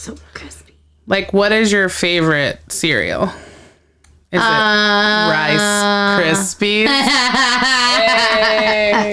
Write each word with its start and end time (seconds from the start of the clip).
So 0.00 0.14
crispy. 0.32 0.76
Like, 1.06 1.34
what 1.34 1.52
is 1.52 1.70
your 1.70 1.90
favorite 1.90 2.58
cereal? 2.72 3.24
Is 4.32 4.32
it 4.32 4.38
Uh, 4.40 5.28
Rice 5.30 5.60
Krispies? 6.22 6.86
Hey. 6.86 6.92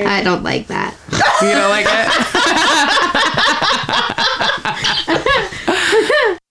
I 0.08 0.21
don't 0.23 0.44
like 0.44 0.68
that. 0.68 0.96
You 1.42 1.52
don't 1.52 1.70
like 1.70 1.86
it? 1.89 2.08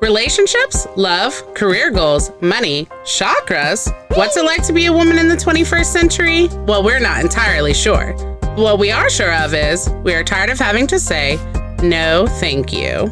Relationships, 0.00 0.86
love, 0.96 1.34
career 1.54 1.90
goals, 1.90 2.30
money, 2.40 2.86
chakras. 3.04 3.92
What's 4.16 4.38
it 4.38 4.44
like 4.46 4.62
to 4.68 4.72
be 4.72 4.86
a 4.86 4.92
woman 4.92 5.18
in 5.18 5.28
the 5.28 5.36
21st 5.36 5.84
century? 5.84 6.48
Well, 6.66 6.82
we're 6.82 6.98
not 7.00 7.20
entirely 7.20 7.74
sure. 7.74 8.14
What 8.54 8.78
we 8.78 8.90
are 8.90 9.10
sure 9.10 9.34
of 9.34 9.52
is 9.54 9.90
we 10.02 10.14
are 10.14 10.24
tired 10.24 10.48
of 10.50 10.58
having 10.58 10.86
to 10.88 10.98
say, 10.98 11.36
no, 11.82 12.26
thank 12.38 12.72
you. 12.72 13.10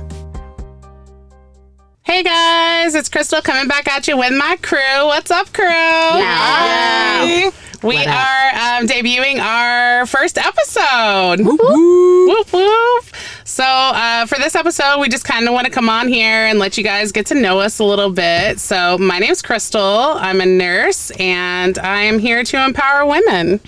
Hey 2.03 2.23
guys, 2.23 2.95
it's 2.95 3.09
Crystal 3.09 3.43
coming 3.43 3.67
back 3.69 3.89
at 3.89 4.07
you 4.07 4.17
with 4.17 4.33
my 4.33 4.57
crew. 4.63 5.07
What's 5.07 5.31
up, 5.31 5.53
crew? 5.53 5.67
Hi. 5.67 7.51
We 7.83 7.97
What 7.97 8.07
are 8.09 8.79
um, 8.81 8.87
debuting 8.87 9.39
our 9.39 10.07
first 10.07 10.39
episode. 10.39 11.45
Whoop, 11.45 11.61
whoop. 11.63 12.53
whoop. 12.53 13.05
So, 13.45 13.65
uh, 13.65 14.27
for 14.27 14.39
this 14.39 14.55
episode, 14.55 14.99
we 15.01 15.09
just 15.09 15.25
kind 15.25 15.47
of 15.47 15.53
want 15.53 15.67
to 15.67 15.71
come 15.71 15.89
on 15.89 16.09
here 16.09 16.47
and 16.47 16.59
let 16.59 16.79
you 16.79 16.85
guys 16.85 17.13
get 17.13 17.27
to 17.27 17.35
know 17.35 17.61
us 17.61 17.79
a 17.79 17.85
little 17.85 18.11
bit. 18.11 18.61
So, 18.61 18.97
my 18.99 19.19
name's 19.19 19.43
Crystal. 19.43 19.81
I'm 19.83 20.41
a 20.41 20.47
nurse 20.47 21.11
and 21.13 21.79
I 21.79 22.03
am 22.03 22.19
here 22.19 22.43
to 22.45 22.65
empower 22.65 23.05
women. 23.05 23.61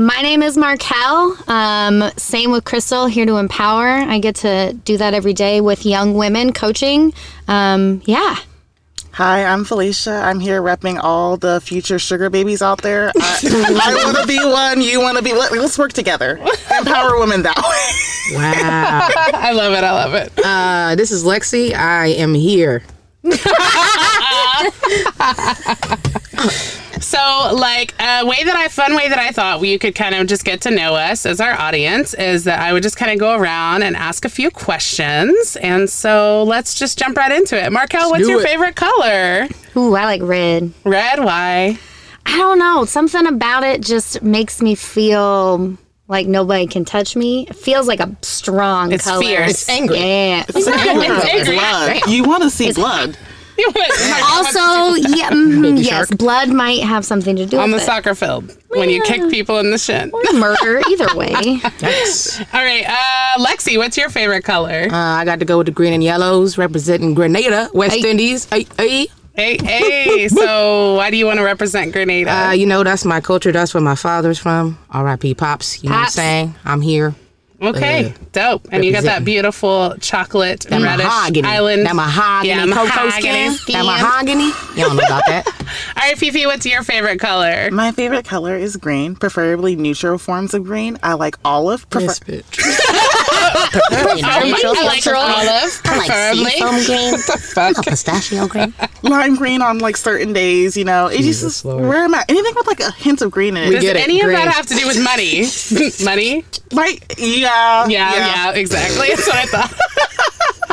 My 0.00 0.22
name 0.22 0.44
is 0.44 0.56
Markel. 0.56 1.34
Um, 1.48 2.08
same 2.16 2.52
with 2.52 2.64
Crystal, 2.64 3.06
here 3.06 3.26
to 3.26 3.38
empower. 3.38 3.88
I 3.88 4.20
get 4.20 4.36
to 4.36 4.72
do 4.84 4.96
that 4.96 5.12
every 5.12 5.34
day 5.34 5.60
with 5.60 5.84
young 5.84 6.14
women 6.14 6.52
coaching. 6.52 7.12
Um, 7.48 8.00
yeah. 8.04 8.36
Hi, 9.10 9.44
I'm 9.44 9.64
Felicia. 9.64 10.12
I'm 10.12 10.38
here 10.38 10.62
repping 10.62 11.00
all 11.02 11.36
the 11.36 11.60
future 11.60 11.98
sugar 11.98 12.30
babies 12.30 12.62
out 12.62 12.80
there. 12.82 13.10
I, 13.16 13.80
I 13.82 14.04
want 14.04 14.18
to 14.18 14.26
be 14.28 14.38
one. 14.38 14.80
You 14.82 15.00
want 15.00 15.18
to 15.18 15.24
be. 15.24 15.32
Let, 15.32 15.50
let's 15.50 15.76
work 15.76 15.92
together. 15.92 16.38
Empower 16.78 17.18
women 17.18 17.42
that 17.42 17.56
way. 17.56 18.36
Wow. 18.36 19.08
I 19.34 19.50
love 19.50 19.72
it. 19.72 19.82
I 19.82 19.90
love 19.90 20.14
it. 20.14 20.32
uh, 20.44 20.94
this 20.94 21.10
is 21.10 21.24
Lexi. 21.24 21.74
I 21.74 22.06
am 22.08 22.34
here. 22.34 22.84
So, 27.08 27.54
like, 27.54 27.94
a 27.98 28.26
way 28.26 28.44
that 28.44 28.54
I, 28.54 28.68
fun 28.68 28.94
way 28.94 29.08
that 29.08 29.18
I 29.18 29.30
thought 29.30 29.62
you 29.64 29.78
could 29.78 29.94
kind 29.94 30.14
of 30.14 30.26
just 30.26 30.44
get 30.44 30.60
to 30.62 30.70
know 30.70 30.94
us 30.94 31.24
as 31.24 31.40
our 31.40 31.58
audience 31.58 32.12
is 32.12 32.44
that 32.44 32.60
I 32.60 32.74
would 32.74 32.82
just 32.82 32.98
kind 32.98 33.10
of 33.10 33.18
go 33.18 33.34
around 33.34 33.82
and 33.82 33.96
ask 33.96 34.26
a 34.26 34.28
few 34.28 34.50
questions. 34.50 35.56
And 35.62 35.88
so 35.88 36.42
let's 36.42 36.74
just 36.74 36.98
jump 36.98 37.16
right 37.16 37.32
into 37.32 37.56
it. 37.62 37.72
Markel, 37.72 38.10
what's 38.10 38.28
your 38.28 38.40
it. 38.40 38.46
favorite 38.46 38.76
color? 38.76 39.48
Ooh, 39.74 39.94
I 39.94 40.04
like 40.04 40.20
red. 40.20 40.70
Red, 40.84 41.20
why? 41.24 41.78
I 42.26 42.36
don't 42.36 42.58
know. 42.58 42.84
Something 42.84 43.26
about 43.26 43.62
it 43.64 43.80
just 43.80 44.20
makes 44.22 44.60
me 44.60 44.74
feel 44.74 45.78
like 46.08 46.26
nobody 46.26 46.66
can 46.66 46.84
touch 46.84 47.16
me. 47.16 47.46
It 47.48 47.56
feels 47.56 47.86
like 47.88 48.00
a 48.00 48.14
strong 48.20 48.92
It's 48.92 49.04
color. 49.04 49.22
fierce. 49.22 49.50
It's 49.50 49.68
angry. 49.70 49.96
Yeah. 49.98 50.44
It's 50.46 50.66
angry. 50.68 51.54
blood. 51.56 52.06
You 52.06 52.24
want 52.24 52.42
to 52.42 52.50
see 52.50 52.70
blood. 52.72 53.16
Also, 54.30 54.94
yeah, 55.16 55.30
mhm, 55.30 55.76
yes, 55.78 55.88
shark. 56.08 56.18
blood 56.18 56.48
might 56.50 56.82
have 56.82 57.04
something 57.04 57.34
to 57.36 57.44
do 57.46 57.58
on 57.58 57.70
the 57.70 57.76
it. 57.78 57.80
soccer 57.80 58.14
field 58.14 58.56
when 58.68 58.88
you 58.88 59.02
kick 59.02 59.30
people 59.30 59.58
in 59.58 59.70
the 59.70 59.78
shin. 59.78 60.10
Or 60.12 60.22
murder, 60.34 60.80
either 60.90 61.14
way. 61.16 61.28
Yikes. 61.32 62.40
All 62.54 62.62
right, 62.62 62.84
uh, 62.86 63.44
Lexi, 63.44 63.76
what's 63.78 63.96
your 63.96 64.10
favorite 64.10 64.42
color? 64.44 64.88
Uh, 64.90 64.96
I 64.96 65.24
got 65.24 65.38
to 65.40 65.44
go 65.44 65.58
with 65.58 65.66
the 65.66 65.72
green 65.72 65.92
and 65.92 66.02
yellows 66.04 66.56
representing 66.58 67.14
Grenada, 67.14 67.68
West 67.74 67.96
Hey. 67.96 68.10
Indies. 68.10 68.44
Hey, 68.46 68.66
hey. 68.76 69.06
hey, 69.34 69.58
hey. 69.62 70.28
So, 70.28 70.94
why 70.94 71.10
do 71.10 71.16
you 71.16 71.26
want 71.26 71.38
to 71.38 71.44
represent 71.44 71.92
Grenada? 71.92 72.30
Uh, 72.32 72.50
you 72.52 72.66
know, 72.66 72.84
that's 72.84 73.04
my 73.04 73.20
culture. 73.20 73.52
That's 73.52 73.74
where 73.74 73.82
my 73.82 73.94
father's 73.96 74.38
from. 74.38 74.78
R.I.P. 74.90 75.34
Pops. 75.34 75.82
You 75.82 75.90
know 75.90 75.96
Pops. 75.96 76.16
what 76.16 76.22
I'm 76.22 76.26
saying? 76.26 76.54
I'm 76.64 76.80
here. 76.80 77.14
Okay, 77.60 78.06
uh, 78.06 78.12
dope. 78.32 78.68
And 78.70 78.84
you 78.84 78.92
got 78.92 79.04
that 79.04 79.24
beautiful 79.24 79.94
chocolate 80.00 80.60
That 80.68 80.80
reddish 80.82 81.04
mahogany. 81.04 81.48
island. 81.48 81.86
That 81.86 81.96
mahogany. 81.96 82.48
Yeah, 82.48 82.66
cocoa 82.66 82.84
mahogany 82.84 83.10
skin. 83.22 83.52
skin. 83.52 83.72
That 83.74 83.84
mahogany. 83.84 84.46
You 84.46 84.86
don't 84.86 84.96
know 84.96 85.02
about 85.06 85.22
that. 85.26 85.46
All 85.96 86.08
right, 86.08 86.16
Fifi, 86.18 86.46
what's 86.46 86.64
your 86.66 86.82
favorite 86.82 87.18
color? 87.20 87.70
My 87.70 87.92
favorite 87.92 88.24
color 88.24 88.56
is 88.56 88.76
green, 88.76 89.14
preferably 89.16 89.76
neutral 89.76 90.18
forms 90.18 90.54
of 90.54 90.64
green. 90.64 90.98
I 91.02 91.14
like 91.14 91.36
olive. 91.44 91.88
Prefer- 91.90 92.06
This 92.06 92.20
bitch. 92.20 92.58
I 93.54 94.82
like 94.84 94.96
Neutral. 95.04 95.20
olive, 95.20 95.80
preferably. 95.84 96.52
green. 96.86 97.12
What 97.12 97.84
Pistachio 97.86 98.46
green. 98.46 98.74
lime 99.02 99.36
green 99.36 99.62
on 99.62 99.78
like 99.78 99.96
certain 99.96 100.32
days. 100.32 100.76
You 100.76 100.84
know, 100.84 101.06
it 101.06 101.18
Jesus 101.18 101.54
just 101.54 101.64
Lord. 101.64 101.82
where 101.88 102.04
am 102.04 102.14
I? 102.14 102.24
Anything 102.28 102.52
with 102.56 102.66
like 102.66 102.80
a 102.80 102.92
hint 102.92 103.22
of 103.22 103.30
green 103.30 103.56
in 103.56 103.64
it. 103.64 103.68
We 103.68 103.74
Does 103.76 103.84
get 103.84 103.96
it. 103.96 104.02
any 104.02 104.20
of 104.20 104.24
Green. 104.26 104.36
that 104.36 104.48
have 104.48 104.66
to 104.66 104.74
do 104.74 104.86
with 104.86 105.02
money? 105.02 105.44
money? 106.04 106.44
Like, 106.72 107.14
yeah, 107.18 107.86
Yeah, 107.88 108.14
yeah, 108.14 108.52
exactly. 108.52 109.08
That's 109.14 109.26
what 109.26 109.36
I 109.36 109.46
thought. 109.46 109.72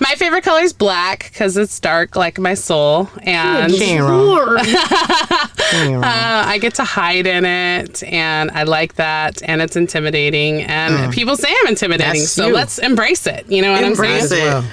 my 0.00 0.14
favorite 0.16 0.44
color 0.44 0.60
is 0.62 0.72
black 0.72 1.30
because 1.32 1.56
it's 1.56 1.78
dark 1.80 2.16
like 2.16 2.38
my 2.38 2.54
soul, 2.54 3.08
and 3.22 3.72
wrong. 3.72 4.26
Lord. 4.26 4.60
She 4.66 5.76
ain't 5.76 5.94
wrong. 5.94 6.04
uh, 6.04 6.42
I 6.46 6.58
get 6.60 6.74
to 6.74 6.84
hide 6.84 7.26
in 7.26 7.44
it, 7.44 8.02
and 8.04 8.50
I 8.50 8.64
like 8.64 8.94
that, 8.94 9.42
and 9.44 9.62
it's 9.62 9.76
intimidating, 9.76 10.62
and 10.62 11.12
people 11.12 11.36
say 11.36 11.48
I'm 11.62 11.68
intimidating, 11.68 12.20
That's 12.20 12.30
so 12.30 12.48
you. 12.48 12.54
let's 12.54 12.78
embrace 12.78 13.26
it. 13.26 13.46
You 13.48 13.62
know 13.62 13.72
what 13.72 13.82
Embrace 13.84 14.22
I'm 14.24 14.28
saying? 14.28 14.64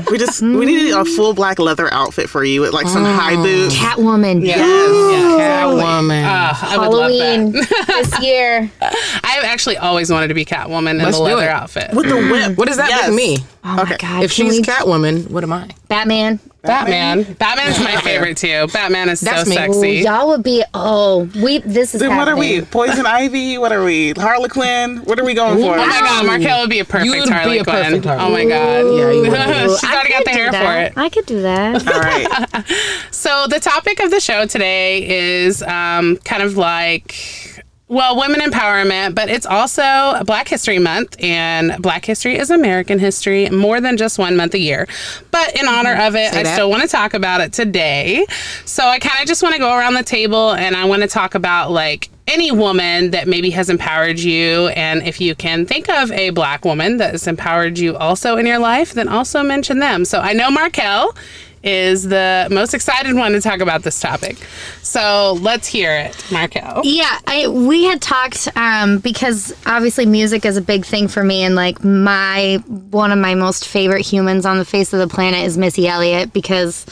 it. 0.00 0.10
We 0.10 0.18
just 0.18 0.42
we 0.42 0.66
need 0.66 0.92
a 0.92 1.04
full 1.04 1.32
black 1.34 1.58
leather 1.58 1.92
outfit 1.92 2.28
for 2.28 2.44
you 2.44 2.60
with 2.62 2.72
like 2.72 2.86
some 2.88 3.04
high 3.04 3.36
boots. 3.36 3.74
Catwoman. 3.76 4.44
Yeah, 4.44 4.56
Yes. 4.56 5.38
yeah, 5.38 5.62
Catwoman. 5.62 6.24
Uh, 6.24 6.54
I 6.62 6.78
would 6.78 6.88
love 6.96 7.10
Halloween 7.10 7.52
that. 7.52 7.84
this 8.10 8.20
year. 8.22 8.70
I've 8.80 9.44
actually 9.44 9.76
always 9.76 10.10
wanted 10.10 10.28
to 10.28 10.34
be 10.34 10.44
Catwoman 10.44 10.90
in 10.92 10.98
Let's 10.98 11.16
the 11.16 11.22
leather 11.22 11.48
outfit. 11.48 11.92
With 11.94 12.08
the 12.08 12.16
whip. 12.16 12.56
What 12.58 12.68
does 12.68 12.76
that 12.78 12.88
Yes. 12.88 13.08
make 13.10 13.16
me? 13.16 13.44
Oh 13.64 13.76
my 13.88 13.96
god. 13.96 14.24
If 14.24 14.34
can 14.34 14.46
she's 14.46 14.58
we- 14.58 14.61
Catwoman, 14.62 15.30
what 15.30 15.42
am 15.44 15.52
I? 15.52 15.70
Batman. 15.88 16.38
Batman. 16.62 17.22
Batman. 17.24 17.34
Batman's 17.34 17.78
my 17.80 17.96
favorite 18.02 18.36
too. 18.36 18.68
Batman 18.72 19.08
is 19.08 19.20
That's 19.20 19.42
so 19.42 19.50
me. 19.50 19.56
Ooh, 19.56 19.72
sexy. 19.72 19.90
y'all 20.04 20.28
would 20.28 20.44
be 20.44 20.62
oh 20.74 21.28
we 21.42 21.58
this 21.58 21.92
is 21.94 22.00
Then 22.00 22.16
what 22.16 22.28
are 22.28 22.36
we? 22.36 22.60
Poison 22.62 23.04
Ivy? 23.04 23.58
What 23.58 23.72
are 23.72 23.82
we? 23.84 24.12
Harlequin? 24.12 24.98
What 24.98 25.18
are 25.18 25.24
we 25.24 25.34
going 25.34 25.58
for? 25.58 25.74
Oh 25.74 25.76
my 25.76 25.86
god, 25.88 26.26
Markel 26.26 26.60
would 26.60 26.70
be 26.70 26.78
a 26.78 26.84
perfect 26.84 27.06
You'd 27.06 27.24
be 27.24 27.58
a 27.58 27.64
Quinn. 27.64 27.64
perfect 27.64 28.04
Harley. 28.04 28.22
Oh 28.24 28.30
my 28.30 28.44
god. 28.44 28.96
Yeah, 28.96 29.10
you 29.10 29.20
would. 29.30 29.70
Ooh, 29.70 29.76
She's 29.76 29.84
I 29.84 29.92
already 29.94 30.08
got 30.10 30.18
could 30.18 30.26
the 30.26 30.30
do 30.30 30.36
hair 30.38 30.52
for 30.52 30.80
it. 30.82 30.92
I 30.96 31.08
could 31.08 31.26
do 31.26 31.42
that. 31.42 31.86
All 31.94 32.00
right. 32.00 32.64
So 33.10 33.46
the 33.48 33.60
topic 33.60 34.00
of 34.00 34.10
the 34.10 34.18
show 34.20 34.46
today 34.46 35.08
is 35.44 35.62
um, 35.62 36.16
kind 36.18 36.42
of 36.42 36.56
like 36.56 37.14
well, 37.92 38.16
women 38.16 38.40
empowerment, 38.40 39.14
but 39.14 39.28
it's 39.28 39.44
also 39.44 40.24
Black 40.24 40.48
History 40.48 40.78
Month, 40.78 41.14
and 41.22 41.80
Black 41.82 42.06
History 42.06 42.38
is 42.38 42.50
American 42.50 42.98
history, 42.98 43.50
more 43.50 43.82
than 43.82 43.98
just 43.98 44.18
one 44.18 44.34
month 44.34 44.54
a 44.54 44.58
year. 44.58 44.88
But 45.30 45.54
in 45.60 45.68
honor 45.68 45.94
mm-hmm. 45.94 46.06
of 46.06 46.16
it, 46.16 46.32
I 46.32 46.42
that. 46.42 46.54
still 46.54 46.70
want 46.70 46.82
to 46.84 46.88
talk 46.88 47.12
about 47.12 47.42
it 47.42 47.52
today. 47.52 48.24
So 48.64 48.86
I 48.86 48.98
kind 48.98 49.20
of 49.20 49.28
just 49.28 49.42
want 49.42 49.56
to 49.56 49.58
go 49.58 49.76
around 49.76 49.92
the 49.92 50.02
table 50.02 50.52
and 50.52 50.74
I 50.74 50.86
want 50.86 51.02
to 51.02 51.08
talk 51.08 51.34
about 51.34 51.70
like 51.70 52.08
any 52.26 52.50
woman 52.50 53.10
that 53.10 53.28
maybe 53.28 53.50
has 53.50 53.68
empowered 53.68 54.18
you. 54.18 54.68
And 54.68 55.02
if 55.02 55.20
you 55.20 55.34
can 55.34 55.66
think 55.66 55.90
of 55.90 56.10
a 56.12 56.30
Black 56.30 56.64
woman 56.64 56.96
that 56.96 57.10
has 57.10 57.26
empowered 57.26 57.78
you 57.78 57.94
also 57.94 58.38
in 58.38 58.46
your 58.46 58.58
life, 58.58 58.94
then 58.94 59.08
also 59.08 59.42
mention 59.42 59.80
them. 59.80 60.06
So 60.06 60.20
I 60.20 60.32
know 60.32 60.50
Markel 60.50 61.14
is 61.62 62.04
the 62.04 62.48
most 62.50 62.74
excited 62.74 63.14
one 63.14 63.32
to 63.32 63.40
talk 63.40 63.60
about 63.60 63.82
this 63.82 64.00
topic. 64.00 64.36
So 64.82 65.38
let's 65.40 65.66
hear 65.66 65.92
it, 65.92 66.24
Markel. 66.32 66.82
Yeah, 66.84 67.18
I 67.26 67.48
we 67.48 67.84
had 67.84 68.00
talked 68.00 68.48
um, 68.56 68.98
because 68.98 69.54
obviously 69.66 70.06
music 70.06 70.44
is 70.44 70.56
a 70.56 70.62
big 70.62 70.84
thing 70.84 71.08
for 71.08 71.22
me, 71.22 71.42
and 71.42 71.54
like 71.54 71.82
my 71.84 72.56
one 72.90 73.12
of 73.12 73.18
my 73.18 73.34
most 73.34 73.66
favorite 73.66 74.04
humans 74.04 74.46
on 74.46 74.58
the 74.58 74.64
face 74.64 74.92
of 74.92 74.98
the 74.98 75.08
planet 75.08 75.44
is 75.44 75.56
Missy 75.56 75.86
Elliott 75.86 76.32
because 76.32 76.86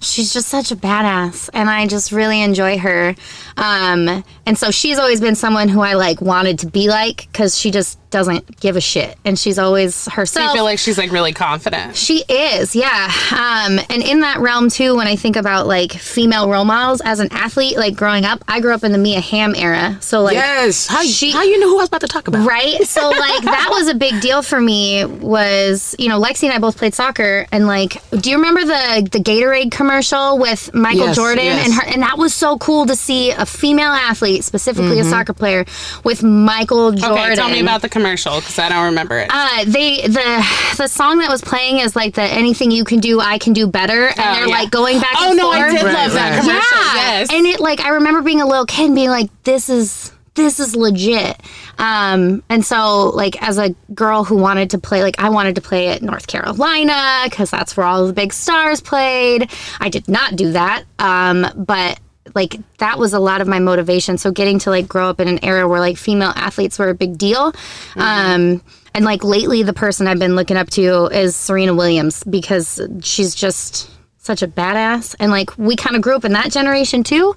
she's 0.00 0.32
just 0.32 0.48
such 0.48 0.70
a 0.70 0.76
badass, 0.76 1.48
and 1.54 1.70
I 1.70 1.86
just 1.86 2.12
really 2.12 2.42
enjoy 2.42 2.78
her. 2.78 3.14
Um, 3.56 4.24
and 4.46 4.58
so 4.58 4.70
she's 4.70 4.98
always 4.98 5.20
been 5.20 5.34
someone 5.34 5.68
who 5.68 5.80
I 5.80 5.94
like 5.94 6.20
wanted 6.20 6.60
to 6.60 6.66
be 6.66 6.88
like 6.88 7.28
because 7.30 7.56
she 7.58 7.70
just 7.70 7.98
doesn't 8.10 8.60
give 8.60 8.76
a 8.76 8.80
shit, 8.80 9.16
and 9.24 9.38
she's 9.38 9.58
always 9.58 10.04
herself. 10.04 10.16
I 10.16 10.20
herself. 10.20 10.52
feel 10.52 10.64
like 10.64 10.78
she's 10.78 10.98
like 10.98 11.10
really 11.12 11.32
confident. 11.32 11.96
She 11.96 12.22
is, 12.28 12.76
yeah. 12.76 13.10
Um, 13.30 13.78
and 13.88 14.02
in 14.02 14.20
that 14.20 14.38
realm 14.40 14.68
too, 14.68 14.96
when 14.96 15.06
I 15.06 15.16
think 15.16 15.36
about 15.36 15.66
like 15.66 15.92
female 15.92 16.50
role 16.50 16.66
models 16.66 17.00
as 17.02 17.20
an 17.20 17.28
athlete, 17.32 17.78
like 17.78 17.96
growing 17.96 18.26
up, 18.26 18.44
I 18.46 18.60
grew 18.60 18.74
up 18.74 18.84
in 18.84 18.92
the 18.92 18.98
Mia 18.98 19.20
Hamm 19.20 19.54
era. 19.54 19.96
So 20.02 20.20
like, 20.22 20.34
Yes. 20.34 20.86
How, 20.88 21.02
she- 21.04 21.30
how 21.30 21.42
you 21.42 21.58
know 21.58 21.68
who 21.68 21.78
I 21.78 21.82
was 21.82 21.88
about 21.88 22.02
to 22.02 22.06
talk 22.08 22.28
about? 22.28 22.46
right? 22.46 22.82
So 22.86 23.00
like 23.08 23.44
that 23.44 23.68
was 23.70 23.88
a 23.88 23.94
big 23.94 24.20
deal 24.20 24.42
for 24.42 24.60
me. 24.60 25.06
Was 25.06 25.94
you 25.98 26.08
know 26.10 26.20
Lexi 26.20 26.44
and 26.44 26.52
I 26.52 26.58
both 26.58 26.76
played 26.76 26.94
soccer, 26.94 27.46
and 27.50 27.66
like, 27.66 28.02
do 28.20 28.28
you 28.30 28.36
remember 28.36 28.60
the 28.64 29.08
the 29.10 29.20
Gatorade 29.20 29.70
commercial 29.72 30.36
with 30.38 30.72
Michael 30.74 31.06
Yes, 31.06 31.16
Jordan 31.16 31.44
yes. 31.46 31.64
and 31.64 31.74
her? 31.74 31.86
And 31.86 32.02
that 32.02 32.18
was 32.18 32.34
so 32.34 32.58
cool 32.58 32.84
to 32.86 32.94
see 32.96 33.30
a 33.42 33.46
female 33.46 33.90
athlete, 33.92 34.44
specifically 34.44 34.98
a 35.00 35.04
soccer 35.04 35.32
player, 35.32 35.64
with 36.04 36.22
Michael 36.22 36.92
Jordan. 36.92 37.18
Okay, 37.18 37.34
tell 37.34 37.50
me 37.50 37.60
about 37.60 37.82
the 37.82 37.88
commercial 37.88 38.36
because 38.40 38.58
I 38.58 38.68
don't 38.68 38.84
remember 38.86 39.18
it. 39.18 39.28
Uh, 39.30 39.64
they 39.66 40.02
the 40.06 40.74
the 40.78 40.86
song 40.88 41.18
that 41.18 41.28
was 41.28 41.42
playing 41.42 41.78
is 41.80 41.94
like 41.96 42.14
the 42.14 42.22
anything 42.22 42.70
you 42.70 42.84
can 42.84 43.00
do, 43.00 43.20
I 43.20 43.38
can 43.38 43.52
do 43.52 43.66
better, 43.66 44.06
and 44.06 44.14
Oh, 44.18 44.34
they're 44.34 44.48
yeah. 44.48 44.54
like 44.54 44.70
going 44.70 45.00
back. 45.00 45.14
oh 45.18 45.28
and 45.30 45.36
no, 45.38 45.50
I 45.50 45.70
did 45.70 45.82
Right, 45.82 45.94
love 45.94 46.12
that 46.12 46.40
commercial. 46.40 46.78
Yeah, 46.78 47.18
Yes. 47.18 47.32
and 47.32 47.46
it 47.46 47.60
like 47.60 47.80
I 47.80 47.90
remember 47.90 48.22
being 48.22 48.40
a 48.40 48.46
little 48.46 48.66
kid 48.66 48.86
and 48.86 48.94
being 48.94 49.10
like, 49.10 49.28
this 49.44 49.68
is 49.68 50.12
this 50.34 50.58
is 50.60 50.74
legit. 50.74 51.38
Um, 51.78 52.42
and 52.48 52.64
so 52.64 53.10
like 53.10 53.42
as 53.42 53.58
a 53.58 53.74
girl 53.94 54.24
who 54.24 54.36
wanted 54.36 54.70
to 54.70 54.78
play, 54.78 55.02
like 55.02 55.18
I 55.20 55.28
wanted 55.28 55.56
to 55.56 55.60
play 55.60 55.88
at 55.88 56.00
North 56.02 56.26
Carolina 56.26 57.22
because 57.24 57.50
that's 57.50 57.76
where 57.76 57.84
all 57.84 58.06
the 58.06 58.12
big 58.12 58.32
stars 58.32 58.80
played. 58.80 59.50
I 59.80 59.88
did 59.88 60.08
not 60.08 60.36
do 60.36 60.52
that, 60.52 60.84
um, 60.98 61.46
but 61.56 62.00
like 62.34 62.56
that 62.78 62.98
was 62.98 63.12
a 63.12 63.18
lot 63.18 63.40
of 63.40 63.48
my 63.48 63.58
motivation. 63.58 64.18
So 64.18 64.30
getting 64.30 64.58
to 64.60 64.70
like 64.70 64.88
grow 64.88 65.08
up 65.08 65.20
in 65.20 65.28
an 65.28 65.44
era 65.44 65.68
where 65.68 65.80
like 65.80 65.96
female 65.96 66.32
athletes 66.36 66.78
were 66.78 66.88
a 66.88 66.94
big 66.94 67.18
deal. 67.18 67.52
Um, 67.96 68.62
and 68.94 69.04
like 69.04 69.24
lately, 69.24 69.62
the 69.62 69.72
person 69.72 70.06
I've 70.06 70.18
been 70.18 70.36
looking 70.36 70.56
up 70.56 70.70
to 70.70 71.06
is 71.06 71.34
Serena 71.34 71.74
Williams 71.74 72.22
because 72.24 72.80
she's 73.02 73.34
just 73.34 73.90
such 74.22 74.40
a 74.42 74.48
badass. 74.48 75.14
And 75.18 75.30
like 75.30 75.56
we 75.58 75.76
kind 75.76 75.96
of 75.96 76.02
grew 76.02 76.14
up 76.16 76.24
in 76.24 76.32
that 76.32 76.50
generation 76.50 77.02
too. 77.02 77.34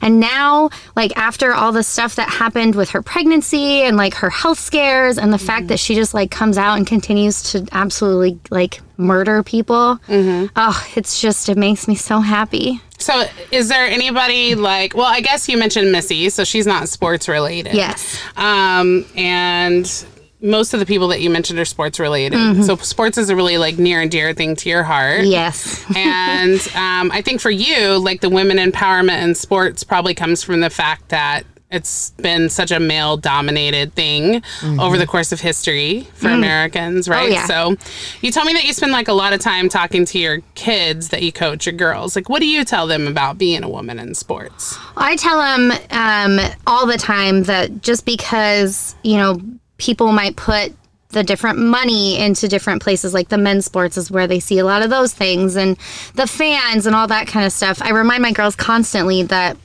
And 0.00 0.18
now 0.18 0.70
like 0.96 1.16
after 1.16 1.54
all 1.54 1.70
the 1.72 1.82
stuff 1.84 2.16
that 2.16 2.28
happened 2.28 2.74
with 2.74 2.90
her 2.90 3.02
pregnancy 3.02 3.82
and 3.82 3.96
like 3.96 4.14
her 4.14 4.30
health 4.30 4.58
scares 4.58 5.18
and 5.18 5.32
the 5.32 5.38
fact 5.38 5.68
that 5.68 5.78
she 5.78 5.94
just 5.94 6.14
like 6.14 6.30
comes 6.30 6.58
out 6.58 6.76
and 6.76 6.86
continues 6.86 7.42
to 7.52 7.66
absolutely 7.72 8.40
like 8.50 8.80
murder 8.96 9.42
people 9.42 9.98
oh 10.08 10.86
it's 10.94 11.20
just 11.20 11.48
it 11.48 11.56
makes 11.58 11.86
me 11.86 11.94
so 11.94 12.18
happy. 12.20 12.80
So, 12.98 13.24
is 13.50 13.68
there 13.68 13.84
anybody 13.84 14.54
like? 14.54 14.94
Well, 14.94 15.06
I 15.06 15.20
guess 15.22 15.48
you 15.48 15.58
mentioned 15.58 15.90
Missy, 15.90 16.30
so 16.30 16.44
she's 16.44 16.68
not 16.68 16.88
sports 16.88 17.28
related. 17.28 17.74
yes. 17.74 18.20
Um, 18.36 19.04
and 19.16 19.84
most 20.42 20.74
of 20.74 20.80
the 20.80 20.86
people 20.86 21.08
that 21.08 21.20
you 21.20 21.30
mentioned 21.30 21.58
are 21.58 21.64
sports 21.64 22.00
related. 22.00 22.36
Mm-hmm. 22.36 22.62
So, 22.62 22.76
sports 22.76 23.16
is 23.16 23.30
a 23.30 23.36
really 23.36 23.58
like 23.58 23.78
near 23.78 24.00
and 24.00 24.10
dear 24.10 24.34
thing 24.34 24.56
to 24.56 24.68
your 24.68 24.82
heart. 24.82 25.24
yes 25.24 25.84
and 25.96 26.60
um, 26.74 27.10
I 27.12 27.22
think 27.22 27.40
for 27.40 27.50
you, 27.50 27.98
like 27.98 28.20
the 28.20 28.30
women 28.30 28.58
empowerment 28.58 29.22
in 29.22 29.34
sports 29.34 29.84
probably 29.84 30.14
comes 30.14 30.42
from 30.42 30.60
the 30.60 30.70
fact 30.70 31.08
that 31.10 31.44
it's 31.72 32.10
been 32.10 32.50
such 32.50 32.70
a 32.70 32.78
male 32.78 33.16
dominated 33.16 33.94
thing 33.94 34.42
over 34.78 34.98
the 34.98 35.06
course 35.06 35.32
of 35.32 35.40
history 35.40 36.06
for 36.12 36.28
Americans, 36.28 37.08
right? 37.08 37.32
yeah. 37.32 37.46
So 37.46 37.76
you 38.20 38.30
told 38.30 38.46
me 38.46 38.52
that 38.52 38.64
you 38.64 38.74
spend 38.74 38.92
like 38.92 39.08
a 39.08 39.14
lot 39.14 39.32
of 39.32 39.40
time 39.40 39.70
talking 39.70 40.04
to 40.04 40.18
your 40.18 40.40
kids 40.54 41.08
that 41.08 41.22
you 41.22 41.32
coach, 41.32 41.64
your 41.64 41.72
girls. 41.72 42.14
Like, 42.14 42.28
what 42.28 42.40
do 42.40 42.46
you 42.46 42.64
tell 42.64 42.86
them 42.86 43.08
about 43.08 43.38
being 43.38 43.64
a 43.64 43.70
woman 43.70 43.98
in 43.98 44.14
sports? 44.14 44.78
I 44.98 45.16
tell 45.16 45.38
them 45.38 45.72
um, 45.90 46.52
all 46.66 46.86
the 46.86 46.98
time 46.98 47.44
that 47.44 47.80
just 47.80 48.04
because, 48.04 48.94
you 49.02 49.16
know, 49.16 49.40
people 49.82 50.12
might 50.12 50.36
put 50.36 50.72
the 51.08 51.24
different 51.24 51.58
money 51.58 52.18
into 52.18 52.48
different 52.48 52.82
places, 52.82 53.12
like 53.12 53.28
the 53.28 53.36
men's 53.36 53.66
sports 53.66 53.96
is 53.98 54.10
where 54.10 54.26
they 54.26 54.40
see 54.40 54.58
a 54.58 54.64
lot 54.64 54.82
of 54.82 54.90
those 54.90 55.12
things, 55.12 55.56
and 55.56 55.76
the 56.14 56.26
fans 56.26 56.86
and 56.86 56.94
all 56.94 57.08
that 57.08 57.26
kind 57.26 57.44
of 57.44 57.52
stuff. 57.52 57.82
I 57.82 57.90
remind 57.90 58.22
my 58.22 58.32
girls 58.32 58.56
constantly 58.56 59.24
that 59.24 59.56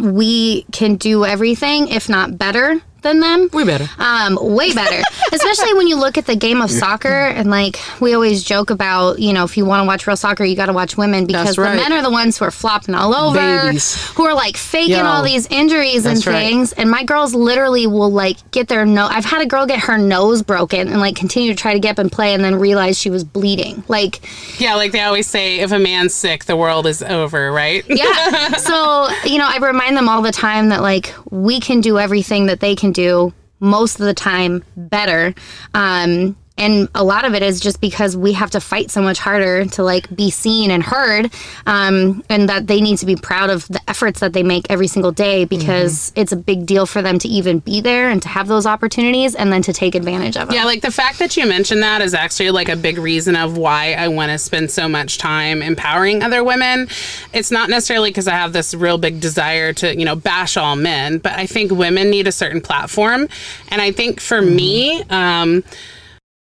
we 0.00 0.62
can 0.72 0.96
do 0.96 1.24
everything, 1.24 1.88
if 1.88 2.08
not 2.08 2.38
better 2.38 2.80
than 3.02 3.20
them. 3.20 3.48
We 3.52 3.64
better. 3.64 3.88
Um, 3.98 4.38
way 4.40 4.72
better. 4.72 5.02
Especially 5.32 5.74
when 5.74 5.86
you 5.88 5.96
look 5.96 6.18
at 6.18 6.26
the 6.26 6.36
game 6.36 6.60
of 6.62 6.70
soccer 6.70 7.08
and 7.08 7.50
like 7.50 7.78
we 8.00 8.14
always 8.14 8.42
joke 8.44 8.70
about, 8.70 9.18
you 9.18 9.32
know, 9.32 9.44
if 9.44 9.56
you 9.56 9.64
want 9.64 9.82
to 9.82 9.86
watch 9.86 10.06
real 10.06 10.16
soccer, 10.16 10.44
you 10.44 10.56
got 10.56 10.66
to 10.66 10.72
watch 10.72 10.96
women 10.96 11.26
because 11.26 11.56
That's 11.56 11.56
the 11.56 11.62
men 11.76 11.92
are 11.92 12.02
the 12.02 12.10
ones 12.10 12.38
who 12.38 12.44
are 12.44 12.50
flopping 12.50 12.94
all 12.94 13.14
over, 13.14 13.38
Babies. 13.38 14.10
who 14.12 14.24
are 14.24 14.34
like 14.34 14.56
faking 14.56 14.96
Yo. 14.96 15.04
all 15.04 15.22
these 15.22 15.46
injuries 15.48 16.04
and 16.06 16.16
That's 16.16 16.26
right. 16.26 16.46
things. 16.46 16.72
And 16.72 16.90
my 16.90 17.04
girls 17.04 17.34
literally 17.34 17.86
will 17.86 18.10
like 18.12 18.36
get 18.50 18.68
their 18.68 18.84
nose. 18.84 19.10
I've 19.12 19.24
had 19.24 19.42
a 19.42 19.46
girl 19.46 19.66
get 19.66 19.80
her 19.80 19.98
nose 19.98 20.42
broken 20.42 20.88
and 20.88 21.00
like 21.00 21.16
continue 21.16 21.50
to 21.50 21.56
try 21.56 21.72
to 21.72 21.80
get 21.80 21.92
up 21.92 21.98
and 21.98 22.10
play 22.12 22.34
and 22.34 22.44
then 22.44 22.56
realize 22.56 22.98
she 22.98 23.10
was 23.10 23.24
bleeding. 23.24 23.82
Like, 23.88 24.20
Yeah, 24.60 24.74
like 24.74 24.92
they 24.92 25.00
always 25.00 25.26
say, 25.26 25.60
if 25.60 25.72
a 25.72 25.78
man's 25.78 26.14
sick, 26.14 26.44
the 26.44 26.56
world 26.56 26.86
is 26.86 27.02
over, 27.02 27.50
right? 27.52 27.84
yeah. 27.88 28.48
so, 28.58 29.08
you 29.24 29.38
know, 29.38 29.46
I 29.48 29.58
remind 29.58 29.96
them 29.96 30.08
all 30.08 30.22
the 30.22 30.32
time 30.32 30.68
that 30.68 30.82
like 30.82 31.14
we 31.30 31.58
can 31.60 31.80
do 31.80 31.98
everything 31.98 32.46
that 32.46 32.60
they 32.60 32.74
can 32.76 32.91
do 32.92 33.32
most 33.60 34.00
of 34.00 34.06
the 34.06 34.14
time 34.14 34.62
better. 34.76 35.34
Um, 35.74 36.36
and 36.58 36.88
a 36.94 37.02
lot 37.02 37.24
of 37.24 37.34
it 37.34 37.42
is 37.42 37.60
just 37.60 37.80
because 37.80 38.16
we 38.16 38.32
have 38.34 38.50
to 38.50 38.60
fight 38.60 38.90
so 38.90 39.02
much 39.02 39.18
harder 39.18 39.64
to 39.64 39.82
like 39.82 40.14
be 40.14 40.30
seen 40.30 40.70
and 40.70 40.82
heard 40.82 41.32
um, 41.66 42.22
and 42.28 42.48
that 42.48 42.66
they 42.66 42.80
need 42.80 42.98
to 42.98 43.06
be 43.06 43.16
proud 43.16 43.50
of 43.50 43.66
the 43.68 43.80
efforts 43.88 44.20
that 44.20 44.32
they 44.32 44.42
make 44.42 44.66
every 44.70 44.86
single 44.86 45.12
day 45.12 45.44
because 45.44 46.12
it's 46.14 46.32
a 46.32 46.36
big 46.36 46.66
deal 46.66 46.86
for 46.86 47.02
them 47.02 47.18
to 47.18 47.28
even 47.28 47.58
be 47.58 47.80
there 47.80 48.10
and 48.10 48.22
to 48.22 48.28
have 48.28 48.48
those 48.48 48.66
opportunities 48.66 49.34
and 49.34 49.52
then 49.52 49.62
to 49.62 49.72
take 49.72 49.94
advantage 49.94 50.36
of 50.36 50.48
them 50.48 50.56
Yeah, 50.56 50.64
like 50.64 50.82
the 50.82 50.90
fact 50.90 51.18
that 51.18 51.36
you 51.36 51.46
mentioned 51.46 51.82
that 51.82 52.02
is 52.02 52.14
actually 52.14 52.50
like 52.50 52.68
a 52.68 52.76
big 52.76 52.98
reason 52.98 53.34
of 53.36 53.56
why 53.56 53.94
I 53.94 54.08
want 54.08 54.30
to 54.30 54.38
spend 54.38 54.70
so 54.70 54.88
much 54.88 55.18
time 55.18 55.62
empowering 55.62 56.22
other 56.22 56.44
women. 56.44 56.88
It's 57.32 57.50
not 57.50 57.70
necessarily 57.70 58.10
because 58.10 58.28
I 58.28 58.34
have 58.34 58.52
this 58.52 58.74
real 58.74 58.98
big 58.98 59.20
desire 59.20 59.72
to, 59.74 59.96
you 59.96 60.04
know, 60.04 60.16
bash 60.16 60.56
all 60.56 60.76
men, 60.76 61.18
but 61.18 61.32
I 61.32 61.46
think 61.46 61.72
women 61.72 62.10
need 62.10 62.26
a 62.26 62.32
certain 62.32 62.60
platform. 62.60 63.28
And 63.68 63.80
I 63.80 63.92
think 63.92 64.20
for 64.20 64.42
me, 64.42 65.02
um, 65.10 65.64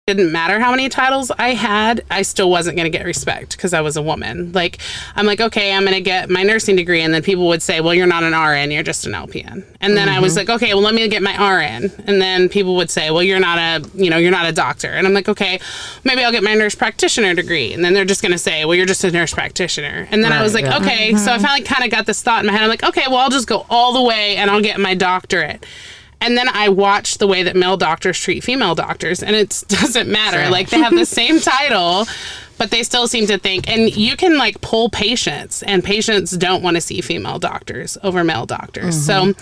didn't 0.06 0.32
matter 0.32 0.60
how 0.60 0.70
many 0.70 0.86
titles 0.90 1.30
I 1.38 1.54
had, 1.54 2.04
I 2.10 2.20
still 2.20 2.50
wasn't 2.50 2.76
going 2.76 2.84
to 2.84 2.94
get 2.94 3.06
respect 3.06 3.56
because 3.56 3.72
I 3.72 3.80
was 3.80 3.96
a 3.96 4.02
woman. 4.02 4.52
Like, 4.52 4.76
I'm 5.16 5.24
like, 5.24 5.40
okay, 5.40 5.72
I'm 5.72 5.82
going 5.84 5.94
to 5.94 6.02
get 6.02 6.28
my 6.28 6.42
nursing 6.42 6.76
degree. 6.76 7.00
And 7.00 7.14
then 7.14 7.22
people 7.22 7.46
would 7.46 7.62
say, 7.62 7.80
well, 7.80 7.94
you're 7.94 8.06
not 8.06 8.22
an 8.22 8.34
RN, 8.34 8.70
you're 8.70 8.82
just 8.82 9.06
an 9.06 9.12
LPN. 9.12 9.64
And 9.80 9.96
then 9.96 10.10
I 10.10 10.20
was 10.20 10.36
mm-hmm. 10.36 10.40
like, 10.40 10.62
okay, 10.62 10.74
well, 10.74 10.82
let 10.82 10.94
me 10.94 11.08
get 11.08 11.22
my 11.22 11.32
RN. 11.32 11.90
And 12.06 12.20
then 12.20 12.50
people 12.50 12.76
would 12.76 12.90
say, 12.90 13.10
well, 13.10 13.22
you're 13.22 13.40
not 13.40 13.56
a, 13.56 13.88
you 13.94 14.10
know, 14.10 14.18
you're 14.18 14.30
not 14.30 14.44
a 14.44 14.52
doctor. 14.52 14.88
And 14.88 15.06
I'm 15.06 15.14
like, 15.14 15.30
okay, 15.30 15.58
maybe 16.04 16.22
I'll 16.22 16.32
get 16.32 16.44
my 16.44 16.54
nurse 16.54 16.74
practitioner 16.74 17.32
degree. 17.32 17.72
And 17.72 17.82
then 17.82 17.94
they're 17.94 18.04
just 18.04 18.20
going 18.20 18.32
to 18.32 18.38
say, 18.38 18.66
well, 18.66 18.74
you're 18.74 18.84
just 18.84 19.04
a 19.04 19.10
nurse 19.10 19.32
practitioner. 19.32 20.06
And 20.10 20.22
then 20.22 20.32
I 20.32 20.42
was 20.42 20.52
like, 20.52 20.66
yeah. 20.66 20.80
okay. 20.80 21.14
So 21.14 21.32
I 21.32 21.36
mm-hmm. 21.36 21.44
finally 21.44 21.62
kind 21.62 21.82
of 21.82 21.90
got 21.90 22.04
this 22.04 22.20
thought 22.20 22.40
in 22.40 22.46
my 22.48 22.52
head. 22.52 22.62
I'm 22.62 22.68
like, 22.68 22.84
okay, 22.84 23.04
well, 23.08 23.20
I'll 23.20 23.30
just 23.30 23.48
go 23.48 23.64
all 23.70 23.94
the 23.94 24.02
way 24.02 24.36
and 24.36 24.50
I'll 24.50 24.60
get 24.60 24.78
my 24.78 24.94
doctorate. 24.94 25.64
And 26.24 26.38
then 26.38 26.48
I 26.48 26.70
watched 26.70 27.18
the 27.18 27.26
way 27.26 27.42
that 27.42 27.54
male 27.54 27.76
doctors 27.76 28.18
treat 28.18 28.42
female 28.42 28.74
doctors, 28.74 29.22
and 29.22 29.36
it 29.36 29.62
doesn't 29.68 30.08
matter. 30.08 30.50
Like 30.50 30.70
they 30.70 30.78
have 30.78 30.94
the 30.94 31.04
same 31.06 31.38
title, 31.38 32.06
but 32.56 32.70
they 32.70 32.82
still 32.82 33.06
seem 33.06 33.26
to 33.26 33.36
think. 33.36 33.68
And 33.68 33.94
you 33.94 34.16
can 34.16 34.38
like 34.38 34.60
pull 34.62 34.88
patients, 34.88 35.62
and 35.64 35.84
patients 35.84 36.30
don't 36.30 36.62
want 36.62 36.76
to 36.76 36.80
see 36.80 37.02
female 37.02 37.38
doctors 37.38 37.98
over 38.02 38.24
male 38.24 38.46
doctors. 38.46 38.94
So 39.04 39.34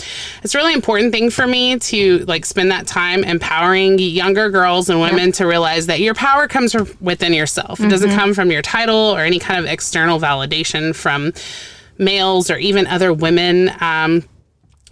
it's 0.43 0.55
a 0.55 0.59
really 0.59 0.73
important 0.75 1.13
thing 1.13 1.31
for 1.31 1.47
me 1.47 1.79
to 1.79 2.19
like 2.27 2.45
spend 2.45 2.71
that 2.73 2.89
time 2.89 3.23
empowering 3.23 3.99
younger 4.01 4.51
girls 4.51 4.91
and 4.91 5.01
women 5.01 5.31
to 5.33 5.47
realize 5.47 5.87
that 5.87 6.01
your 6.01 6.15
power 6.15 6.49
comes 6.49 6.73
from 6.73 6.89
within 7.01 7.33
yourself. 7.33 7.79
It 7.81 7.89
doesn't 7.91 8.11
come 8.17 8.35
from 8.35 8.51
your 8.51 8.63
title 8.63 8.97
or 9.15 9.21
any 9.21 9.39
kind 9.39 9.61
of 9.61 9.67
external 9.71 10.19
validation 10.19 10.95
from 10.97 11.33
males 11.99 12.51
or 12.51 12.57
even 12.57 12.87
other 12.89 13.13
women. 13.13 13.71
Um, 13.81 14.25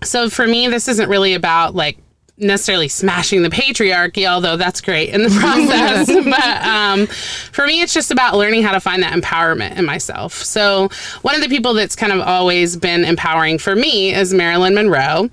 so 0.03 0.31
for 0.31 0.47
me, 0.47 0.69
this 0.69 0.89
isn't 0.89 1.09
really 1.09 1.35
about 1.35 1.75
like 1.75 1.99
necessarily 2.41 2.89
smashing 2.89 3.43
the 3.43 3.51
patriarchy, 3.51 4.27
although 4.27 4.57
that's 4.57 4.81
great 4.81 5.11
in 5.11 5.23
the 5.23 5.31
process. 5.41 6.07
but 6.25 6.67
um, 6.67 7.07
for 7.53 7.67
me, 7.67 7.83
it's 7.83 7.93
just 7.93 8.11
about 8.11 8.37
learning 8.37 8.63
how 8.63 8.73
to 8.73 8.81
find 8.81 9.03
that 9.03 9.13
empowerment 9.13 9.77
in 9.77 9.85
myself. 9.85 10.35
So 10.35 10.89
one 11.23 11.35
of 11.35 11.43
the 11.43 11.49
people 11.49 11.75
that's 11.75 11.95
kind 11.97 12.13
of 12.13 12.21
always 12.21 12.77
been 12.77 13.05
empowering 13.05 13.59
for 13.59 13.77
me 13.77 14.15
is 14.15 14.33
Marilyn 14.33 14.75
Monroe. 14.75 15.31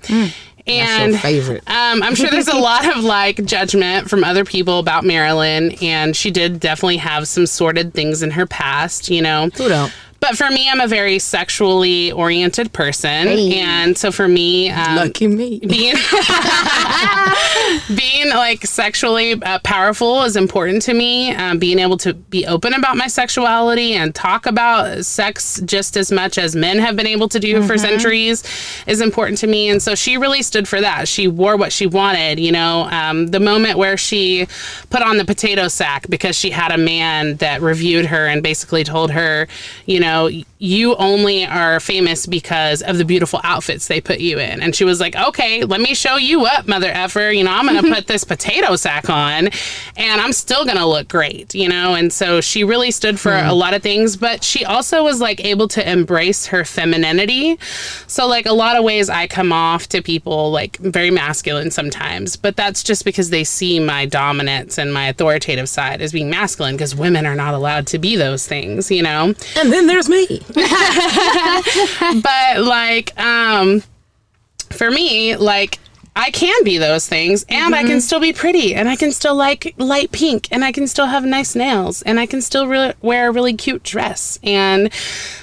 And 0.66 1.12
your 1.12 1.20
favorite. 1.20 1.62
um, 1.66 2.02
I'm 2.02 2.14
sure 2.14 2.28
there's 2.28 2.48
a 2.48 2.58
lot 2.58 2.94
of 2.94 3.02
like 3.02 3.42
judgment 3.46 4.10
from 4.10 4.22
other 4.22 4.44
people 4.44 4.78
about 4.78 5.02
Marilyn, 5.02 5.72
and 5.80 6.14
she 6.14 6.30
did 6.30 6.60
definitely 6.60 6.98
have 6.98 7.26
some 7.26 7.46
sordid 7.46 7.94
things 7.94 8.22
in 8.22 8.30
her 8.32 8.44
past, 8.46 9.08
you 9.08 9.22
know. 9.22 9.48
Who 9.56 9.68
don't? 9.68 9.92
But 10.20 10.36
for 10.36 10.50
me, 10.50 10.68
I'm 10.68 10.80
a 10.80 10.88
very 10.88 11.18
sexually 11.20 12.10
oriented 12.12 12.72
person, 12.72 13.28
Hey. 13.28 13.60
and 13.60 13.96
so 13.96 14.10
for 14.10 14.26
me, 14.26 14.68
um, 14.70 14.96
Lucky 14.96 15.26
me. 15.28 15.60
being 15.60 15.94
being 17.96 18.28
like 18.30 18.64
sexually 18.66 19.40
uh, 19.42 19.58
powerful 19.60 20.22
is 20.24 20.36
important 20.36 20.82
to 20.82 20.94
me. 20.94 21.32
Um, 21.34 21.58
being 21.58 21.78
able 21.78 21.96
to 21.98 22.14
be 22.14 22.46
open 22.46 22.74
about 22.74 22.96
my 22.96 23.06
sexuality 23.06 23.94
and 23.94 24.14
talk 24.14 24.46
about 24.46 25.04
sex 25.04 25.60
just 25.64 25.96
as 25.96 26.10
much 26.10 26.36
as 26.36 26.56
men 26.56 26.78
have 26.78 26.96
been 26.96 27.06
able 27.06 27.28
to 27.28 27.38
do 27.38 27.62
for 27.62 27.78
centuries 27.78 28.42
is 28.86 29.00
important 29.00 29.38
to 29.38 29.46
me. 29.46 29.68
And 29.68 29.80
so 29.82 29.94
she 29.94 30.16
really 30.16 30.42
stood 30.42 30.66
for 30.66 30.80
that. 30.80 31.06
She 31.08 31.28
wore 31.28 31.56
what 31.56 31.72
she 31.72 31.86
wanted. 31.86 32.40
You 32.40 32.52
know, 32.52 32.88
um, 32.90 33.28
the 33.28 33.40
moment 33.40 33.78
where 33.78 33.96
she 33.96 34.46
put 34.90 35.02
on 35.02 35.16
the 35.18 35.24
potato 35.24 35.68
sack 35.68 36.06
because 36.08 36.36
she 36.36 36.50
had 36.50 36.72
a 36.72 36.78
man 36.78 37.36
that 37.36 37.60
reviewed 37.62 38.06
her 38.06 38.26
and 38.26 38.42
basically 38.42 38.82
told 38.84 39.10
her, 39.12 39.46
you 39.86 40.00
know, 40.00 40.07
know, 40.08 40.30
you 40.58 40.96
only 40.96 41.46
are 41.46 41.78
famous 41.80 42.26
because 42.26 42.82
of 42.82 42.98
the 42.98 43.04
beautiful 43.04 43.40
outfits 43.44 43.86
they 43.86 44.00
put 44.00 44.18
you 44.18 44.38
in. 44.38 44.60
And 44.60 44.74
she 44.74 44.84
was 44.84 45.00
like, 45.00 45.14
okay, 45.14 45.64
let 45.64 45.80
me 45.80 45.94
show 45.94 46.16
you 46.16 46.46
up, 46.46 46.66
mother 46.66 46.90
effer. 46.90 47.30
You 47.30 47.44
know, 47.44 47.52
I'm 47.52 47.66
going 47.66 47.76
to 47.76 47.82
mm-hmm. 47.82 47.94
put 47.94 48.06
this 48.06 48.24
potato 48.24 48.74
sack 48.76 49.08
on 49.08 49.50
and 49.96 50.20
I'm 50.20 50.32
still 50.32 50.64
going 50.64 50.76
to 50.76 50.86
look 50.86 51.08
great, 51.08 51.54
you 51.54 51.68
know? 51.68 51.94
And 51.94 52.12
so 52.12 52.40
she 52.40 52.64
really 52.64 52.90
stood 52.90 53.20
for 53.20 53.30
mm-hmm. 53.30 53.48
a 53.48 53.54
lot 53.54 53.74
of 53.74 53.82
things, 53.82 54.16
but 54.16 54.42
she 54.42 54.64
also 54.64 55.04
was 55.04 55.20
like 55.20 55.44
able 55.44 55.68
to 55.68 55.90
embrace 55.90 56.46
her 56.46 56.64
femininity. 56.64 57.58
So, 58.06 58.26
like, 58.26 58.46
a 58.46 58.52
lot 58.52 58.76
of 58.76 58.84
ways 58.84 59.08
I 59.08 59.26
come 59.26 59.52
off 59.52 59.88
to 59.88 60.02
people 60.02 60.50
like 60.50 60.76
very 60.78 61.10
masculine 61.10 61.70
sometimes, 61.70 62.36
but 62.36 62.56
that's 62.56 62.82
just 62.82 63.04
because 63.04 63.30
they 63.30 63.44
see 63.44 63.78
my 63.78 64.06
dominance 64.06 64.78
and 64.78 64.92
my 64.92 65.08
authoritative 65.08 65.68
side 65.68 66.00
as 66.00 66.12
being 66.12 66.30
masculine 66.30 66.76
because 66.76 66.94
women 66.94 67.26
are 67.26 67.34
not 67.34 67.54
allowed 67.54 67.86
to 67.88 67.98
be 67.98 68.16
those 68.16 68.46
things, 68.46 68.90
you 68.90 69.02
know? 69.02 69.34
And 69.56 69.72
then 69.72 69.86
there's 69.86 69.97
me. 70.06 70.26
but 72.22 72.60
like 72.62 73.18
um 73.18 73.82
for 74.70 74.90
me 74.90 75.34
like 75.36 75.78
I 76.18 76.32
can 76.32 76.64
be 76.64 76.78
those 76.78 77.06
things 77.06 77.46
and 77.48 77.76
I 77.76 77.84
can 77.84 78.00
still 78.00 78.18
be 78.18 78.32
pretty 78.32 78.74
and 78.74 78.88
I 78.88 78.96
can 78.96 79.12
still 79.12 79.36
like 79.36 79.72
light 79.78 80.10
pink 80.10 80.48
and 80.50 80.64
I 80.64 80.72
can 80.72 80.88
still 80.88 81.06
have 81.06 81.24
nice 81.24 81.54
nails 81.54 82.02
and 82.02 82.18
I 82.18 82.26
can 82.26 82.42
still 82.42 82.66
really 82.66 82.92
wear 83.00 83.28
a 83.28 83.32
really 83.32 83.54
cute 83.54 83.84
dress. 83.84 84.40
And 84.42 84.92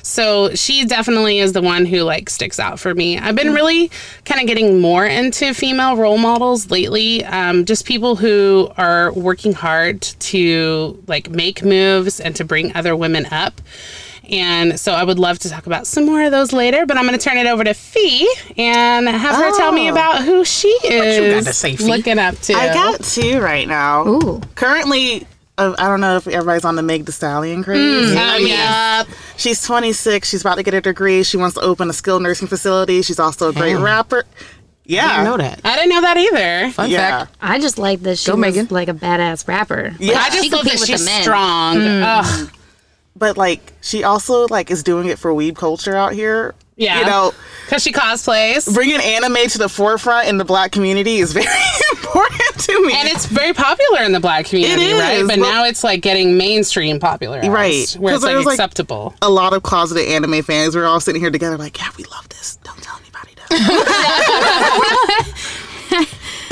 so 0.04 0.54
she 0.54 0.86
definitely 0.86 1.40
is 1.40 1.54
the 1.54 1.62
one 1.62 1.86
who 1.86 2.02
like 2.02 2.30
sticks 2.30 2.60
out 2.60 2.78
for 2.78 2.94
me. 2.94 3.18
I've 3.18 3.38
been 3.38 3.54
really 3.54 3.90
kind 4.26 4.42
of 4.42 4.48
getting 4.48 4.82
more 4.82 5.06
into 5.06 5.54
female 5.54 5.96
role 5.96 6.18
models 6.18 6.70
lately. 6.70 7.24
Um, 7.24 7.64
just 7.64 7.86
people 7.86 8.18
who 8.18 8.70
are 8.76 9.14
working 9.14 9.54
hard 9.54 10.02
to 10.02 11.02
like 11.08 11.30
make 11.30 11.64
moves 11.64 12.20
and 12.20 12.36
to 12.36 12.44
bring 12.44 12.76
other 12.76 12.98
women 12.98 13.28
up. 13.28 13.62
And 14.30 14.80
so 14.80 14.94
I 14.94 15.04
would 15.04 15.20
love 15.20 15.40
to 15.40 15.50
talk 15.50 15.66
about 15.68 15.86
some 15.88 16.06
more 16.06 16.22
of 16.24 16.32
those 16.32 16.52
later, 16.54 16.86
but 16.86 16.98
I'm 16.98 17.06
going 17.06 17.18
to 17.18 17.24
turn 17.24 17.38
it 17.38 17.48
over 17.48 17.64
to 17.64 17.74
Fee 17.74 18.30
and 18.58 19.08
have 19.08 19.36
her 19.36 19.56
tell 19.58 19.72
me 19.72 19.90
Oh. 19.90 19.92
about 19.94 20.24
who 20.24 20.44
she 20.46 20.68
is 20.68 21.18
You 21.24 21.32
got 21.36 21.44
to 21.46 21.54
say, 21.54 21.76
Fee? 21.76 21.86
looking 21.86 22.18
up 22.20 22.36
to. 22.42 22.54
I 22.54 22.74
got 22.74 23.04
two 23.04 23.40
right 23.40 23.68
now. 23.68 24.08
Ooh. 24.08 24.42
Currently, 24.56 25.28
uh, 25.58 25.76
I 25.78 25.88
don't 25.88 26.02
know 26.02 26.18
if 26.18 26.28
everybody's 26.28 26.66
on 26.66 26.76
the 26.76 26.82
Meg 26.84 27.06
The 27.06 27.12
Stallion 27.12 27.64
craze. 27.64 27.80
Oh, 27.80 28.18
I 28.18 28.38
mean, 28.40 28.48
yeah. 28.48 29.04
She's 29.38 29.62
26. 29.64 30.28
She's 30.30 30.42
about 30.42 30.56
to 30.56 30.64
get 30.64 30.74
a 30.74 30.82
degree. 30.82 31.24
She 31.24 31.38
wants 31.38 31.56
to 31.56 31.62
open 31.62 31.90
a 31.90 31.94
skilled 31.94 32.24
nursing 32.24 32.48
facility. 32.48 33.02
She's 33.02 33.20
also 33.20 33.50
a 33.50 33.54
great 33.54 33.76
rapper. 33.76 34.26
Yeah. 34.88 35.06
I 35.06 35.10
didn't 35.18 35.24
know 35.26 35.38
that. 35.38 35.62
I 35.64 35.76
didn't 35.78 35.90
know 35.90 36.02
that 36.02 36.18
either. 36.18 36.72
Fun 36.72 36.90
Yeah. 36.92 37.20
fact. 37.26 37.38
I 37.42 37.60
just 37.60 37.78
like 37.80 38.02
that 38.04 38.18
she 38.20 38.28
Go, 38.30 38.36
was 38.36 38.42
Megan. 38.42 38.68
like 38.70 38.88
a 38.88 38.94
badass 38.94 39.48
rapper. 39.48 39.96
Yeah. 40.00 40.20
I 40.20 40.30
just 40.30 40.52
love 40.52 40.66
that 40.66 40.80
she's 40.80 41.00
the 41.00 41.06
men. 41.06 41.22
strong. 41.24 41.78
Ugh. 41.82 42.50
But 43.16 43.38
like, 43.38 43.74
she 43.82 44.04
also 44.04 44.46
like 44.48 44.70
is 44.72 44.84
doing 44.84 45.08
it 45.08 45.18
for 45.20 45.32
weeb 45.32 45.56
culture 45.56 45.96
out 45.96 46.14
here. 46.14 46.54
Yeah. 46.78 47.00
You 47.00 47.06
know, 47.06 47.32
Because 47.66 47.82
she 47.84 47.94
cosplays. 47.94 48.74
bringing 48.74 49.00
anime 49.00 49.48
to 49.48 49.58
the 49.58 49.70
forefront 49.70 50.28
in 50.28 50.38
the 50.38 50.44
black 50.44 50.74
community 50.74 51.20
is 51.20 51.32
very 51.34 51.48
important 51.94 52.60
to 52.60 52.86
me. 52.86 52.94
And 52.94 53.08
it's 53.08 53.26
very 53.28 53.54
popular 53.54 54.02
in 54.02 54.12
the 54.12 54.20
black 54.20 54.46
community, 54.48 54.88
It 54.88 55.00
right? 55.00 55.22
But 55.22 55.40
but- 55.40 55.40
now 55.40 55.64
it's 55.64 55.86
like 55.86 56.02
getting 56.02 56.38
mainstream 56.38 57.00
popular. 57.00 57.40
Right. 57.50 57.90
Where 57.98 58.14
it's 58.16 58.24
like 58.26 58.36
was, 58.36 58.46
like- 58.46 58.56
acceptable. 58.56 59.16
a 59.22 59.30
lot 59.30 59.54
of 59.54 59.64
closeted 59.64 60.06
anime 60.10 60.42
fans. 60.44 60.76
We're 60.76 60.86
all 60.86 61.00
sitting 61.00 61.22
here 61.22 61.32
together, 61.32 61.58
like, 61.58 61.80
yeah, 61.80 61.88
we 61.98 62.04
love 62.06 62.28
this. 62.28 62.58
Don't 62.58 62.82
tell 62.82 62.98
anybody 63.00 63.36
though. 63.38 63.56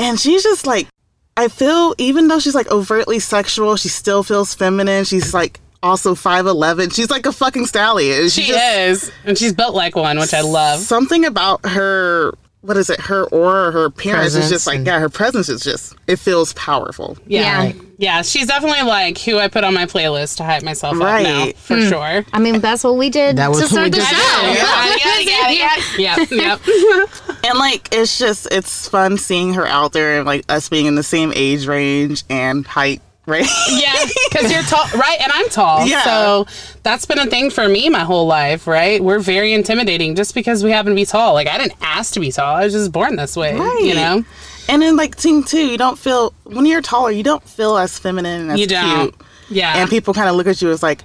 and 0.04 0.18
she's 0.18 0.42
just 0.42 0.66
like, 0.66 0.88
I 1.36 1.48
feel, 1.48 1.94
even 1.98 2.28
though 2.28 2.38
she's 2.38 2.54
like 2.54 2.70
overtly 2.70 3.18
sexual, 3.18 3.76
she 3.76 3.88
still 3.88 4.22
feels 4.22 4.54
feminine. 4.54 5.04
She's 5.04 5.34
like 5.34 5.60
also 5.84 6.14
five 6.14 6.46
eleven. 6.46 6.90
She's 6.90 7.10
like 7.10 7.26
a 7.26 7.32
fucking 7.32 7.66
stallion. 7.66 8.28
She 8.30 8.46
just- 8.46 9.04
is. 9.04 9.12
And 9.24 9.38
she's 9.38 9.52
built 9.52 9.74
like 9.74 9.94
one, 9.94 10.18
which 10.18 10.34
I 10.34 10.40
love. 10.40 10.80
Something 10.80 11.24
about 11.24 11.64
her. 11.66 12.32
What 12.62 12.78
is 12.78 12.88
it? 12.88 12.98
Her 12.98 13.24
aura, 13.24 13.70
her 13.72 13.84
appearance 13.84 14.34
is 14.34 14.48
just 14.48 14.66
like 14.66 14.78
and- 14.78 14.86
yeah. 14.86 14.98
Her 14.98 15.10
presence 15.10 15.50
is 15.50 15.60
just 15.60 15.94
it 16.06 16.16
feels 16.16 16.54
powerful. 16.54 17.18
Yeah. 17.26 17.64
Yeah. 17.64 17.72
Yeah. 17.98 18.22
She's 18.22 18.46
definitely 18.46 18.82
like 18.82 19.18
who 19.18 19.38
I 19.38 19.48
put 19.48 19.64
on 19.64 19.74
my 19.74 19.84
playlist 19.84 20.38
to 20.38 20.44
hype 20.44 20.62
myself 20.62 20.94
up 20.94 21.00
now, 21.00 21.44
Right. 21.44 21.56
for 21.58 21.76
hmm. 21.76 21.88
sure. 21.90 22.24
I 22.32 22.38
mean, 22.38 22.60
that's 22.60 22.82
what 22.82 22.96
we 22.96 23.10
did 23.10 23.36
That 23.36 23.50
was 23.50 23.60
to 23.60 23.66
start 23.66 23.92
the 23.92 24.00
show. 24.00 24.16
Yeah, 24.42 25.20
yeah, 25.20 25.50
yeah, 25.50 26.16
yeah. 26.30 26.56
Yep. 26.58 26.60
And 27.44 27.58
like 27.58 27.90
it's 27.92 28.18
just 28.18 28.48
it's 28.50 28.88
fun 28.88 29.18
seeing 29.18 29.52
her 29.52 29.66
out 29.66 29.92
there 29.92 30.16
and 30.16 30.26
like 30.26 30.50
us 30.50 30.70
being 30.70 30.86
in 30.86 30.94
the 30.94 31.02
same 31.02 31.30
age 31.36 31.66
range 31.66 32.24
and 32.30 32.66
height 32.66 33.02
range. 33.26 33.48
Yeah, 33.70 33.92
because 34.30 34.52
you're 34.52 34.62
tall, 34.64 34.86
right? 34.98 35.18
And 35.20 35.30
I'm 35.32 35.48
tall. 35.48 35.86
Yeah. 35.86 36.02
So 36.02 36.46
that's 36.82 37.04
been 37.06 37.18
a 37.18 37.26
thing 37.26 37.50
for 37.50 37.68
me 37.68 37.88
my 37.88 38.00
whole 38.00 38.26
life, 38.26 38.66
right? 38.66 39.02
We're 39.02 39.18
very 39.20 39.52
intimidating 39.52 40.14
just 40.14 40.34
because 40.34 40.62
we 40.64 40.70
happen 40.70 40.90
to 40.92 40.96
be 40.96 41.04
tall. 41.06 41.34
Like, 41.34 41.48
I 41.48 41.58
didn't 41.58 41.74
ask 41.80 42.12
to 42.14 42.20
be 42.20 42.30
tall. 42.32 42.56
I 42.56 42.64
was 42.64 42.72
just 42.72 42.92
born 42.92 43.16
this 43.16 43.36
way, 43.36 43.52
you 43.54 43.94
know? 43.94 44.24
And 44.68 44.80
then 44.82 44.96
like 44.96 45.16
thing 45.16 45.42
too, 45.44 45.66
you 45.66 45.76
don't 45.78 45.98
feel 45.98 46.32
when 46.44 46.64
you're 46.66 46.80
taller, 46.82 47.10
you 47.10 47.22
don't 47.22 47.42
feel 47.46 47.76
as 47.76 47.98
feminine 47.98 48.42
and 48.42 48.52
as 48.52 48.60
You 48.60 48.66
don't. 48.66 49.10
cute. 49.10 49.14
Yeah. 49.50 49.76
And 49.76 49.90
people 49.90 50.14
kind 50.14 50.28
of 50.28 50.36
look 50.36 50.46
at 50.46 50.62
you 50.62 50.70
as 50.70 50.82
like, 50.82 51.02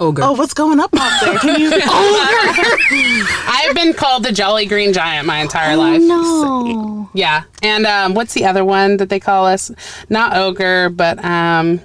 Ogre. 0.00 0.22
oh, 0.24 0.32
what's 0.32 0.54
going 0.54 0.80
up 0.80 0.90
out 0.98 1.20
there? 1.20 1.38
Can 1.38 1.60
you? 1.60 1.70
I've 3.46 3.74
been 3.74 3.92
called 3.92 4.24
the 4.24 4.32
Jolly 4.32 4.66
Green 4.66 4.92
Giant 4.92 5.26
my 5.26 5.38
entire 5.38 5.76
life. 5.76 6.00
No. 6.00 7.08
Yeah. 7.12 7.42
And 7.62 7.86
um, 7.86 8.14
what's 8.14 8.34
the 8.34 8.46
other 8.46 8.64
one 8.64 8.96
that 8.96 9.10
they 9.10 9.20
call 9.20 9.46
us? 9.46 9.70
Not 10.08 10.36
ogre, 10.36 10.88
but 10.88 11.22
um, 11.24 11.80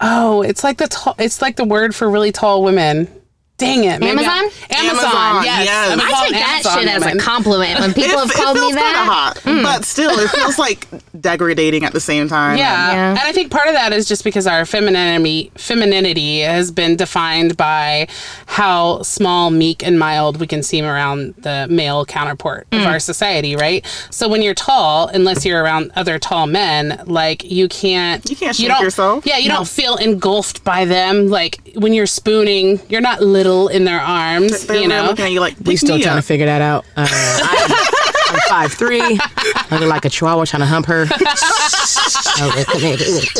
oh, 0.00 0.42
it's 0.42 0.64
like 0.64 0.78
the 0.78 0.88
tall. 0.88 1.14
It's 1.18 1.42
like 1.42 1.56
the 1.56 1.64
word 1.64 1.94
for 1.94 2.08
really 2.10 2.32
tall 2.32 2.62
women. 2.64 3.08
Dang 3.56 3.84
it, 3.84 4.00
maybe 4.00 4.18
I- 4.18 4.22
Amazon? 4.22 4.50
Amazon. 4.70 5.04
Amazon, 5.04 5.44
yes. 5.44 5.64
yes. 5.64 5.92
I've 5.92 5.98
I 6.00 6.10
called 6.10 6.24
take 6.24 6.32
that 6.32 6.48
Amazon 6.54 6.78
shit 6.78 6.88
as 6.88 7.06
a 7.06 7.18
compliment 7.18 7.80
when 7.80 7.94
people 7.94 8.18
have 8.18 8.32
called 8.32 8.56
me 8.56 8.72
that. 8.72 8.80
kind 8.82 8.96
of 8.96 9.14
hot, 9.14 9.38
hmm. 9.38 9.62
but 9.62 9.84
still, 9.84 10.10
it 10.18 10.28
feels 10.30 10.58
like 10.58 10.88
degrading 11.20 11.84
at 11.84 11.92
the 11.92 12.00
same 12.00 12.26
time. 12.26 12.58
Yeah. 12.58 12.92
Yeah. 12.92 13.10
And 13.10 13.18
I 13.20 13.30
think 13.30 13.52
part 13.52 13.68
of 13.68 13.74
that 13.74 13.92
is 13.92 14.08
just 14.08 14.24
because 14.24 14.48
our 14.48 14.66
femininity 14.66 15.52
femininity 15.54 16.40
has 16.40 16.72
been 16.72 16.96
defined 16.96 17.56
by 17.56 18.08
how 18.46 19.02
small, 19.02 19.50
meek, 19.50 19.86
and 19.86 20.00
mild 20.00 20.40
we 20.40 20.48
can 20.48 20.64
seem 20.64 20.84
around 20.84 21.34
the 21.38 21.68
male 21.70 22.04
counterpart 22.04 22.66
of 22.72 22.80
hmm. 22.80 22.86
our 22.88 22.98
society, 22.98 23.54
right? 23.54 23.86
So 24.10 24.28
when 24.28 24.42
you're 24.42 24.54
tall, 24.54 25.06
unless 25.06 25.46
you're 25.46 25.62
around 25.62 25.92
other 25.94 26.18
tall 26.18 26.48
men, 26.48 27.00
like 27.06 27.44
you 27.44 27.68
can't 27.68 28.28
You 28.28 28.34
can't 28.34 28.56
shake 28.56 28.66
don't, 28.66 28.82
yourself. 28.82 29.24
Yeah, 29.24 29.38
you 29.38 29.48
don't 29.48 29.68
feel 29.68 29.94
engulfed 29.94 30.64
by 30.64 30.84
them. 30.86 31.28
Like 31.28 31.60
when 31.76 31.92
you're 31.92 32.08
spooning, 32.08 32.80
you're 32.88 33.00
not 33.00 33.22
little 33.22 33.43
in 33.44 33.84
their 33.84 34.00
arms. 34.00 34.66
They're 34.66 34.76
you 34.76 34.88
really 34.88 34.94
know? 35.02 35.06
looking 35.06 35.24
at 35.24 35.32
you 35.32 35.40
like, 35.40 35.56
we 35.58 35.72
pick 35.72 35.78
still 35.78 35.98
trying 35.98 36.16
up. 36.16 36.22
to 36.22 36.26
figure 36.26 36.46
that 36.46 36.62
out. 36.62 36.84
Uh, 36.96 37.06
I, 37.08 38.00
I'm 38.30 38.40
five 38.48 38.72
three. 38.72 39.00
I 39.00 39.78
look 39.78 39.88
like 39.88 40.04
a 40.04 40.10
chihuahua 40.10 40.44
trying 40.46 40.60
to 40.62 40.66
hump 40.66 40.86
her. 40.86 41.06
oh, 41.10 42.64
come 42.66 42.80
here, 42.80 42.96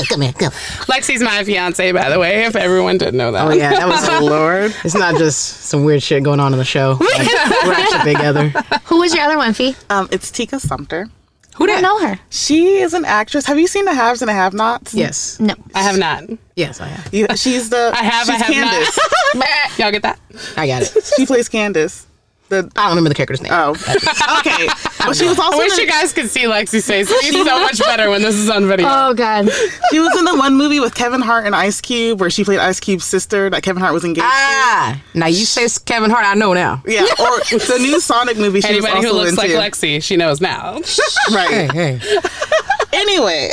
come 0.08 0.20
here, 0.20 0.32
come. 0.32 0.52
Lexi's 0.86 1.22
my 1.22 1.42
fiance, 1.42 1.90
by 1.92 2.10
the 2.10 2.18
way, 2.18 2.44
if 2.44 2.54
everyone 2.54 2.98
didn't 2.98 3.16
know 3.16 3.32
that. 3.32 3.46
Oh 3.46 3.52
yeah, 3.52 3.70
that 3.70 3.88
was. 3.88 4.06
Oh 4.08 4.20
Lord. 4.24 4.74
It's 4.84 4.94
not 4.94 5.16
just 5.16 5.62
some 5.64 5.84
weird 5.84 6.02
shit 6.02 6.22
going 6.22 6.38
on 6.38 6.52
in 6.52 6.58
the 6.58 6.64
show. 6.64 6.98
Like, 7.00 7.28
we're 7.64 7.72
actually 7.72 8.14
together. 8.14 8.48
Who 8.84 9.00
was 9.00 9.14
your 9.14 9.24
other 9.24 9.36
one, 9.38 9.52
Fee? 9.54 9.74
Um, 9.90 10.08
it's 10.12 10.30
Tika 10.30 10.60
Sumpter. 10.60 11.08
Who 11.54 11.64
I 11.64 11.66
don't 11.68 11.82
know 11.82 12.06
her. 12.06 12.18
She 12.30 12.76
is 12.78 12.94
an 12.94 13.04
actress. 13.04 13.46
Have 13.46 13.58
you 13.58 13.66
seen 13.66 13.84
the 13.84 13.94
Haves 13.94 14.22
and 14.22 14.28
the 14.28 14.32
Have-Nots? 14.32 14.92
Yes. 14.94 15.38
No. 15.38 15.54
I 15.74 15.82
have 15.82 15.98
not. 15.98 16.24
Yes, 16.56 16.80
I 16.80 16.88
have. 16.88 17.14
You, 17.14 17.26
she's 17.36 17.70
the. 17.70 17.92
I 17.94 18.02
have, 18.02 18.28
I 18.28 18.34
have 18.34 18.46
Candace. 18.46 18.98
not. 19.34 19.46
Y'all 19.78 19.90
get 19.92 20.02
that? 20.02 20.18
I 20.56 20.66
got 20.66 20.82
it. 20.82 21.04
She 21.16 21.26
plays 21.26 21.48
Candace. 21.48 22.06
The 22.50 22.58
I 22.76 22.82
don't 22.82 22.88
remember 22.90 23.08
the 23.08 23.14
character's 23.14 23.40
name. 23.40 23.52
oh, 23.54 23.70
okay. 24.40 24.68
But 24.98 25.16
she 25.16 25.26
was 25.26 25.38
also 25.38 25.56
I 25.56 25.58
wish 25.58 25.72
in 25.78 25.84
you 25.84 25.90
guys 25.90 26.12
could 26.12 26.28
see 26.28 26.42
Lexi's 26.42 26.86
face. 26.86 27.08
She's 27.22 27.32
so 27.32 27.44
much 27.60 27.78
better 27.78 28.10
when 28.10 28.20
this 28.22 28.34
is 28.34 28.50
on 28.50 28.66
video. 28.68 28.86
Oh 28.88 29.14
God. 29.14 29.48
She 29.90 29.98
was 29.98 30.14
in 30.18 30.24
the 30.26 30.34
one 30.36 30.54
movie 30.54 30.78
with 30.78 30.94
Kevin 30.94 31.22
Hart 31.22 31.46
and 31.46 31.54
Ice 31.56 31.80
Cube 31.80 32.20
where 32.20 32.28
she 32.28 32.44
played 32.44 32.58
Ice 32.58 32.80
Cube's 32.80 33.04
sister 33.04 33.48
that 33.48 33.62
Kevin 33.62 33.80
Hart 33.80 33.94
was 33.94 34.04
engaged 34.04 34.24
to. 34.24 34.30
Ah, 34.30 35.00
now 35.14 35.26
you 35.26 35.44
say 35.46 35.64
it's 35.64 35.78
Kevin 35.78 36.10
Hart. 36.10 36.26
I 36.26 36.34
know 36.34 36.52
now. 36.52 36.82
Yeah, 36.86 37.02
or 37.02 37.06
the 37.50 37.78
new 37.80 37.98
Sonic 38.00 38.36
movie 38.36 38.60
she 38.60 38.68
Anybody 38.68 38.94
was 38.96 39.04
who 39.04 39.10
also 39.12 39.24
looks 39.24 39.36
like. 39.38 39.50
Lexi, 39.50 40.02
she 40.02 40.16
knows 40.16 40.40
now. 40.42 40.80
Right. 41.32 41.70
Hey, 41.70 41.98
hey. 41.98 42.18
Anyway, 42.92 43.50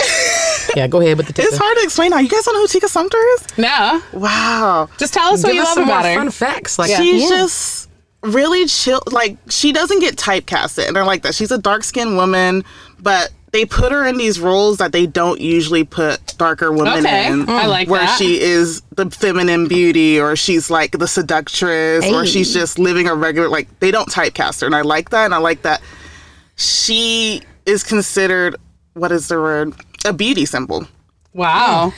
Yeah, 0.76 0.88
go 0.88 1.00
ahead 1.02 1.18
with 1.18 1.28
the. 1.34 1.42
it's 1.42 1.58
hard 1.58 1.78
to 1.78 1.84
explain 1.84 2.12
now. 2.12 2.20
You 2.20 2.30
guys 2.30 2.44
don't 2.44 2.54
know 2.54 2.62
who 2.62 2.68
Tika 2.68 2.88
Sumpter 2.90 3.18
is? 3.18 3.58
no, 3.58 4.02
Wow. 4.14 4.90
just 5.00 5.14
tell 5.14 5.34
us 5.34 5.42
what 5.44 5.48
Give 5.50 5.56
you 5.56 5.62
us 5.62 5.68
love 5.70 5.74
some 5.76 5.84
about 5.86 6.06
her. 6.06 6.16
fun 6.16 6.30
facts. 6.30 6.78
Like 6.78 6.92
She's 6.96 7.24
Yeah. 7.24 7.30
just 7.38 7.90
really 8.24 8.66
chill. 8.68 9.02
Like, 9.12 9.38
she 9.50 9.72
doesn't 9.72 10.00
get 10.00 10.16
typecasted. 10.16 10.88
And 10.88 10.96
they're 10.96 11.06
like 11.06 11.24
that. 11.24 11.36
She's 11.36 11.52
a 11.52 11.58
dark 11.58 11.84
skinned 11.84 12.18
woman, 12.18 12.64
but 13.00 13.32
they 13.52 13.66
put 13.66 13.92
her 13.92 14.06
in 14.06 14.18
these 14.18 14.40
roles 14.40 14.78
that 14.78 14.94
they 14.94 15.06
don't 15.06 15.42
usually 15.42 15.84
put 15.84 16.38
darker 16.38 16.72
women 16.72 17.06
Okay, 17.06 17.28
in. 17.28 17.46
Mm. 17.46 17.50
I 17.50 17.66
like 17.66 17.90
Where 17.90 18.00
that. 18.00 18.18
she 18.18 18.40
is 18.40 18.82
the 18.96 19.10
feminine 19.10 19.68
beauty, 19.68 20.20
or 20.20 20.36
she's 20.38 20.70
like 20.70 20.94
the 20.98 21.08
seductress, 21.08 22.06
or 22.06 22.26
she's 22.26 22.54
just 22.54 22.80
living 22.80 23.08
a 23.08 23.16
regular, 23.16 23.50
like, 23.50 23.68
they 23.80 23.92
don't 23.92 24.08
typecast 24.08 24.62
her. 24.62 24.68
And 24.68 24.76
I 24.76 24.82
like 24.82 25.10
that. 25.10 25.26
And 25.26 25.34
I 25.34 25.38
like 25.40 25.64
that 25.64 25.82
she 26.56 27.42
is 27.66 27.84
considered, 27.84 28.56
what 28.94 29.12
is 29.12 29.28
the 29.28 29.36
word? 29.36 29.74
A 30.06 30.14
beauty 30.14 30.46
symbol. 30.46 30.88
Wow. 31.34 31.94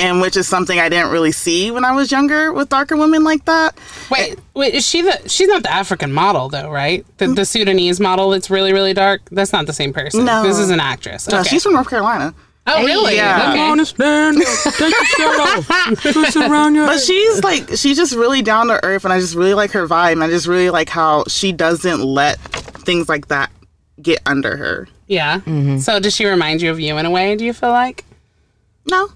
And 0.00 0.20
which 0.20 0.36
is 0.36 0.48
something 0.48 0.78
I 0.78 0.88
didn't 0.88 1.10
really 1.10 1.32
see 1.32 1.70
when 1.70 1.84
I 1.84 1.92
was 1.92 2.10
younger 2.10 2.52
with 2.52 2.68
darker 2.68 2.96
women 2.96 3.22
like 3.22 3.44
that. 3.44 3.78
Wait, 4.10 4.38
wait, 4.54 4.74
is 4.74 4.86
she 4.86 5.02
the? 5.02 5.28
She's 5.28 5.48
not 5.48 5.62
the 5.62 5.72
African 5.72 6.12
model 6.12 6.48
though, 6.48 6.70
right? 6.70 7.04
The, 7.18 7.28
the 7.28 7.44
Sudanese 7.44 8.00
model 8.00 8.30
that's 8.30 8.50
really, 8.50 8.72
really 8.72 8.94
dark. 8.94 9.22
That's 9.30 9.52
not 9.52 9.66
the 9.66 9.72
same 9.72 9.92
person. 9.92 10.24
No. 10.24 10.42
this 10.42 10.58
is 10.58 10.70
an 10.70 10.80
actress. 10.80 11.28
No, 11.28 11.40
Okay. 11.40 11.48
she's 11.50 11.62
from 11.62 11.74
North 11.74 11.88
Carolina. 11.90 12.34
oh, 12.66 12.84
really? 12.84 13.16
Yeah. 13.16 13.50
Okay. 13.52 13.60
Honest 13.60 13.98
man, 13.98 14.34
take 14.34 14.80
your 14.80 15.04
shirt 15.06 15.40
off. 15.40 16.02
Twist 16.12 16.36
around 16.36 16.74
your 16.74 16.86
But 16.86 17.00
she's 17.00 17.42
like 17.42 17.68
she's 17.76 17.96
just 17.96 18.14
really 18.14 18.42
down 18.42 18.66
to 18.68 18.82
earth 18.84 19.04
and 19.04 19.12
I 19.12 19.18
just 19.20 19.34
really 19.34 19.54
like 19.54 19.70
her 19.72 19.86
vibe 19.88 20.12
and 20.12 20.22
I 20.24 20.28
just 20.28 20.46
really 20.46 20.70
like 20.70 20.88
how 20.88 21.24
she 21.26 21.52
doesn't 21.52 22.02
let 22.02 22.38
things 22.84 23.08
like 23.08 23.28
that 23.28 23.50
get 24.00 24.20
under 24.26 24.56
her. 24.56 24.88
Yeah. 25.08 25.40
Mm-hmm. 25.40 25.78
So 25.78 25.98
does 26.00 26.14
she 26.14 26.26
remind 26.26 26.62
you 26.62 26.70
of 26.70 26.78
you 26.78 26.96
in 26.96 27.06
a 27.06 27.10
way? 27.10 27.34
Do 27.34 27.44
you 27.44 27.52
feel 27.52 27.70
like? 27.70 28.04
No. 28.90 29.08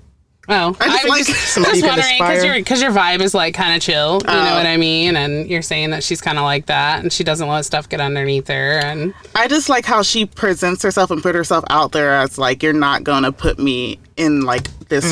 Oh, 0.48 0.76
I 0.78 0.88
just 0.88 1.02
was 1.04 1.10
like- 1.10 1.24
just, 1.26 1.54
just 1.56 1.82
wondering 1.82 2.18
because 2.18 2.44
your 2.44 2.54
because 2.54 2.82
your 2.82 2.90
vibe 2.90 3.20
is 3.20 3.32
like 3.34 3.54
kind 3.54 3.74
of 3.74 3.80
chill. 3.82 4.20
You 4.20 4.26
know 4.26 4.50
Oh. 4.50 4.54
what 4.56 4.66
I 4.66 4.76
mean? 4.76 5.16
And 5.16 5.48
you're 5.48 5.62
saying 5.62 5.90
that 5.90 6.02
she's 6.04 6.20
kind 6.20 6.38
of 6.38 6.44
like 6.44 6.66
that, 6.66 7.02
and 7.02 7.12
she 7.12 7.24
doesn't 7.24 7.48
let 7.48 7.64
stuff 7.64 7.88
get 7.88 8.00
underneath 8.00 8.48
her. 8.48 8.78
And 8.78 9.14
I 9.34 9.48
just 9.48 9.68
like 9.68 9.86
how 9.86 10.02
she 10.02 10.26
presents 10.26 10.82
herself 10.82 11.10
and 11.10 11.22
put 11.22 11.34
herself 11.34 11.64
out 11.70 11.92
there 11.92 12.14
as 12.14 12.36
like 12.38 12.62
you're 12.62 12.72
not 12.74 13.04
gonna 13.04 13.32
put 13.32 13.58
me 13.58 13.98
in 14.16 14.42
like 14.42 14.68
this 14.88 15.04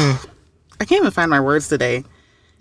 I 0.81 0.85
can't 0.85 1.01
even 1.01 1.11
find 1.13 1.31
my 1.31 1.41
words 1.41 1.69
today. 1.69 2.05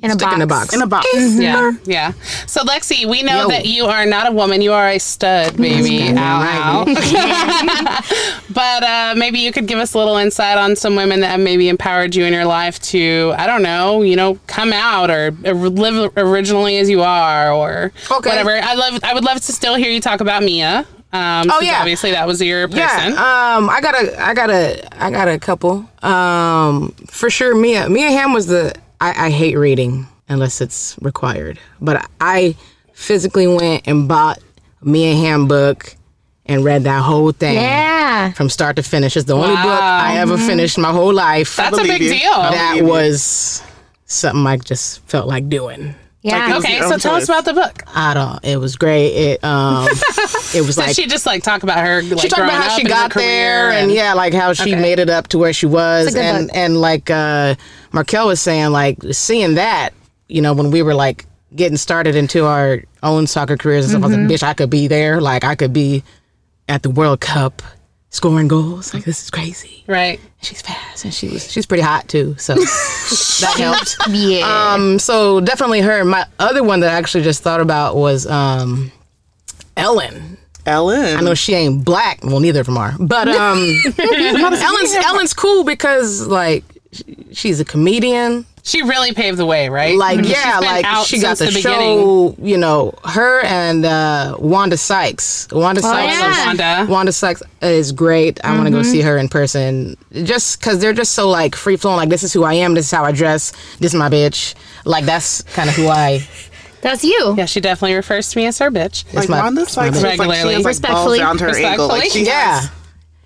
In 0.03 0.09
a 0.09 0.13
Stick 0.13 0.23
box. 0.25 0.33
in 0.33 0.39
the 0.39 0.47
box. 0.47 0.73
In 0.73 0.81
a 0.81 0.87
box. 0.87 1.07
yeah, 1.35 1.71
yeah. 1.85 2.11
So 2.47 2.61
Lexi, 2.63 3.05
we 3.05 3.21
know 3.21 3.43
Yo. 3.43 3.47
that 3.49 3.65
you 3.67 3.85
are 3.85 4.03
not 4.05 4.27
a 4.27 4.31
woman; 4.31 4.61
you 4.61 4.73
are 4.73 4.89
a 4.89 4.97
stud, 4.99 5.55
baby. 5.57 6.09
Ow, 6.17 6.85
ow. 6.85 6.85
but 8.49 8.83
uh, 8.83 9.13
maybe 9.15 9.39
you 9.39 9.51
could 9.51 9.67
give 9.67 9.77
us 9.79 9.93
a 9.93 9.97
little 9.99 10.17
insight 10.17 10.57
on 10.57 10.75
some 10.75 10.95
women 10.95 11.19
that 11.21 11.27
have 11.27 11.39
maybe 11.39 11.69
empowered 11.69 12.15
you 12.15 12.25
in 12.25 12.33
your 12.33 12.45
life 12.45 12.79
to, 12.81 13.33
I 13.37 13.45
don't 13.45 13.61
know, 13.61 14.01
you 14.01 14.15
know, 14.15 14.39
come 14.47 14.73
out 14.73 15.09
or, 15.11 15.27
or 15.45 15.53
live 15.53 16.11
originally 16.17 16.77
as 16.77 16.89
you 16.89 17.01
are, 17.03 17.51
or 17.53 17.91
Okay. 18.11 18.29
whatever. 18.29 18.51
I 18.57 18.73
love. 18.73 18.99
I 19.03 19.13
would 19.13 19.23
love 19.23 19.37
to 19.41 19.51
still 19.51 19.75
hear 19.75 19.91
you 19.91 20.01
talk 20.01 20.19
about 20.21 20.41
Mia. 20.43 20.79
Um, 21.13 21.49
Oh, 21.51 21.59
yeah. 21.61 21.79
obviously 21.79 22.11
that 22.11 22.25
was 22.25 22.41
your 22.41 22.67
person. 22.69 22.79
Yeah, 23.13 23.55
um, 23.57 23.69
I 23.69 23.81
got 23.81 23.95
a, 24.01 24.19
I 24.23 24.33
got 24.33 24.49
a, 24.49 25.03
I 25.03 25.11
got 25.11 25.27
a 25.27 25.37
couple. 25.37 25.87
Um, 26.01 26.91
for 27.07 27.29
sure, 27.29 27.53
Mia, 27.53 27.87
Mia 27.89 28.09
Hamm 28.09 28.33
was 28.33 28.47
the. 28.47 28.73
I, 29.01 29.25
I 29.25 29.29
hate 29.31 29.57
reading 29.57 30.07
unless 30.29 30.61
it's 30.61 30.95
required, 31.01 31.59
but 31.81 32.07
I 32.21 32.55
physically 32.93 33.47
went 33.47 33.87
and 33.87 34.07
bought 34.07 34.39
me 34.83 35.11
a 35.11 35.15
handbook 35.15 35.95
and 36.45 36.63
read 36.63 36.83
that 36.83 37.01
whole 37.01 37.31
thing 37.31 37.55
Yeah. 37.55 38.31
from 38.33 38.49
start 38.49 38.75
to 38.75 38.83
finish. 38.83 39.17
It's 39.17 39.25
the 39.25 39.35
only 39.35 39.55
book 39.55 39.81
I 39.81 40.17
ever 40.17 40.35
mm-hmm. 40.35 40.45
finished 40.45 40.77
my 40.77 40.91
whole 40.91 41.13
life. 41.13 41.55
That's 41.55 41.77
a 41.77 41.83
big 41.83 42.01
you. 42.01 42.09
deal. 42.13 42.31
That 42.31 42.81
was 42.83 43.63
something 44.05 44.45
I 44.45 44.57
just 44.57 45.01
felt 45.07 45.27
like 45.27 45.49
doing. 45.49 45.95
Yeah. 46.23 46.55
was 46.55 46.63
Okay, 46.63 46.77
your 46.77 46.87
so 46.87 46.93
own 46.93 46.99
tell 46.99 47.15
us 47.15 47.25
about 47.25 47.45
the 47.45 47.53
book. 47.53 47.83
I 47.87 48.13
don't. 48.13 48.45
It 48.45 48.57
was 48.57 48.75
great. 48.75 49.07
It 49.09 49.43
um, 49.43 49.87
it 50.53 50.63
was 50.65 50.75
Did 50.75 50.77
like 50.77 50.95
she 50.95 51.07
just 51.07 51.25
like 51.25 51.41
talk 51.43 51.63
about 51.63 51.79
her? 51.85 52.03
Like, 52.03 52.19
she 52.19 52.27
talked 52.29 52.43
about 52.43 52.63
how 52.63 52.77
she 52.77 52.83
got 52.83 53.11
there 53.13 53.69
career 53.71 53.79
and, 53.79 53.91
yeah 53.91 54.13
like 54.13 54.33
how 54.33 54.53
she 54.53 54.73
Okay. 54.73 54.81
made 54.81 54.99
it 54.99 55.09
up 55.09 55.27
to 55.29 55.37
where 55.39 55.51
she 55.53 55.65
was 55.65 56.07
It's 56.07 56.15
a 56.15 56.19
good 56.19 56.25
and 56.25 56.47
book. 56.47 56.57
and 56.57 56.77
like 56.81 57.09
uh 57.09 57.55
markel 57.91 58.27
was 58.27 58.39
saying 58.39 58.69
like 58.71 58.99
seeing 59.11 59.55
that 59.55 59.93
you 60.27 60.41
know 60.41 60.53
when 60.53 60.69
we 60.71 60.81
were 60.83 60.93
like 60.93 61.25
getting 61.55 61.75
started 61.77 62.15
into 62.15 62.45
our 62.45 62.83
own 63.03 63.25
soccer 63.27 63.57
careers 63.57 63.85
and 63.85 63.91
stuff 63.91 64.03
i 64.03 64.13
Mm-hmm. 64.13 64.27
was 64.27 64.41
like 64.41 64.41
bitch 64.41 64.47
i 64.47 64.53
could 64.53 64.69
be 64.69 64.87
there 64.87 65.19
like 65.19 65.43
i 65.43 65.55
could 65.55 65.73
be 65.73 66.03
at 66.69 66.83
the 66.83 66.89
world 66.91 67.19
cup 67.19 67.61
scoring 68.13 68.47
goals 68.47 68.93
like 68.93 69.05
this 69.05 69.23
is 69.23 69.29
crazy 69.29 69.83
right. 69.87 70.19
she's 70.41 70.61
fast 70.61 71.05
and 71.05 71.13
she 71.13 71.29
was 71.29 71.49
she's 71.51 71.65
pretty 71.65 71.81
hot 71.81 72.07
too 72.09 72.35
so 72.37 72.53
that 72.55 73.55
helped 73.57 73.95
Yeah. 74.09 74.73
um 74.73 74.99
so 74.99 75.39
definitely 75.39 75.79
her 75.81 76.03
my 76.03 76.25
other 76.37 76.61
one 76.63 76.81
that 76.81 76.91
i 76.93 76.97
actually 76.97 77.23
just 77.23 77.41
thought 77.41 77.61
about 77.61 77.95
was 77.95 78.27
um 78.27 78.91
ellen 79.77 80.37
Ellen. 80.65 81.17
I 81.17 81.21
know 81.21 81.33
she 81.33 81.55
ain't 81.55 81.83
black. 81.83 82.23
Well, 82.23 82.39
neither 82.39 82.59
of 82.59 82.67
them 82.67 82.77
are. 82.77 82.93
But 82.99 83.27
um, 83.29 83.57
Ellen's 83.97 84.93
Ellen's 84.93 85.33
cool 85.33 85.63
because 85.63 86.27
like 86.27 86.63
she's 87.31 87.59
a 87.59 87.65
comedian. 87.65 88.45
She 88.63 88.83
really 88.83 89.11
paved 89.13 89.37
the 89.39 89.45
way, 89.45 89.69
right? 89.69 89.97
Like 89.97 90.19
She's 90.19 90.29
yeah, 90.31 90.59
like 90.59 90.85
out 90.85 91.07
she 91.07 91.19
got 91.19 91.31
the, 91.37 91.45
since 91.47 91.55
beginning. 91.55 91.97
show. 91.99 92.35
You 92.39 92.57
know, 92.57 92.93
her 93.05 93.41
and 93.41 93.83
uh, 93.83 94.35
Wanda 94.39 94.77
Sykes. 94.77 95.47
Wanda 95.51 95.81
Sykes. 95.81 96.13
yeah. 96.13 96.29
is- 96.29 96.45
Wanda. 96.45 96.91
Wanda 96.91 97.11
Sykes 97.11 97.41
is 97.63 97.91
great. 97.91 98.39
I 98.45 98.53
want 98.55 98.67
to 98.67 98.71
go 98.71 98.83
see 98.83 99.01
her 99.01 99.17
in 99.17 99.29
person, 99.29 99.97
just 100.11 100.59
because 100.59 100.79
they're 100.79 100.93
just 100.93 101.13
so 101.13 101.27
like 101.27 101.55
free 101.55 101.75
flowing. 101.75 101.97
Like 101.97 102.09
this 102.09 102.21
is 102.23 102.33
who 102.33 102.43
I 102.43 102.53
am. 102.53 102.75
This 102.75 102.85
is 102.85 102.91
how 102.91 103.03
I 103.03 103.11
dress. 103.11 103.51
This 103.79 103.93
is 103.93 103.97
my 103.99 104.09
bitch. 104.09 104.53
Like 104.85 105.05
that's 105.05 105.41
kind 105.41 105.67
of 105.67 105.75
who 105.75 105.87
I. 105.87 106.27
That's 106.81 107.03
you. 107.03 107.35
Yeah, 107.37 107.45
she 107.45 107.61
definitely 107.61 107.95
refers 107.95 108.29
to 108.31 108.37
me 108.37 108.45
as 108.45 108.57
her 108.59 108.69
bitch. 108.69 109.11
like 109.13 109.27
my- 109.27 109.39
Wanda 109.41 109.65
Sykes 109.65 109.95
was 109.95 110.03
like 110.03 110.13
she 110.13 110.19
Regularly. 110.19 110.35
has 110.35 110.45
like 110.45 110.63
balls 110.63 110.65
Respectfully. 110.65 111.17
down 111.19 111.37
to 111.39 111.43
her 111.45 111.57
ankle. 111.57 111.87
Like 111.87 112.11
she 112.11 112.25
Yeah. 112.25 112.59
has, 112.61 112.71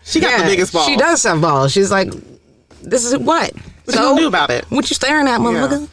she 0.06 0.19
got 0.21 0.39
the 0.39 0.45
biggest 0.45 0.71
balls. 0.71 0.86
She 0.88 0.95
does 0.95 1.21
have 1.24 1.41
balls. 1.41 1.71
She's 1.74 1.91
like, 1.91 2.13
this 2.84 3.04
is 3.04 3.17
what. 3.17 3.52
What 3.86 3.95
you 3.95 4.02
gonna 4.02 4.21
do 4.21 4.28
about 4.28 4.50
it? 4.50 4.65
What 4.69 4.89
you 4.89 4.95
staring 4.95 5.28
at, 5.28 5.39
motherfucker? 5.39 5.88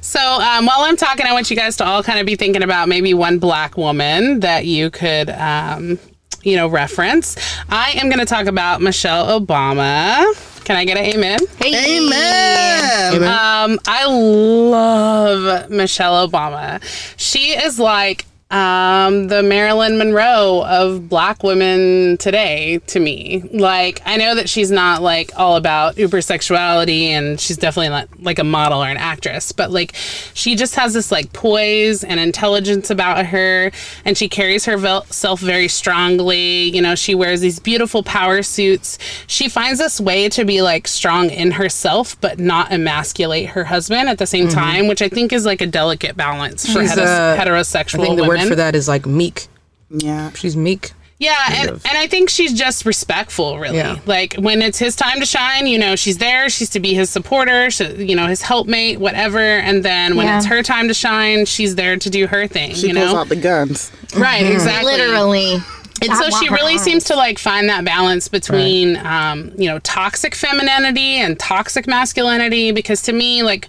So 0.00 0.20
um, 0.20 0.66
while 0.66 0.80
I'm 0.80 0.96
talking, 0.96 1.26
I 1.26 1.32
want 1.32 1.50
you 1.50 1.56
guys 1.56 1.76
to 1.78 1.84
all 1.84 2.02
kind 2.02 2.18
of 2.18 2.26
be 2.26 2.36
thinking 2.36 2.62
about 2.62 2.88
maybe 2.88 3.14
one 3.14 3.38
black 3.38 3.76
woman 3.76 4.40
that 4.40 4.66
you 4.66 4.90
could, 4.90 5.30
um, 5.30 5.98
you 6.42 6.56
know, 6.56 6.68
reference. 6.68 7.36
I 7.68 7.92
am 7.92 8.08
going 8.08 8.18
to 8.18 8.26
talk 8.26 8.46
about 8.46 8.82
Michelle 8.82 9.40
Obama. 9.40 10.24
Can 10.64 10.76
I 10.76 10.84
get 10.84 10.96
an 10.96 11.04
amen? 11.04 11.40
Hey. 11.56 11.98
Amen. 11.98 13.22
Um, 13.22 13.80
I 13.86 14.06
love 14.06 15.70
Michelle 15.70 16.28
Obama. 16.28 16.80
She 17.16 17.50
is 17.52 17.78
like 17.78 18.26
um, 18.52 19.28
the 19.28 19.42
Marilyn 19.42 19.96
Monroe 19.96 20.62
of 20.66 21.08
black 21.08 21.42
women 21.42 22.18
today 22.18 22.78
to 22.88 23.00
me. 23.00 23.40
Like, 23.50 24.02
I 24.04 24.18
know 24.18 24.34
that 24.34 24.48
she's 24.48 24.70
not 24.70 25.00
like 25.02 25.32
all 25.36 25.56
about 25.56 25.96
uber 25.96 26.20
sexuality 26.20 27.06
and 27.06 27.40
she's 27.40 27.56
definitely 27.56 27.88
not 27.88 28.08
like 28.20 28.38
a 28.38 28.44
model 28.44 28.84
or 28.84 28.88
an 28.88 28.98
actress, 28.98 29.52
but 29.52 29.70
like 29.70 29.94
she 30.34 30.54
just 30.54 30.74
has 30.74 30.92
this 30.92 31.10
like 31.10 31.32
poise 31.32 32.04
and 32.04 32.20
intelligence 32.20 32.90
about 32.90 33.24
her 33.26 33.72
and 34.04 34.18
she 34.18 34.28
carries 34.28 34.66
herself 34.66 35.40
very 35.40 35.66
strongly. 35.68 36.64
You 36.74 36.82
know, 36.82 36.94
she 36.94 37.14
wears 37.14 37.40
these 37.40 37.58
beautiful 37.58 38.02
power 38.02 38.42
suits. 38.42 38.98
She 39.26 39.48
finds 39.48 39.78
this 39.78 39.98
way 39.98 40.28
to 40.28 40.44
be 40.44 40.60
like 40.60 40.86
strong 40.88 41.30
in 41.30 41.52
herself, 41.52 42.20
but 42.20 42.38
not 42.38 42.70
emasculate 42.70 43.46
her 43.50 43.64
husband 43.64 44.10
at 44.10 44.18
the 44.18 44.26
same 44.26 44.48
time, 44.48 44.88
which 44.88 45.00
I 45.00 45.08
think 45.08 45.32
is 45.32 45.46
like 45.46 45.62
a 45.62 45.66
delicate 45.66 46.18
balance 46.18 46.70
for 46.70 46.82
Mm-hmm. 46.82 46.98
Heterose- 47.00 47.38
uh, 47.38 47.40
heterosexual 47.40 48.00
I 48.00 48.02
think 48.02 48.16
the 48.18 48.28
women. 48.28 48.41
Word 48.44 48.48
for 48.50 48.56
that 48.56 48.74
is 48.74 48.88
like 48.88 49.06
meek. 49.06 49.46
Yeah. 49.90 50.30
She's 50.32 50.56
meek. 50.56 50.92
Yeah, 51.18 51.36
and, 51.52 51.70
of. 51.70 51.86
and 51.86 51.96
I 51.96 52.08
think 52.08 52.28
she's 52.30 52.52
just 52.52 52.84
respectful, 52.84 53.60
really. 53.60 53.76
Yeah. 53.76 54.00
Like 54.06 54.34
when 54.38 54.60
it's 54.60 54.78
his 54.78 54.96
time 54.96 55.20
to 55.20 55.26
shine, 55.26 55.68
you 55.68 55.78
know, 55.78 55.94
she's 55.94 56.18
there. 56.18 56.48
She's 56.50 56.68
to 56.70 56.80
be 56.80 56.94
his 56.94 57.10
supporter, 57.10 57.70
she, 57.70 57.84
you 58.06 58.16
know, 58.16 58.26
his 58.26 58.42
helpmate, 58.42 58.98
whatever. 58.98 59.38
And 59.38 59.84
then 59.84 60.16
when 60.16 60.26
Yeah. 60.26 60.38
it's 60.38 60.46
her 60.46 60.64
time 60.64 60.88
to 60.88 60.94
shine, 60.94 61.44
she's 61.44 61.76
there 61.76 61.96
to 61.96 62.10
do 62.10 62.26
her 62.26 62.48
thing. 62.48 62.74
She 62.74 62.88
you 62.88 62.94
pulls 62.94 63.12
know, 63.12 63.18
out 63.18 63.28
the 63.28 63.36
guns. 63.36 63.92
right? 64.16 64.44
Exactly. 64.44 64.90
Literally. 64.92 65.58
And 66.02 66.12
so 66.16 66.30
she 66.40 66.48
really 66.48 66.72
arms. 66.72 66.82
seems 66.82 67.04
to 67.04 67.14
like 67.14 67.38
find 67.38 67.68
that 67.68 67.84
balance 67.84 68.26
between, 68.26 68.96
um, 69.06 69.52
you 69.56 69.68
know, 69.68 69.78
toxic 69.80 70.34
femininity 70.34 71.18
and 71.20 71.38
toxic 71.38 71.86
masculinity. 71.86 72.72
Because 72.72 73.02
to 73.02 73.12
me, 73.12 73.44
like, 73.44 73.68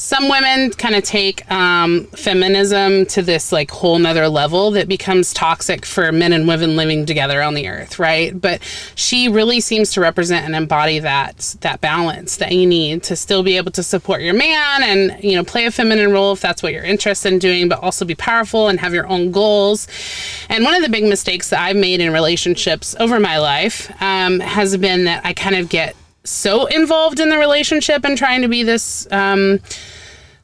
some 0.00 0.30
women 0.30 0.70
kind 0.70 0.94
of 0.94 1.04
take 1.04 1.48
um, 1.50 2.06
feminism 2.06 3.04
to 3.04 3.20
this 3.20 3.52
like 3.52 3.70
whole 3.70 3.98
nother 3.98 4.30
level 4.30 4.70
that 4.70 4.88
becomes 4.88 5.34
toxic 5.34 5.84
for 5.84 6.10
men 6.10 6.32
and 6.32 6.48
women 6.48 6.74
living 6.74 7.04
together 7.04 7.42
on 7.42 7.52
the 7.52 7.68
earth, 7.68 7.98
right? 7.98 8.40
But 8.40 8.62
she 8.94 9.28
really 9.28 9.60
seems 9.60 9.92
to 9.92 10.00
represent 10.00 10.46
and 10.46 10.56
embody 10.56 11.00
that 11.00 11.54
that 11.60 11.82
balance 11.82 12.38
that 12.38 12.52
you 12.52 12.66
need 12.66 13.02
to 13.04 13.14
still 13.14 13.42
be 13.42 13.58
able 13.58 13.72
to 13.72 13.82
support 13.82 14.22
your 14.22 14.32
man 14.32 14.82
and 14.82 15.22
you 15.22 15.36
know 15.36 15.44
play 15.44 15.66
a 15.66 15.70
feminine 15.70 16.12
role 16.12 16.32
if 16.32 16.40
that's 16.40 16.62
what 16.62 16.72
you're 16.72 16.82
interested 16.82 17.30
in 17.30 17.38
doing, 17.38 17.68
but 17.68 17.78
also 17.80 18.06
be 18.06 18.14
powerful 18.14 18.68
and 18.68 18.80
have 18.80 18.94
your 18.94 19.06
own 19.06 19.30
goals. 19.30 19.86
And 20.48 20.64
one 20.64 20.74
of 20.74 20.82
the 20.82 20.88
big 20.88 21.04
mistakes 21.04 21.50
that 21.50 21.60
I've 21.60 21.76
made 21.76 22.00
in 22.00 22.10
relationships 22.10 22.96
over 22.98 23.20
my 23.20 23.36
life 23.36 23.92
um, 24.00 24.40
has 24.40 24.74
been 24.78 25.04
that 25.04 25.26
I 25.26 25.34
kind 25.34 25.56
of 25.56 25.68
get 25.68 25.94
so 26.30 26.66
involved 26.66 27.20
in 27.20 27.28
the 27.28 27.38
relationship 27.38 28.04
and 28.04 28.16
trying 28.16 28.42
to 28.42 28.48
be 28.48 28.62
this. 28.62 29.06
Um, 29.10 29.60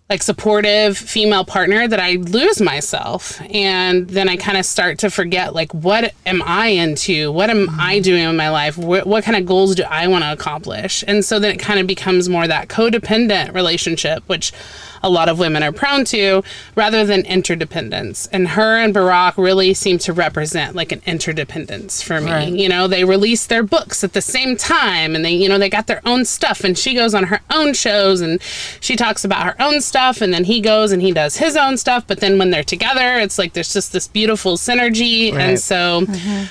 like 0.09 0.23
supportive 0.23 0.97
female 0.97 1.45
partner 1.45 1.89
that 1.89 1.99
I 1.99 2.13
lose 2.13 2.61
myself 2.61 3.41
and 3.51 4.09
then 4.09 4.29
I 4.29 4.37
kind 4.37 4.57
of 4.57 4.65
start 4.65 5.01
to 5.01 5.11
forget 5.11 5.53
like 5.53 5.75
what 5.75 6.15
am 6.25 6.43
I 6.45 6.69
into 6.69 7.33
what 7.33 7.51
am 7.51 7.69
I 7.71 7.97
mm-hmm. 7.97 8.03
doing 8.03 8.23
in 8.23 8.37
my 8.37 8.51
life 8.51 8.79
what, 8.79 9.07
what 9.07 9.25
kind 9.25 9.37
of 9.37 9.47
goals 9.47 9.75
do 9.75 9.83
I 9.83 10.07
want 10.07 10.23
to 10.23 10.33
accomplish 10.33 11.03
and 11.09 11.25
so 11.25 11.41
then 11.41 11.53
it 11.53 11.59
kind 11.59 11.81
of 11.81 11.89
becomes 11.89 12.29
more 12.29 12.47
that 12.47 12.69
codependent 12.69 13.53
relationship 13.53 14.23
which 14.29 14.53
a 15.03 15.11
lot 15.11 15.29
of 15.29 15.39
women 15.39 15.63
are 15.63 15.73
prone 15.73 16.05
to 16.07 16.43
rather 16.75 17.05
than 17.05 17.25
interdependence. 17.27 18.27
And 18.33 18.49
her 18.49 18.77
and 18.77 18.95
Barack 18.95 19.37
really 19.37 19.73
seem 19.75 19.99
to 19.99 20.13
represent 20.13 20.75
like 20.75 20.91
an 20.91 21.03
interdependence 21.07 22.03
for 22.03 22.21
me. 22.21 22.33
Right. 22.33 22.53
You 22.53 22.69
know, 22.69 22.89
they 22.89 23.05
release 23.05 23.47
their 23.47 23.63
books 23.63 24.03
at 24.03 24.15
the 24.15 24.23
same 24.23 24.57
time 24.57 25.15
and 25.15 25.25
they, 25.25 25.35
you 25.35 25.49
know, 25.49 25.59
they 25.59 25.71
got 25.71 25.87
their 25.87 26.01
own 26.05 26.25
stuff 26.25 26.65
and 26.65 26.77
she 26.77 26.95
goes 26.95 27.15
on 27.15 27.25
her 27.25 27.41
own 27.51 27.73
shows 27.75 28.21
and 28.21 28.43
she 28.81 28.97
talks 28.97 29.25
about 29.25 29.45
her 29.45 29.55
own 29.63 29.81
stuff 29.81 29.96
and 29.97 30.33
then 30.33 30.45
he 30.45 30.61
goes 30.61 30.93
and 30.93 31.01
he 31.03 31.13
does 31.13 31.37
his 31.37 31.57
own 31.57 31.77
stuff. 31.77 32.07
But 32.07 32.21
then 32.21 32.39
when 32.39 32.51
they're 32.51 32.63
together, 32.65 33.17
it's 33.19 33.39
like 33.39 33.53
there's 33.55 33.73
just 33.73 33.93
this 33.93 34.07
beautiful 34.09 34.57
synergy. 34.57 35.29
And 35.31 35.37
Right. 35.39 35.59
so 35.59 36.05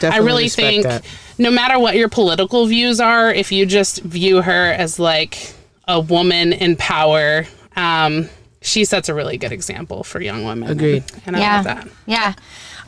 I 0.04 0.18
really 0.18 0.50
think 0.50 0.84
that. 0.84 1.06
no 1.38 1.52
matter 1.52 1.78
what 1.80 1.96
your 1.96 2.10
political 2.10 2.66
views 2.66 3.00
are, 3.00 3.32
if 3.32 3.52
you 3.52 3.66
just 3.66 4.02
view 4.02 4.42
her 4.42 4.72
as 4.74 4.98
like 5.00 5.54
a 5.88 6.00
woman 6.00 6.54
in 6.54 6.76
power, 6.76 7.46
um, 7.76 8.30
she 8.62 8.84
sets 8.84 9.10
a 9.10 9.14
really 9.14 9.38
good 9.38 9.52
example 9.52 10.04
for 10.04 10.20
young 10.20 10.44
women. 10.44 10.70
Agreed. 10.70 11.04
And 11.28 11.36
I 11.36 11.40
yeah. 11.40 11.56
love 11.58 11.64
that. 11.66 11.88
Yeah. 12.08 12.34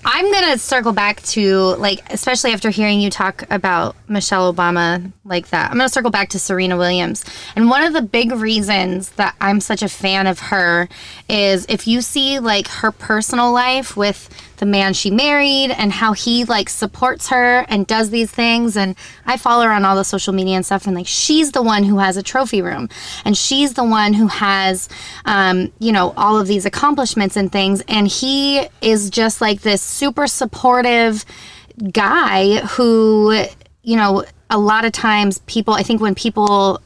I'm 0.10 0.32
to 0.54 0.58
circle 0.58 0.94
back 0.94 1.22
to, 1.24 1.76
like, 1.76 2.02
especially 2.14 2.54
after 2.54 2.70
hearing 2.70 3.02
you 3.02 3.10
talk 3.10 3.44
about 3.50 3.98
Michelle 4.08 4.54
Obama 4.54 5.12
like 5.26 5.50
that. 5.50 5.70
I'm 5.70 5.78
to 5.90 5.94
circle 5.94 6.12
back 6.12 6.30
to 6.30 6.40
Serena 6.40 6.78
Williams. 6.78 7.26
And 7.58 7.70
one 7.70 7.84
of 7.84 7.92
the 7.92 8.02
big 8.02 8.32
reasons 8.32 9.10
that 9.12 9.36
I'm 9.42 9.60
such 9.60 9.84
a 9.84 9.90
fan 9.90 10.26
of 10.26 10.40
her 10.40 10.88
is 11.28 11.66
if 11.68 11.88
you 11.88 12.00
see, 12.00 12.40
like, 12.40 12.70
her 12.70 12.94
personal 12.94 13.52
life 13.52 13.98
with 13.98 14.30
the 14.58 14.66
man 14.66 14.94
she 14.94 15.10
married 15.10 15.72
and 15.72 15.92
how 15.92 16.14
he, 16.14 16.44
like, 16.46 16.70
supports 16.70 17.30
her 17.30 17.66
and 17.70 17.88
does 17.88 18.10
these 18.10 18.30
things. 18.30 18.76
And 18.76 18.96
I 19.26 19.38
follow 19.38 19.64
her 19.66 19.72
on 19.72 19.86
all 19.86 19.96
the 19.96 20.04
social 20.04 20.34
media 20.34 20.56
and 20.56 20.66
stuff. 20.66 20.86
And, 20.86 20.96
like, 20.96 21.08
she's 21.08 21.52
the 21.52 21.64
one 21.64 21.84
who 21.84 22.00
has 22.00 22.18
a 22.18 22.24
trophy 22.24 22.62
room. 22.62 22.90
And 23.26 23.38
she's 23.38 23.74
the 23.74 23.84
one 23.84 24.14
who 24.14 24.28
has, 24.28 24.90
um, 25.26 25.72
you 25.80 25.92
know, 25.92 26.14
all 26.18 26.40
of 26.40 26.48
these 26.48 26.66
accomplishments 26.66 27.36
and 27.36 27.52
things. 27.52 27.82
And 27.88 28.08
he 28.08 28.68
is 28.82 29.10
just 29.10 29.42
like 29.42 29.62
this 29.62 29.82
super 29.82 30.28
supportive 30.28 31.26
guy 31.92 32.58
who, 32.68 33.46
you 33.84 33.96
know, 33.96 34.26
a 34.50 34.58
lot 34.58 34.86
of 34.86 34.92
times 34.92 35.40
people, 35.40 35.74
I 35.74 35.84
think 35.84 36.02
when 36.02 36.16
people 36.16 36.82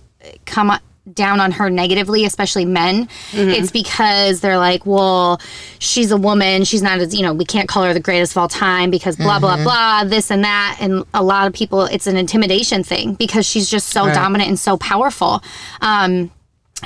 come 0.45 0.77
down 1.13 1.39
on 1.39 1.51
her 1.51 1.69
negatively, 1.69 2.25
especially 2.25 2.63
men, 2.65 3.09
it's 3.49 3.71
because 3.71 4.41
they're 4.41 4.59
like, 4.59 4.85
well, 4.85 5.41
she's 5.79 6.11
a 6.11 6.17
woman. 6.17 6.63
She's 6.63 6.83
not 6.83 6.99
as, 6.99 7.13
you 7.15 7.23
know, 7.23 7.33
we 7.33 7.43
can't 7.43 7.67
call 7.67 7.83
her 7.83 7.93
the 7.93 7.99
greatest 7.99 8.33
of 8.33 8.37
all 8.37 8.47
time 8.47 8.91
because 8.91 9.15
blah, 9.15 9.39
blah, 9.39 9.57
blah, 9.63 10.03
this 10.03 10.29
and 10.29 10.43
that. 10.43 10.77
And 10.79 11.03
a 11.13 11.23
lot 11.23 11.47
of 11.47 11.53
people, 11.53 11.85
it's 11.85 12.05
an 12.05 12.17
intimidation 12.17 12.83
thing 12.83 13.15
because 13.15 13.47
she's 13.47 13.69
just 13.69 13.89
so 13.89 14.05
dominant 14.13 14.49
and 14.49 14.59
so 14.59 14.77
powerful. 14.77 15.41
Um, 15.81 16.29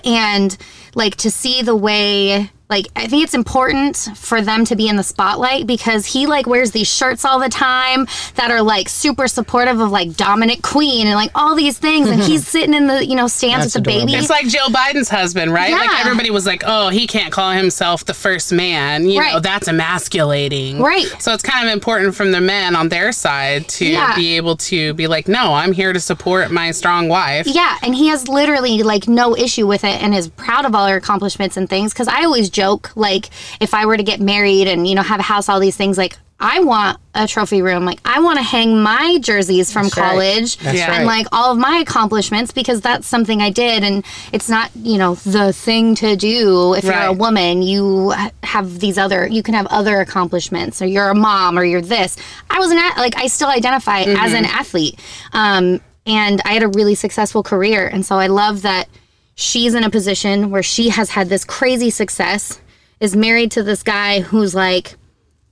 and 0.06 0.58
like 0.96 1.16
to 1.18 1.30
see 1.32 1.62
the 1.62 1.76
way 1.76 2.50
like 2.70 2.88
i 2.96 3.06
think 3.08 3.24
it's 3.24 3.34
important 3.36 3.96
for 4.16 4.42
them 4.42 4.66
to 4.66 4.76
be 4.76 4.88
in 4.88 4.96
the 4.96 5.04
spotlight 5.04 5.68
because 5.68 6.06
he 6.06 6.26
like 6.26 6.48
wears 6.48 6.72
these 6.72 6.88
shirts 6.88 7.24
all 7.24 7.40
the 7.40 7.50
time 7.50 8.08
that 8.36 8.50
are 8.50 8.62
like 8.62 8.90
super 8.90 9.28
supportive 9.28 9.80
of 9.80 9.92
like 9.92 10.16
dominant 10.16 10.64
queen 10.64 11.06
and 11.08 11.16
like 11.16 11.30
all 11.36 11.56
these 11.56 11.78
things 11.78 12.10
and 12.10 12.22
he's 12.22 12.48
sitting 12.56 12.74
in 12.74 12.88
the 12.88 13.06
you 13.06 13.16
know 13.16 13.28
stands 13.28 13.66
That's 13.66 13.76
with 13.76 13.84
the 13.84 13.90
adorable. 13.92 14.08
baby 14.08 14.18
It's 14.20 14.30
like 14.30 14.48
Joe 14.48 14.68
Biden's 14.70 15.10
husband, 15.10 15.54
right? 15.54 15.72
Like 15.72 15.90
Yeah. 15.92 15.98
everybody 16.02 16.30
was 16.32 16.46
like, 16.46 16.64
"Oh, 16.66 16.90
he 16.90 17.06
can't 17.08 17.32
call 17.32 17.52
himself 17.52 18.06
the 18.06 18.14
first 18.14 18.52
man." 18.52 19.08
You 19.08 19.16
know, 19.16 19.22
Right. 19.22 19.44
that's 19.44 19.68
emasculating. 19.68 20.80
Right. 20.82 21.06
So 21.20 21.34
it's 21.34 21.44
kind 21.44 21.68
of 21.68 21.74
important 21.74 22.16
from 22.16 22.32
the 22.32 22.42
men 22.42 22.76
on 22.76 22.90
their 22.90 23.12
side 23.12 23.68
to 23.70 23.86
Yeah. 23.86 24.16
be 24.16 24.36
able 24.38 24.56
to 24.58 24.94
be 24.94 25.08
like, 25.08 25.28
"No, 25.28 25.54
I'm 25.54 25.72
here 25.72 25.94
to 25.94 26.00
support 26.00 26.52
my 26.52 26.72
strong 26.72 27.08
wife." 27.10 27.48
Yeah, 27.48 27.78
and 27.84 27.96
he 27.96 28.08
has 28.08 28.28
literally 28.28 28.84
like 28.84 29.08
no 29.08 29.36
issue 29.38 29.68
with 29.68 29.84
it 29.84 30.02
and 30.02 30.14
is 30.16 30.28
proud 30.30 30.66
of 30.66 30.74
all 30.76 30.88
her 30.88 30.96
accomplishments 30.98 31.58
and 31.58 31.70
things. 31.70 31.94
Because 31.94 32.08
I 32.08 32.24
always 32.24 32.50
joke, 32.56 32.92
like, 32.96 33.30
if 33.60 33.74
I 33.74 33.86
were 33.86 33.98
to 33.98 34.04
get 34.12 34.20
married 34.20 34.68
and, 34.68 34.88
you 34.88 34.96
know, 34.96 35.04
have 35.04 35.20
a 35.20 35.24
house, 35.24 35.50
all 35.50 35.60
these 35.60 35.76
things, 35.78 35.98
like, 35.98 36.18
I 36.38 36.60
want 36.64 37.00
a 37.14 37.28
trophy 37.28 37.62
room. 37.62 37.86
Like, 37.86 38.00
I 38.04 38.20
want 38.20 38.38
to 38.40 38.44
hang 38.44 38.84
my 38.84 39.20
jerseys 39.22 39.72
from 39.72 39.84
right. 39.84 39.92
college 39.94 40.58
That's 40.58 40.78
Yeah. 40.78 40.90
right. 40.90 40.98
and 40.98 41.06
like 41.08 41.28
all 41.32 41.54
of 41.54 41.58
my 41.58 41.78
accomplishments 41.78 42.52
because 42.52 42.82
that's 42.82 43.08
something 43.08 43.42
I 43.42 43.52
did. 43.52 43.86
And 43.86 44.04
it's 44.34 44.50
not, 44.50 44.70
you 44.76 44.98
know, 44.98 45.16
the 45.16 45.54
thing 45.54 45.96
to 45.96 46.18
do 46.18 46.74
if 46.74 46.84
you're 46.84 46.94
a 46.94 47.14
woman. 47.14 47.62
You 47.62 48.14
have 48.44 48.80
these 48.80 48.98
other, 48.98 49.26
you 49.28 49.44
can 49.44 49.54
have 49.54 49.66
other 49.68 50.02
accomplishments 50.02 50.82
or 50.82 50.88
you're 50.88 51.10
a 51.10 51.16
mom 51.16 51.58
or 51.58 51.64
you're 51.64 51.80
this. 51.82 52.18
I 52.50 52.60
was 52.60 52.70
an, 52.70 52.80
a- 52.80 53.00
like, 53.00 53.16
I 53.18 53.28
still 53.28 53.50
identify 53.50 54.02
as 54.02 54.34
an 54.34 54.44
athlete. 54.46 55.00
Um, 55.32 55.80
and 56.06 56.42
I 56.44 56.52
had 56.52 56.64
a 56.64 56.68
really 56.68 56.96
successful 56.96 57.44
career. 57.44 57.88
And 57.88 58.06
so 58.06 58.18
I 58.18 58.28
love 58.28 58.62
that 58.64 58.90
she's 59.36 59.74
in 59.76 59.84
a 59.84 59.90
position 59.90 60.50
where 60.50 60.64
she 60.64 60.90
has 60.90 61.10
had 61.12 61.30
this 61.30 61.44
crazy 61.44 61.90
success, 61.90 62.60
is 63.00 63.16
married 63.16 63.52
to 63.52 63.62
this 63.64 63.84
guy 63.84 64.22
who's 64.22 64.56
like, 64.56 64.96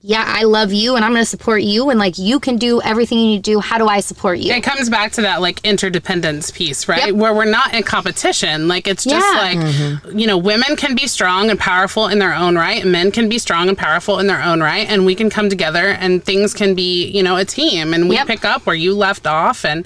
yeah, 0.06 0.26
I 0.28 0.44
love 0.44 0.74
you 0.74 0.98
and 0.98 1.06
I'm 1.06 1.12
going 1.12 1.22
to 1.22 1.26
support 1.30 1.62
you. 1.64 1.90
And 1.90 1.98
like, 1.98 2.18
you 2.18 2.38
can 2.42 2.58
do 2.58 2.82
everything 2.82 3.20
you 3.20 3.26
need 3.26 3.46
to 3.46 3.52
do. 3.54 3.60
How 3.62 3.78
do 3.78 3.88
I 3.88 4.02
support 4.02 4.38
you? 4.40 4.52
It 4.52 4.62
comes 4.62 4.90
back 4.90 5.14
to 5.14 5.22
that 5.22 5.40
like 5.40 5.64
interdependence 5.64 6.52
piece, 6.52 6.90
right? 6.90 7.08
Yep. 7.08 7.16
Where 7.16 7.34
we're 7.34 7.46
not 7.46 7.74
in 7.74 7.84
competition. 7.84 8.68
Like 8.68 8.86
it's 8.86 9.06
just 9.06 9.16
Yeah. 9.26 9.42
like 9.42 9.58
mm-hmm. 9.58 10.20
you 10.20 10.28
know, 10.28 10.38
women 10.38 10.76
can 10.76 10.94
be 10.94 11.08
strong 11.08 11.50
and 11.50 11.58
powerful 11.58 12.10
in 12.10 12.20
their 12.20 12.34
own 12.34 12.56
right, 12.58 12.86
men 12.86 13.12
can 13.12 13.30
be 13.30 13.40
strong 13.40 13.70
and 13.70 13.78
powerful 13.78 14.20
in 14.20 14.28
their 14.28 14.42
own 14.44 14.60
right, 14.60 14.90
and 14.90 15.06
we 15.06 15.16
can 15.16 15.30
come 15.30 15.48
together 15.50 15.88
and 15.88 16.22
things 16.22 16.54
can 16.54 16.76
be, 16.76 17.06
you 17.08 17.24
know, 17.24 17.38
a 17.38 17.46
team 17.46 17.94
and 17.94 18.10
we 18.10 18.16
Yep. 18.16 18.28
pick 18.28 18.44
up 18.46 18.66
where 18.66 18.76
you 18.76 18.94
left 18.94 19.26
off 19.26 19.64
and 19.64 19.86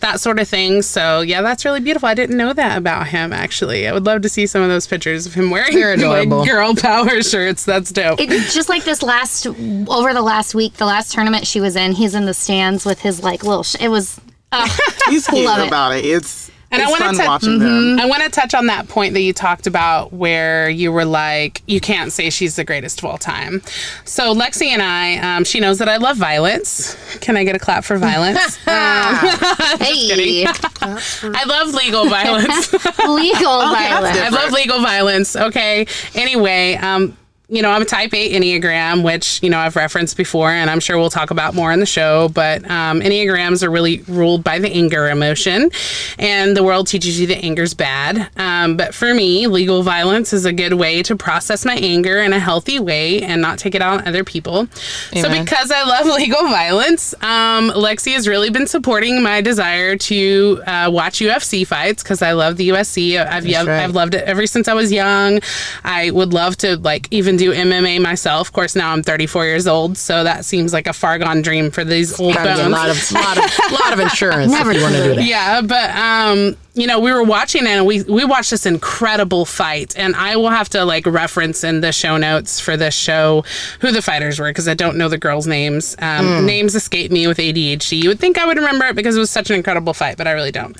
that 0.00 0.20
sort 0.20 0.38
of 0.38 0.48
thing. 0.48 0.82
So 0.82 1.20
yeah, 1.20 1.42
that's 1.42 1.64
really 1.64 1.80
beautiful. 1.80 2.08
I 2.08 2.14
didn't 2.14 2.36
know 2.36 2.52
that 2.52 2.76
about 2.78 3.08
him 3.08 3.32
actually. 3.32 3.86
I 3.88 3.92
would 3.92 4.04
love 4.06 4.22
to 4.22 4.28
see 4.28 4.46
some 4.46 4.62
of 4.62 4.68
those 4.68 4.86
pictures 4.86 5.26
of 5.26 5.34
him 5.34 5.50
wearing 5.50 5.74
They're 5.74 5.96
like 5.96 6.28
girl 6.28 6.74
power 6.74 7.22
shirts. 7.22 7.64
That's 7.64 7.90
dope. 7.92 8.20
it, 8.20 8.28
just 8.50 8.68
like 8.68 8.84
this 8.84 9.02
last 9.02 9.46
over 9.46 10.12
the 10.14 10.22
last 10.22 10.54
week, 10.54 10.74
the 10.74 10.86
last 10.86 11.12
tournament 11.12 11.46
she 11.46 11.60
was 11.60 11.76
in, 11.76 11.92
he's 11.92 12.14
in 12.14 12.26
the 12.26 12.34
stands 12.34 12.84
with 12.84 13.00
his 13.00 13.22
like 13.22 13.42
little. 13.44 13.62
Sh- 13.62 13.76
it 13.80 13.88
was. 13.88 14.20
Uh, 14.52 14.68
He's 15.08 15.28
cute 15.28 15.44
Love 15.46 15.60
it. 15.60 15.68
about 15.68 15.94
it. 15.96 16.04
It's 16.04 16.49
And 16.70 16.82
I 16.82 16.88
wanna 16.88 17.04
fun 17.06 17.14
ta- 17.16 17.26
watching 17.26 17.58
them. 17.58 17.98
I 17.98 18.06
want 18.06 18.22
to 18.22 18.28
touch 18.28 18.54
on 18.54 18.66
that 18.66 18.88
point 18.88 19.14
that 19.14 19.22
you 19.22 19.32
talked 19.32 19.66
about 19.66 20.12
where 20.12 20.70
you 20.70 20.92
were 20.92 21.04
like, 21.04 21.62
you 21.66 21.80
can't 21.80 22.12
say 22.12 22.30
she's 22.30 22.54
the 22.54 22.64
greatest 22.64 23.00
of 23.00 23.06
all 23.06 23.18
time. 23.18 23.60
So 24.04 24.34
Lexi 24.34 24.68
and 24.68 24.80
I, 24.80 25.16
um, 25.16 25.44
she 25.44 25.58
knows 25.58 25.78
that 25.78 25.88
I 25.88 25.96
love 25.96 26.16
violence. 26.16 26.96
Can 27.20 27.36
I 27.36 27.42
get 27.42 27.56
a 27.56 27.58
clap 27.58 27.82
for 27.84 27.98
violence? 27.98 28.56
hey, 28.66 30.46
I 30.80 31.44
love 31.46 31.74
legal 31.74 32.08
violence. 32.08 32.72
legal 33.08 33.60
violence. 33.60 34.18
I 34.18 34.28
love 34.30 34.52
legal 34.52 34.80
violence. 34.80 35.34
Okay. 35.34 35.86
Anyway, 36.14 36.74
um, 36.76 37.16
you 37.50 37.62
know, 37.62 37.70
I'm 37.70 37.82
a 37.82 37.84
type 37.84 38.14
8 38.14 38.32
Enneagram, 38.32 39.02
which, 39.02 39.42
you 39.42 39.50
know, 39.50 39.58
I've 39.58 39.74
referenced 39.74 40.16
before, 40.16 40.50
and 40.50 40.70
I'm 40.70 40.78
sure 40.78 40.96
we'll 40.96 41.10
talk 41.10 41.32
about 41.32 41.52
more 41.52 41.72
in 41.72 41.80
the 41.80 41.86
show. 41.86 42.28
But 42.28 42.62
um, 42.70 43.00
Enneagrams 43.00 43.64
are 43.64 43.70
really 43.70 44.02
ruled 44.02 44.44
by 44.44 44.60
the 44.60 44.70
anger 44.70 45.08
emotion, 45.08 45.70
and 46.16 46.56
the 46.56 46.62
world 46.62 46.86
teaches 46.86 47.18
you 47.18 47.26
that 47.26 47.44
anger's 47.44 47.74
bad. 47.74 48.30
Um, 48.36 48.76
but 48.76 48.94
for 48.94 49.12
me, 49.12 49.48
legal 49.48 49.82
violence 49.82 50.32
is 50.32 50.44
a 50.44 50.52
good 50.52 50.74
way 50.74 51.02
to 51.02 51.16
process 51.16 51.64
my 51.64 51.74
anger 51.74 52.20
in 52.20 52.32
a 52.32 52.38
healthy 52.38 52.78
way 52.78 53.20
and 53.20 53.42
not 53.42 53.58
take 53.58 53.74
it 53.74 53.82
out 53.82 54.00
on 54.00 54.06
other 54.06 54.22
people. 54.22 54.66
So, 55.12 55.28
because 55.28 55.72
I 55.72 55.82
love 55.82 56.06
legal 56.16 56.42
violence, 56.42 57.14
um, 57.14 57.70
Lexi 57.70 58.12
has 58.12 58.28
really 58.28 58.50
been 58.50 58.68
supporting 58.68 59.24
my 59.24 59.40
desire 59.40 59.96
to 59.96 60.62
uh, 60.66 60.88
watch 60.92 61.18
UFC 61.18 61.66
fights 61.66 62.04
because 62.04 62.22
I 62.22 62.32
love 62.32 62.58
the 62.58 62.68
UFC. 62.68 63.20
I've, 63.20 63.42
That's 63.42 63.66
right. 63.66 63.82
I've 63.82 63.94
loved 63.94 64.14
it 64.14 64.22
ever 64.24 64.46
since 64.46 64.68
I 64.68 64.74
was 64.74 64.92
young. 64.92 65.40
I 65.82 66.12
would 66.12 66.32
love 66.32 66.56
to 66.58 66.76
like 66.76 67.08
even 67.10 67.39
do 67.40 67.52
MMA 67.52 68.00
myself. 68.02 68.48
Of 68.48 68.52
course, 68.52 68.76
now 68.76 68.92
I'm 68.92 69.02
34 69.02 69.46
years 69.46 69.66
old, 69.66 69.96
so 69.96 70.24
that 70.24 70.44
seems 70.44 70.72
like 70.74 70.86
a 70.86 70.92
far 70.92 71.18
gone 71.18 71.40
dream 71.40 71.70
for 71.70 71.84
these 71.84 72.20
old 72.20 72.34
Gotta 72.34 72.66
a 72.66 72.68
lot 72.68 72.90
of 72.90 73.12
lot 73.12 73.38
of 73.38 73.44
lot 73.72 73.92
of 73.94 73.98
insurance 73.98 74.52
Never 74.52 74.72
want 74.74 74.94
to 74.94 75.02
do 75.02 75.14
that. 75.16 75.24
Yeah, 75.24 75.62
but 75.62 75.90
um, 75.96 76.56
you 76.74 76.86
know, 76.86 77.00
we 77.00 77.10
were 77.12 77.24
watching 77.24 77.62
it 77.62 77.68
and 77.70 77.86
we 77.86 78.02
we 78.02 78.24
watched 78.24 78.50
this 78.50 78.66
incredible 78.66 79.46
fight, 79.46 79.96
and 79.96 80.14
I 80.14 80.36
will 80.36 80.50
have 80.50 80.68
to 80.70 80.84
like 80.84 81.06
reference 81.06 81.64
in 81.64 81.80
the 81.80 81.92
show 81.92 82.18
notes 82.18 82.60
for 82.60 82.76
this 82.76 82.94
show 82.94 83.42
who 83.80 83.90
the 83.90 84.02
fighters 84.02 84.38
were 84.38 84.50
because 84.50 84.68
I 84.68 84.74
don't 84.74 84.96
know 84.96 85.08
the 85.08 85.18
girls' 85.18 85.46
names. 85.46 85.96
Um, 85.98 86.44
Names 86.44 86.74
escape 86.74 87.10
me 87.10 87.26
with 87.26 87.38
ADHD. 87.38 88.02
You 88.02 88.10
would 88.10 88.20
think 88.20 88.36
I 88.38 88.44
would 88.44 88.58
remember 88.58 88.84
it 88.84 88.96
because 88.96 89.16
it 89.16 89.20
was 89.20 89.30
such 89.30 89.50
an 89.50 89.56
incredible 89.56 89.94
fight, 89.94 90.16
but 90.16 90.26
I 90.26 90.32
really 90.32 90.52
don't. 90.52 90.76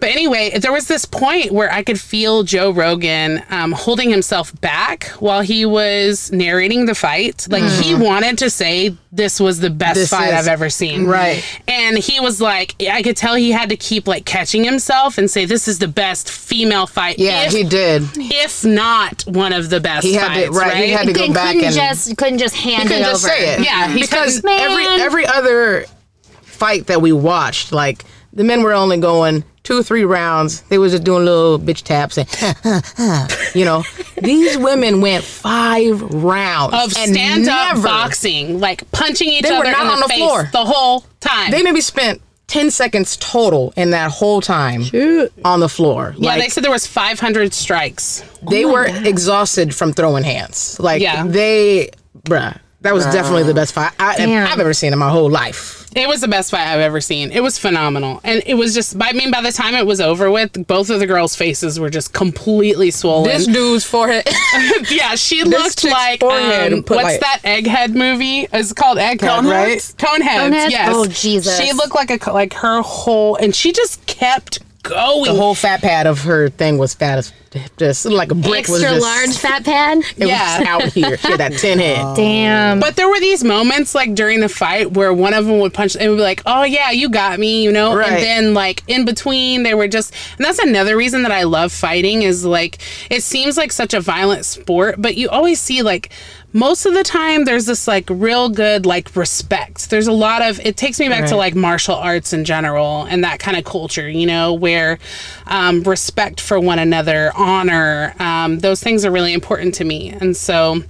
But 0.00 0.10
anyway, 0.10 0.56
there 0.58 0.70
was 0.72 0.86
this 0.86 1.04
point 1.04 1.50
where 1.50 1.72
I 1.72 1.82
could 1.82 1.98
feel 1.98 2.44
Joe 2.44 2.70
Rogan 2.70 3.42
um, 3.50 3.72
holding 3.72 4.10
himself 4.10 4.58
back 4.60 5.06
while 5.18 5.40
he 5.40 5.66
was 5.66 6.30
narrating 6.30 6.86
the 6.86 6.94
fight. 6.94 7.46
Like 7.50 7.64
he 7.82 7.96
wanted 7.96 8.38
to 8.38 8.48
say 8.50 8.96
this 9.10 9.40
was 9.40 9.58
the 9.58 9.70
best 9.70 9.96
This 9.96 10.10
fight 10.10 10.28
is- 10.28 10.34
I've 10.34 10.46
ever 10.46 10.70
seen. 10.70 11.06
Right. 11.06 11.42
And 11.66 11.98
he 11.98 12.20
was 12.20 12.40
like, 12.40 12.76
I 12.80 13.02
could 13.02 13.16
tell 13.16 13.34
he 13.34 13.50
had 13.50 13.70
to 13.70 13.76
keep 13.76 14.06
like 14.06 14.24
catching 14.24 14.62
himself 14.62 15.18
and 15.18 15.28
say 15.28 15.46
this 15.46 15.66
is 15.66 15.80
the 15.80 15.88
best 15.88 16.30
female 16.30 16.86
fight. 16.86 17.18
Yeah, 17.18 17.46
if, 17.46 17.52
he 17.52 17.64
did. 17.64 18.04
if 18.16 18.64
not 18.64 19.22
one 19.26 19.52
of 19.52 19.68
the 19.68 19.80
best 19.80 20.06
He 20.06 20.14
had 20.14 20.34
to- 20.44 20.50
right, 20.52 20.74
right? 20.74 20.84
he 20.84 20.90
had 20.92 21.08
to 21.08 21.12
go 21.12 21.20
couldn't 21.22 21.34
back 21.34 21.56
and- 21.56 21.74
just 21.74 22.16
couldn't 22.16 22.38
just 22.38 22.54
hand 22.54 22.82
He 22.84 22.88
couldn't 22.88 23.02
it 23.02 23.06
just 23.10 23.24
over. 23.24 23.34
say 23.34 23.54
it. 23.54 23.64
Yeah, 23.64 23.88
he 23.88 24.00
because 24.02 24.44
every 24.48 24.86
every 24.86 25.26
other 25.26 25.86
fight 26.42 26.86
that 26.86 27.02
we 27.02 27.10
watched, 27.12 27.72
like 27.72 28.04
the 28.32 28.44
men 28.44 28.62
were 28.62 28.72
only 28.74 28.98
going 28.98 29.42
two, 29.68 29.82
three 29.82 30.04
rounds. 30.04 30.62
They 30.62 30.78
was 30.78 30.92
just 30.92 31.04
doing 31.04 31.26
little 31.26 31.58
bitch 31.58 31.82
taps 31.82 32.16
and, 32.16 32.26
you 33.54 33.66
know, 33.66 33.84
these 34.22 34.56
women 34.56 35.02
went 35.02 35.22
five 35.24 36.00
rounds 36.00 36.72
of 36.72 36.90
stand 36.92 37.46
up 37.48 37.82
boxing, 37.82 38.60
like 38.60 38.90
punching 38.92 39.28
each 39.28 39.42
They 39.42 39.50
were 39.50 39.58
other 39.58 39.70
not 39.70 39.80
in 39.82 39.86
the, 39.88 39.92
on 39.92 40.00
the 40.00 40.08
face 40.08 40.18
floor. 40.18 40.48
the 40.52 40.64
whole 40.64 41.04
time. 41.20 41.50
They 41.50 41.62
maybe 41.62 41.82
spent 41.82 42.22
ten 42.46 42.70
seconds 42.70 43.18
total 43.18 43.74
in 43.76 43.90
that 43.90 44.10
whole 44.10 44.40
time 44.40 44.84
on 45.44 45.60
the 45.60 45.68
floor. 45.68 46.14
yeah, 46.16 46.30
like, 46.30 46.40
they 46.40 46.48
said 46.48 46.64
there 46.64 46.70
was 46.70 46.86
500 46.86 47.52
strikes. 47.52 48.24
they 48.50 48.64
were 48.64 48.86
exhausted 48.86 49.74
from 49.74 49.92
throwing 49.92 50.24
hands. 50.24 50.80
Like 50.80 51.02
Yeah. 51.02 51.26
they, 51.26 51.90
bruh, 52.22 52.58
that 52.80 52.94
was 52.94 53.04
definitely 53.04 53.42
the 53.42 53.52
best 53.54 53.74
fight 53.74 53.92
I, 53.98 54.16
I've 54.50 54.60
ever 54.60 54.72
seen 54.72 54.94
in 54.94 54.98
my 54.98 55.10
whole 55.10 55.28
life. 55.28 55.77
It 55.96 56.06
was 56.06 56.20
the 56.20 56.28
best 56.28 56.50
fight 56.50 56.66
I've 56.66 56.80
ever 56.80 57.00
seen. 57.00 57.32
It 57.32 57.40
was 57.42 57.58
phenomenal, 57.58 58.20
and 58.22 58.42
it 58.46 58.54
was 58.54 58.74
just. 58.74 58.96
I 59.00 59.12
mean, 59.12 59.30
by 59.30 59.40
the 59.40 59.50
time 59.52 59.74
it 59.74 59.86
was 59.86 60.00
over 60.00 60.30
with, 60.30 60.66
both 60.66 60.90
of 60.90 61.00
the 61.00 61.06
girls' 61.06 61.34
faces 61.34 61.80
were 61.80 61.88
just 61.90 62.12
completely 62.12 62.90
swollen. 62.90 63.24
This 63.30 63.46
dude's 63.46 63.84
forehead. 63.84 64.28
yeah, 64.90 65.14
she 65.14 65.42
This 65.44 65.82
looked 65.82 65.84
like 65.84 66.22
um, 66.22 66.82
what's 66.86 66.90
like- 66.90 67.20
that 67.20 67.40
Egghead 67.42 67.94
movie? 67.94 68.46
It's 68.52 68.72
called 68.74 68.98
Egghead, 68.98 69.18
Coneheads? 69.18 69.50
right? 69.50 69.78
Coneheads. 69.78 70.50
Coneheads? 70.50 70.70
Yes. 70.70 70.92
Oh, 70.94 71.06
Jesus. 71.06 71.58
She 71.58 71.72
looked 71.72 71.94
like 71.94 72.10
a 72.26 72.32
like 72.32 72.52
her 72.54 72.82
whole, 72.82 73.36
and 73.36 73.54
she 73.54 73.72
just 73.72 74.04
kept 74.06 74.58
going. 74.82 75.24
the 75.24 75.38
whole 75.38 75.54
fat 75.54 75.80
pad 75.82 76.06
of 76.06 76.20
her 76.22 76.48
thing 76.48 76.78
was 76.78 76.94
fat 76.94 77.18
as 77.18 77.32
just 77.78 78.04
like 78.04 78.30
a 78.30 78.34
brick 78.34 78.68
was 78.68 78.82
Extra 78.82 78.98
just 78.98 79.02
large 79.02 79.38
fat 79.38 79.64
pad. 79.64 79.98
It 80.18 80.28
Yeah. 80.28 80.58
was 80.58 80.68
out 80.68 80.82
here. 80.92 81.16
She 81.16 81.28
had 81.28 81.40
that 81.40 81.54
tin 81.54 81.78
head. 81.78 81.98
Oh. 82.04 82.14
Damn. 82.14 82.78
But 82.78 82.96
there 82.96 83.08
were 83.08 83.20
these 83.20 83.42
moments 83.42 83.94
like 83.94 84.14
during 84.14 84.40
the 84.40 84.50
fight 84.50 84.92
where 84.92 85.14
one 85.14 85.32
of 85.32 85.46
them 85.46 85.58
would 85.60 85.72
punch 85.72 85.96
and 85.96 86.10
would 86.10 86.16
be 86.16 86.22
like, 86.22 86.42
"Oh 86.44 86.64
yeah, 86.64 86.90
you 86.90 87.08
got 87.08 87.38
me," 87.40 87.62
you 87.64 87.72
know. 87.72 87.96
Right. 87.96 88.10
And 88.12 88.22
then 88.22 88.54
like 88.54 88.82
in 88.86 89.04
between, 89.06 89.62
they 89.62 89.72
were 89.74 89.88
just. 89.88 90.12
And 90.36 90.44
that's 90.44 90.58
another 90.58 90.94
reason 90.96 91.22
that 91.22 91.32
I 91.32 91.44
love 91.44 91.72
fighting 91.72 92.22
is 92.22 92.44
like 92.44 92.78
it 93.10 93.22
seems 93.22 93.56
like 93.56 93.72
such 93.72 93.94
a 93.94 94.00
violent 94.00 94.44
sport, 94.44 94.96
but 94.98 95.16
you 95.16 95.30
always 95.30 95.58
see 95.60 95.80
like 95.82 96.10
most 96.52 96.86
of 96.86 96.94
the 96.94 97.04
time 97.04 97.44
there's 97.44 97.66
this 97.66 97.86
like 97.86 98.08
real 98.08 98.48
good 98.48 98.86
like 98.86 99.14
respect. 99.14 99.90
There's 99.90 100.06
a 100.06 100.12
lot 100.12 100.42
of. 100.42 100.58
It 100.60 100.76
takes 100.76 100.98
me 100.98 101.08
back 101.08 101.26
to 101.28 101.36
like 101.36 101.54
martial 101.54 101.94
arts 101.94 102.32
in 102.32 102.44
general 102.44 103.04
and 103.04 103.22
that 103.24 103.38
kind 103.38 103.56
of 103.56 103.64
culture, 103.64 104.08
you 104.08 104.26
know, 104.26 104.54
where 104.54 104.98
um, 105.46 105.82
respect 105.82 106.40
for 106.40 106.58
one 106.58 106.78
another, 106.78 107.32
honor, 107.36 108.14
um, 108.18 108.58
those 108.60 108.82
things 108.82 109.04
are 109.04 109.10
really 109.10 109.32
important 109.32 109.74
to 109.76 109.84
me, 109.84 110.10
and 110.10 110.36
so. 110.36 110.82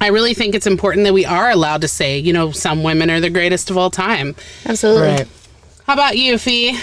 I 0.00 0.10
really 0.10 0.32
think 0.32 0.54
it's 0.54 0.68
important 0.68 1.06
that 1.06 1.12
we 1.12 1.24
are 1.24 1.50
allowed 1.50 1.80
to 1.80 1.88
say, 1.88 2.18
you 2.18 2.32
know, 2.32 2.52
some 2.52 2.84
women 2.84 3.10
are 3.10 3.18
the 3.18 3.30
greatest 3.30 3.68
of 3.68 3.76
all 3.76 3.90
time. 3.90 4.36
Absolutely. 4.64 5.08
Right. 5.08 5.28
How 5.88 5.94
about 5.94 6.16
you, 6.16 6.38
Fee? 6.38 6.78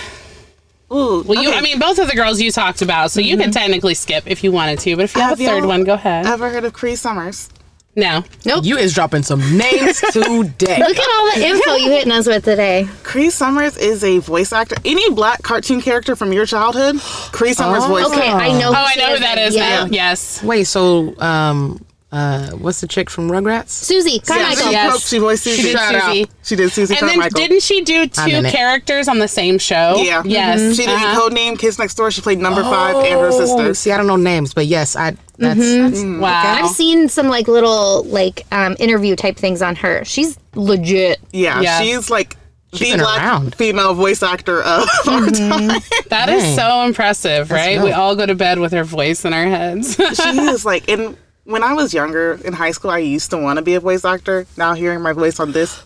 Ooh, 0.91 1.23
Well, 1.25 1.41
you, 1.41 1.49
I 1.53 1.61
mean, 1.61 1.79
both 1.79 1.97
of 1.97 2.09
the 2.09 2.15
girls 2.15 2.41
you 2.41 2.51
talked 2.51 2.81
about, 2.81 3.11
so 3.11 3.21
you 3.21 3.37
can 3.37 3.51
technically 3.51 3.93
skip 3.93 4.25
if 4.27 4.43
you 4.43 4.51
wanted 4.51 4.79
to, 4.79 4.97
but 4.97 5.05
if 5.05 5.15
you 5.15 5.21
have, 5.21 5.39
Have 5.39 5.39
a 5.39 5.45
third 5.45 5.65
one, 5.65 5.85
go 5.85 5.93
ahead. 5.93 6.25
I've 6.25 6.33
ever 6.33 6.49
heard 6.49 6.65
of 6.65 6.73
Cree 6.73 6.97
Summers? 6.97 7.47
No. 7.95 8.23
Nope. 8.45 8.65
You 8.65 8.77
is 8.77 8.93
dropping 8.93 9.23
some 9.23 9.39
names 9.57 9.99
today. 10.11 10.77
Look 10.79 10.97
at 10.97 11.09
all 11.19 11.31
the 11.35 11.45
info 11.45 11.75
you 11.75 11.89
hitting 11.91 12.11
us 12.11 12.27
with 12.27 12.43
today. 12.43 12.87
Cree 13.03 13.29
Summers 13.29 13.77
is 13.77 14.03
a 14.03 14.17
voice 14.19 14.51
actor. 14.51 14.75
Any 14.83 15.09
black 15.11 15.43
cartoon 15.43 15.81
character 15.81 16.15
from 16.15 16.33
your 16.33 16.45
childhood, 16.45 16.99
Cree 17.31 17.53
Summers 17.53 17.85
voice. 17.85 18.05
Okay, 18.07 18.29
I 18.29 18.57
know. 18.59 18.69
Oh, 18.69 18.73
I 18.75 18.95
know 18.95 19.13
who 19.13 19.19
that 19.19 19.37
is 19.37 19.55
Yeah. 19.55 19.83
now. 19.83 19.85
Yes. 19.91 20.43
Wait, 20.43 20.65
so 20.65 21.15
um 21.21 21.84
uh 22.15 22.51
what's 22.51 22.79
the 22.81 22.87
chick 22.87 23.09
from 23.09 23.29
Rugrats? 23.29 23.69
Susie 23.69 24.11
Yeah, 24.11 24.19
Carmichael. 24.25 24.63
she, 24.67 24.71
Yes. 24.71 25.07
she 25.09 25.17
voiced 25.19 25.43
Susie. 25.43 25.55
She 25.57 25.63
did 25.63 25.77
Shout 25.77 25.95
out. 25.95 26.03
Susie. 26.13 26.27
She 26.43 26.55
did 26.55 26.71
Susie 26.71 26.95
And 26.99 27.09
then 27.09 27.29
didn't 27.33 27.61
she 27.63 27.81
do 27.81 28.07
two 28.07 28.43
characters 28.43 29.07
on 29.07 29.19
the 29.19 29.27
same 29.27 29.57
show? 29.59 29.95
Yeah. 29.97 30.21
Yes. 30.25 30.59
Mhm. 30.61 30.75
She 30.75 30.85
did 30.85 30.89
Uh-huh. 30.95 31.19
Codename 31.29 31.59
Kids 31.59 31.77
Next 31.77 31.95
Door. 31.95 32.11
She 32.11 32.21
played 32.21 32.39
number 32.39 32.63
five 32.63 32.95
and 32.95 33.19
her 33.19 33.27
Oh, 33.27 33.39
sister. 33.45 33.73
See, 33.73 33.91
I 33.91 33.97
don't 33.97 34.07
know 34.07 34.15
names, 34.15 34.53
but 34.53 34.65
yes, 34.65 34.95
I 34.95 35.15
that's, 35.37 35.59
Mm-hmm. 35.59 35.89
that's 35.89 36.21
Wow. 36.21 36.63
I've 36.63 36.71
seen 36.71 37.09
some 37.09 37.27
like 37.27 37.47
little 37.49 38.03
like 38.05 38.45
um, 38.51 38.75
interview 38.79 39.15
type 39.17 39.35
things 39.37 39.61
on 39.61 39.75
her. 39.75 40.05
She's 40.05 40.37
legit. 40.55 41.19
Yeah, 41.31 41.59
Yeah. 41.61 41.81
she's 41.81 42.09
like 42.09 42.37
the 42.71 42.79
been 42.79 42.99
black 42.99 43.21
around. 43.21 43.55
female 43.55 43.93
voice 43.93 44.21
actor 44.23 44.61
of 44.61 44.87
our 45.07 45.27
time. 45.31 45.81
That 46.09 46.29
is 46.29 46.43
Dang. 46.43 46.55
so 46.57 46.81
impressive, 46.85 47.51
right? 47.51 47.81
We 47.81 47.91
all 47.91 48.15
go 48.15 48.25
to 48.25 48.35
bed 48.35 48.59
with 48.59 48.71
her 48.73 48.83
voice 48.83 49.25
in 49.25 49.33
our 49.33 49.45
heads. 49.45 49.95
she 49.95 50.39
is 50.39 50.65
like, 50.65 50.89
and 50.89 51.17
when 51.45 51.63
I 51.63 51.73
was 51.73 51.93
younger 51.93 52.39
in 52.43 52.53
high 52.53 52.71
school, 52.71 52.91
I 52.91 52.99
used 52.99 53.29
to 53.31 53.37
want 53.37 53.57
to 53.57 53.63
be 53.63 53.75
a 53.75 53.79
voice 53.79 54.03
actor. 54.05 54.45
Now 54.57 54.73
hearing 54.73 55.01
my 55.01 55.13
voice 55.13 55.39
on 55.39 55.51
this, 55.53 55.83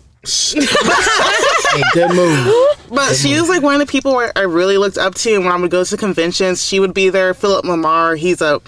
a 0.54 1.82
good 1.92 2.10
move. 2.14 2.54
but 2.90 3.14
she 3.14 3.38
was 3.38 3.48
like 3.48 3.62
one 3.62 3.74
of 3.74 3.80
the 3.86 3.90
people 3.90 4.14
where 4.14 4.32
I 4.36 4.42
really 4.42 4.78
looked 4.78 4.98
up 4.98 5.14
to. 5.16 5.34
And 5.34 5.44
when 5.44 5.52
I 5.52 5.56
would 5.60 5.70
go 5.70 5.84
to 5.84 5.96
conventions, 5.96 6.64
she 6.64 6.80
would 6.80 6.94
be 6.94 7.10
there. 7.10 7.34
Philip 7.34 7.64
LaMarr, 7.64 8.18
he's 8.18 8.40
a 8.40 8.60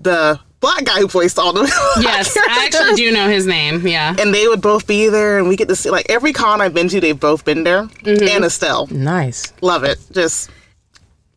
the 0.00 0.38
black 0.60 0.84
guy 0.84 0.98
who 1.00 1.08
voiced 1.08 1.38
all 1.38 1.52
the 1.52 1.62
yes, 2.00 2.36
I 2.36 2.64
actually 2.66 2.94
do 2.96 3.12
know 3.12 3.28
his 3.28 3.46
name. 3.46 3.86
Yeah. 3.86 4.14
and 4.18 4.32
they 4.34 4.46
would 4.48 4.60
both 4.60 4.86
be 4.86 5.08
there, 5.08 5.38
and 5.38 5.48
we 5.48 5.56
get 5.56 5.68
to 5.68 5.76
see 5.76 5.90
like 5.90 6.06
every 6.08 6.32
con 6.32 6.60
I've 6.60 6.74
been 6.74 6.88
to, 6.88 7.00
they've 7.00 7.18
both 7.18 7.44
been 7.44 7.64
there. 7.64 7.84
Mm-hmm. 7.84 8.28
And 8.28 8.44
Estelle, 8.44 8.86
Nice. 8.88 9.52
love 9.60 9.84
it, 9.84 9.98
just 10.12 10.50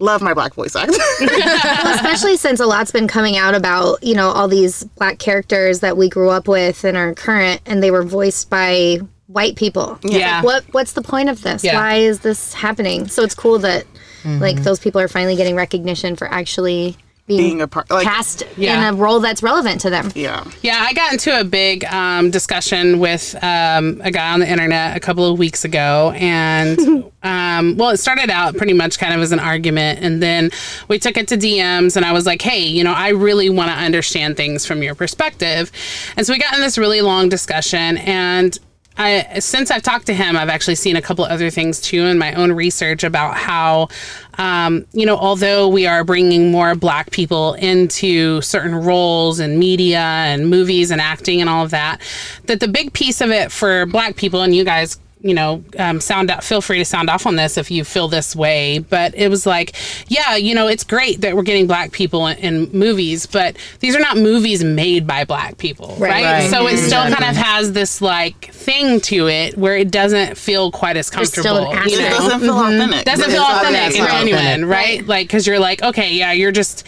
love 0.01 0.21
my 0.21 0.33
black 0.33 0.53
voice 0.53 0.75
actor. 0.75 0.97
Well, 1.21 1.95
especially 1.95 2.37
since 2.37 2.59
a 2.59 2.65
lot's 2.65 2.91
been 2.91 3.07
coming 3.07 3.37
out 3.37 3.55
about 3.55 4.03
you 4.03 4.15
know 4.15 4.29
all 4.29 4.47
these 4.47 4.83
black 4.83 5.19
characters 5.19 5.79
that 5.79 5.97
we 5.97 6.09
grew 6.09 6.29
up 6.29 6.47
with 6.47 6.83
and 6.83 6.97
are 6.97 7.13
current, 7.13 7.61
and 7.65 7.81
they 7.81 7.91
were 7.91 8.03
voiced 8.03 8.49
by 8.49 8.99
white 9.27 9.55
people. 9.55 9.99
Yeah. 10.03 10.37
Like, 10.37 10.43
what 10.43 10.63
What's 10.73 10.93
the 10.93 11.01
point 11.01 11.29
of 11.29 11.41
this? 11.41 11.63
Yeah. 11.63 11.75
Why 11.75 11.95
is 11.95 12.19
this 12.19 12.53
happening? 12.53 13.07
So 13.07 13.23
it's 13.23 13.35
cool 13.35 13.59
that 13.59 13.85
like 14.23 14.55
mm-hmm. 14.55 14.63
those 14.63 14.79
people 14.79 15.01
are 15.01 15.07
finally 15.07 15.35
getting 15.35 15.55
recognition 15.55 16.15
for 16.15 16.27
actually 16.27 16.97
being, 17.27 17.39
Being 17.39 17.61
a 17.61 17.67
part, 17.67 17.89
like 17.89 18.03
cast 18.03 18.43
Yeah. 18.57 18.87
in 18.89 18.93
a 18.93 18.97
role 18.97 19.19
that's 19.19 19.41
relevant 19.43 19.81
to 19.81 19.89
them. 19.89 20.11
yeah. 20.15 20.43
Yeah, 20.61 20.83
I 20.85 20.93
got 20.93 21.13
into 21.13 21.39
a 21.39 21.43
big 21.43 21.85
um, 21.85 22.29
discussion 22.31 22.99
with 22.99 23.35
um, 23.43 24.01
a 24.03 24.11
guy 24.11 24.33
on 24.33 24.39
the 24.41 24.49
internet 24.49 24.97
a 24.97 24.99
couple 24.99 25.31
of 25.31 25.37
weeks 25.39 25.63
ago. 25.63 26.11
And, 26.15 26.79
um, 27.23 27.77
well, 27.77 27.91
it 27.91 27.97
started 27.97 28.29
out 28.29 28.57
pretty 28.57 28.73
much 28.73 28.99
kind 28.99 29.13
of 29.13 29.21
as 29.21 29.31
an 29.31 29.39
argument. 29.39 29.99
And 30.03 30.21
then 30.21 30.49
we 30.87 30.99
took 30.99 31.15
it 31.17 31.27
to 31.29 31.37
DMs, 31.37 31.95
and 31.95 32.03
I 32.05 32.11
was 32.11 32.25
like, 32.25 32.41
hey, 32.41 32.59
you 32.65 32.83
know, 32.83 32.93
I 32.93 33.09
really 33.09 33.49
want 33.49 33.69
to 33.71 33.77
understand 33.77 34.35
things 34.35 34.65
from 34.65 34.81
your 34.83 34.95
perspective. 34.95 35.71
And 36.17 36.25
so 36.25 36.33
we 36.33 36.39
got 36.39 36.53
in 36.55 36.61
this 36.61 36.77
really 36.77 37.01
long 37.01 37.29
discussion. 37.29 37.97
And 37.99 38.57
I, 38.97 39.39
since 39.39 39.71
I've 39.71 39.81
talked 39.81 40.05
to 40.07 40.13
him, 40.13 40.35
I've 40.35 40.49
actually 40.49 40.75
seen 40.75 40.95
a 40.95 41.01
couple 41.01 41.23
other 41.25 41.49
things 41.49 41.79
too 41.79 42.05
in 42.05 42.17
my 42.17 42.33
own 42.33 42.51
research 42.51 43.03
about 43.03 43.35
how, 43.35 43.87
um, 44.37 44.85
you 44.91 45.05
know, 45.05 45.17
although 45.17 45.67
we 45.67 45.87
are 45.87 46.03
bringing 46.03 46.51
more 46.51 46.75
black 46.75 47.11
people 47.11 47.53
into 47.55 48.41
certain 48.41 48.75
roles 48.75 49.39
in 49.39 49.57
media 49.57 49.99
and 49.99 50.49
movies 50.49 50.91
and 50.91 51.01
acting 51.01 51.41
and 51.41 51.49
all 51.49 51.63
of 51.63 51.71
that, 51.71 52.01
that 52.45 52.59
the 52.59 52.67
big 52.67 52.93
piece 52.93 53.21
of 53.21 53.31
it 53.31 53.51
for 53.51 53.85
black 53.85 54.17
people, 54.17 54.41
and 54.41 54.53
you 54.53 54.63
guys 54.63 54.99
you 55.23 55.33
know, 55.33 55.63
um, 55.77 55.99
sound 56.01 56.31
out, 56.31 56.43
feel 56.43 56.61
free 56.61 56.79
to 56.79 56.85
sound 56.85 57.09
off 57.09 57.25
on 57.25 57.35
this 57.35 57.57
if 57.57 57.69
you 57.69 57.83
feel 57.83 58.07
this 58.07 58.35
way. 58.35 58.79
But 58.79 59.13
it 59.15 59.29
was 59.29 59.45
like, 59.45 59.75
yeah, 60.07 60.35
you 60.35 60.55
know, 60.55 60.67
it's 60.67 60.83
great 60.83 61.21
that 61.21 61.35
we're 61.35 61.43
getting 61.43 61.67
black 61.67 61.91
people 61.91 62.25
in, 62.27 62.37
in 62.39 62.71
movies, 62.71 63.25
but 63.27 63.55
these 63.81 63.95
are 63.95 63.99
not 63.99 64.17
movies 64.17 64.63
made 64.63 65.05
by 65.05 65.23
black 65.25 65.57
people, 65.57 65.95
right? 65.99 66.23
Right. 66.23 66.49
So 66.49 66.67
it 66.67 66.77
still 66.77 67.03
kind 67.03 67.23
of 67.23 67.35
has 67.35 67.73
this 67.73 68.01
like 68.01 68.51
thing 68.51 68.99
to 69.01 69.27
it 69.27 69.57
where 69.57 69.77
it 69.77 69.91
doesn't 69.91 70.37
feel 70.37 70.71
quite 70.71 70.97
as 70.97 71.09
There's 71.09 71.29
still 71.31 71.57
an 71.57 71.65
comfortable. 71.75 71.91
you 71.99 72.05
aspect. 72.05 72.15
It 72.15 72.17
doesn't 72.23 72.39
feel 72.41 72.57
authentic. 72.57 73.05
doesn't 73.05 73.25
But 73.25 73.31
feel 73.31 73.43
it's 73.43 73.59
authentic 73.59 73.81
it's 73.91 73.99
and 73.99 74.07
genuine, 74.09 74.45
authentic. 74.45 74.69
right? 74.69 75.07
Like, 75.07 75.27
because 75.27 75.45
you're 75.47 75.59
like, 75.59 75.83
okay, 75.83 76.13
yeah, 76.13 76.31
you're 76.31 76.51
just 76.51 76.85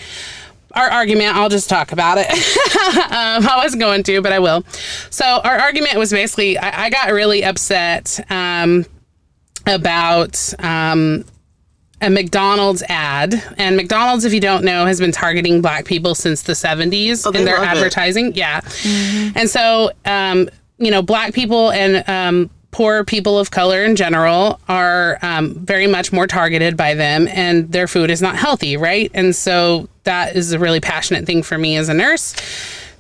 our 0.74 0.90
argument. 0.90 1.36
I'll 1.36 1.50
just 1.50 1.70
talk 1.70 1.92
about 1.92 2.18
it. 2.20 2.30
um, 3.12 3.48
I 3.48 3.54
wasn't 3.58 3.82
going 3.82 4.04
to, 4.04 4.22
but 4.22 4.32
I 4.34 4.40
will. 4.40 4.64
So 5.10 5.26
our 5.44 5.58
argument 5.60 5.98
was 5.98 6.12
basically, 6.12 6.58
I, 6.58 6.86
I 6.86 6.90
got 6.90 7.12
really 7.12 7.44
upset 7.44 8.20
um, 8.30 8.86
about. 9.66 10.54
Um, 10.60 11.26
a 12.02 12.10
McDonald's 12.10 12.84
ad, 12.90 13.42
and 13.58 13.78
McDonald's, 13.78 14.26
if 14.26 14.34
you 14.34 14.42
don't 14.42 14.66
know, 14.66 14.86
has 14.86 15.00
been 15.00 15.14
targeting 15.14 15.62
black 15.62 15.86
people 15.86 16.16
since 16.16 16.42
the 16.42 16.52
70s 16.52 17.24
Oh, 17.26 17.30
in 17.32 17.46
their 17.46 17.56
love 17.56 17.64
it. 17.64 17.78
advertising. 17.78 18.36
Yeah. 18.36 18.60
And 18.84 19.50
so, 19.50 19.90
um, 20.04 20.50
you 20.80 20.92
know, 20.92 21.02
black 21.02 21.34
people 21.34 21.72
and 21.72 22.04
um, 22.10 22.50
poor 22.72 23.06
people 23.06 23.40
of 23.40 23.52
color 23.52 23.86
in 23.86 23.96
general 23.96 24.60
are 24.68 25.18
um, 25.22 25.54
very 25.56 25.88
much 25.88 26.12
more 26.12 26.28
targeted 26.28 26.76
by 26.76 26.94
them 26.94 27.26
and 27.30 27.72
their 27.72 27.88
food 27.88 28.10
is 28.10 28.22
not 28.22 28.36
healthy, 28.36 28.76
right? 28.76 29.10
And 29.14 29.34
so 29.34 29.88
that 30.04 30.36
is 30.36 30.52
a 30.52 30.60
really 30.60 30.80
passionate 30.80 31.26
thing 31.26 31.44
for 31.44 31.58
me 31.58 31.78
as 31.78 31.90
a 31.90 31.94
nurse 31.94 32.36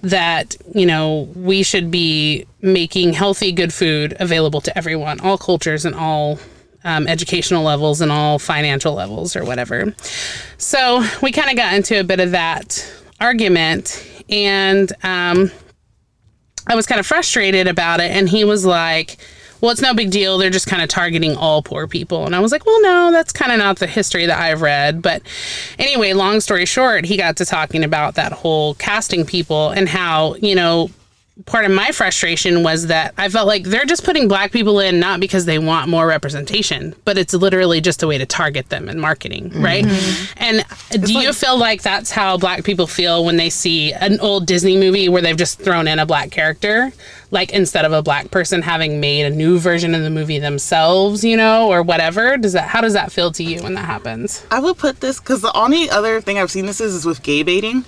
that, 0.02 0.56
you 0.76 0.86
know, 0.86 1.30
we 1.36 1.64
should 1.64 1.90
be 1.90 2.46
making 2.62 3.14
healthy, 3.14 3.52
good 3.52 3.74
food 3.74 4.16
available 4.20 4.60
to 4.62 4.78
everyone, 4.78 5.20
all 5.22 5.38
cultures 5.38 5.86
and 5.86 5.96
all 5.96 6.40
um, 6.84 7.08
educational 7.08 7.64
levels 7.64 8.02
and 8.02 8.12
all 8.12 8.38
financial 8.38 8.94
levels 8.94 9.36
or 9.36 9.46
whatever. 9.46 9.96
So 10.58 11.04
we 11.22 11.32
kind 11.32 11.50
of 11.50 11.56
got 11.56 11.74
into 11.74 12.00
a 12.00 12.04
bit 12.04 12.20
of 12.20 12.32
that 12.32 12.86
argument 13.22 14.06
and 14.30 14.92
um, 15.04 15.52
I 16.68 16.76
was 16.76 16.86
kind 16.86 17.00
of 17.00 17.06
frustrated 17.06 17.68
about 17.68 18.00
it. 18.00 18.12
And 18.12 18.28
he 18.28 18.44
was 18.44 18.66
like, 18.66 19.18
well, 19.64 19.72
it's 19.72 19.82
no 19.82 19.94
big 19.94 20.12
deal. 20.12 20.38
They're 20.38 20.50
just 20.50 20.68
kind 20.68 20.82
of 20.82 20.90
targeting 20.90 21.38
all 21.38 21.64
poor 21.64 21.88
people. 21.88 22.26
And 22.26 22.36
I 22.36 22.42
was 22.42 22.52
like, 22.52 22.66
well, 22.66 22.82
no, 22.82 23.14
that's 23.14 23.32
kind 23.32 23.50
of 23.50 23.60
not 23.60 23.80
the 23.80 23.88
history 23.88 24.26
that 24.26 24.38
I've 24.38 24.62
read. 24.62 25.02
But 25.02 25.22
anyway, 25.80 26.12
long 26.12 26.42
story 26.42 26.66
short, 26.66 27.06
he 27.06 27.16
got 27.16 27.38
to 27.38 27.46
talking 27.46 27.82
about 27.82 28.16
that 28.16 28.34
whole 28.34 28.74
casting 28.74 29.26
people 29.26 29.70
and 29.70 29.88
how, 29.88 30.36
you 30.36 30.54
know, 30.54 30.90
part 31.46 31.66
of 31.66 31.72
my 31.72 31.92
frustration 31.92 32.62
was 32.62 32.88
that 32.88 33.14
I 33.18 33.28
felt 33.28 33.48
like 33.48 33.64
they're 33.64 33.86
just 33.86 34.04
putting 34.04 34.28
black 34.28 34.52
people 34.52 34.80
in 34.80 35.00
not 35.00 35.20
because 35.20 35.46
they 35.46 35.58
want 35.58 35.90
more 35.90 36.06
representation, 36.06 36.96
but 37.06 37.18
it's 37.18 37.34
literally 37.34 37.82
just 37.82 38.04
a 38.04 38.08
way 38.08 38.20
to 38.20 38.26
target 38.26 38.70
them 38.70 38.88
in 38.88 39.00
marketing, 39.00 39.50
mm-hmm. 39.50 39.64
right? 39.64 39.86
And 40.38 40.64
do 41.04 41.14
you 41.14 41.34
feel 41.34 41.58
like 41.58 41.82
that's 41.82 42.12
how 42.12 42.38
black 42.38 42.64
people 42.64 42.86
feel 42.86 43.26
when 43.26 43.38
they 43.38 43.50
see 43.50 43.94
an 43.94 44.20
old 44.20 44.46
Disney 44.46 44.78
movie 44.78 45.10
where 45.10 45.24
they've 45.24 45.36
just 45.36 45.60
thrown 45.60 45.88
in 45.88 45.98
a 45.98 46.06
black 46.06 46.30
character? 46.30 46.92
Like 47.32 47.52
instead 47.52 47.84
of 47.84 47.94
a 47.94 48.04
black 48.04 48.30
person 48.30 48.62
having 48.62 49.00
made 49.00 49.26
a 49.26 49.32
new 49.32 49.58
version 49.58 49.96
of 49.96 50.04
the 50.04 50.12
movie 50.12 50.38
themselves, 50.38 51.24
you 51.24 51.36
know, 51.36 51.68
or 51.68 51.82
whatever. 51.82 52.38
Does 52.38 52.54
that 52.54 52.68
how 52.68 52.80
does 52.80 52.94
that 52.94 53.12
feel 53.12 53.32
to 53.32 53.44
you 53.44 53.64
when 53.64 53.74
that 53.74 53.86
happens? 53.86 54.46
I 54.52 54.60
would 54.60 54.78
put 54.78 55.00
this 55.00 55.20
because 55.20 55.42
the 55.42 55.56
only 55.58 55.90
other 55.90 56.22
thing 56.22 56.38
I've 56.38 56.52
seen 56.52 56.68
this 56.68 56.80
is 56.80 56.94
is 56.94 57.06
with 57.06 57.24
gay 57.24 57.42
baiting, 57.42 57.86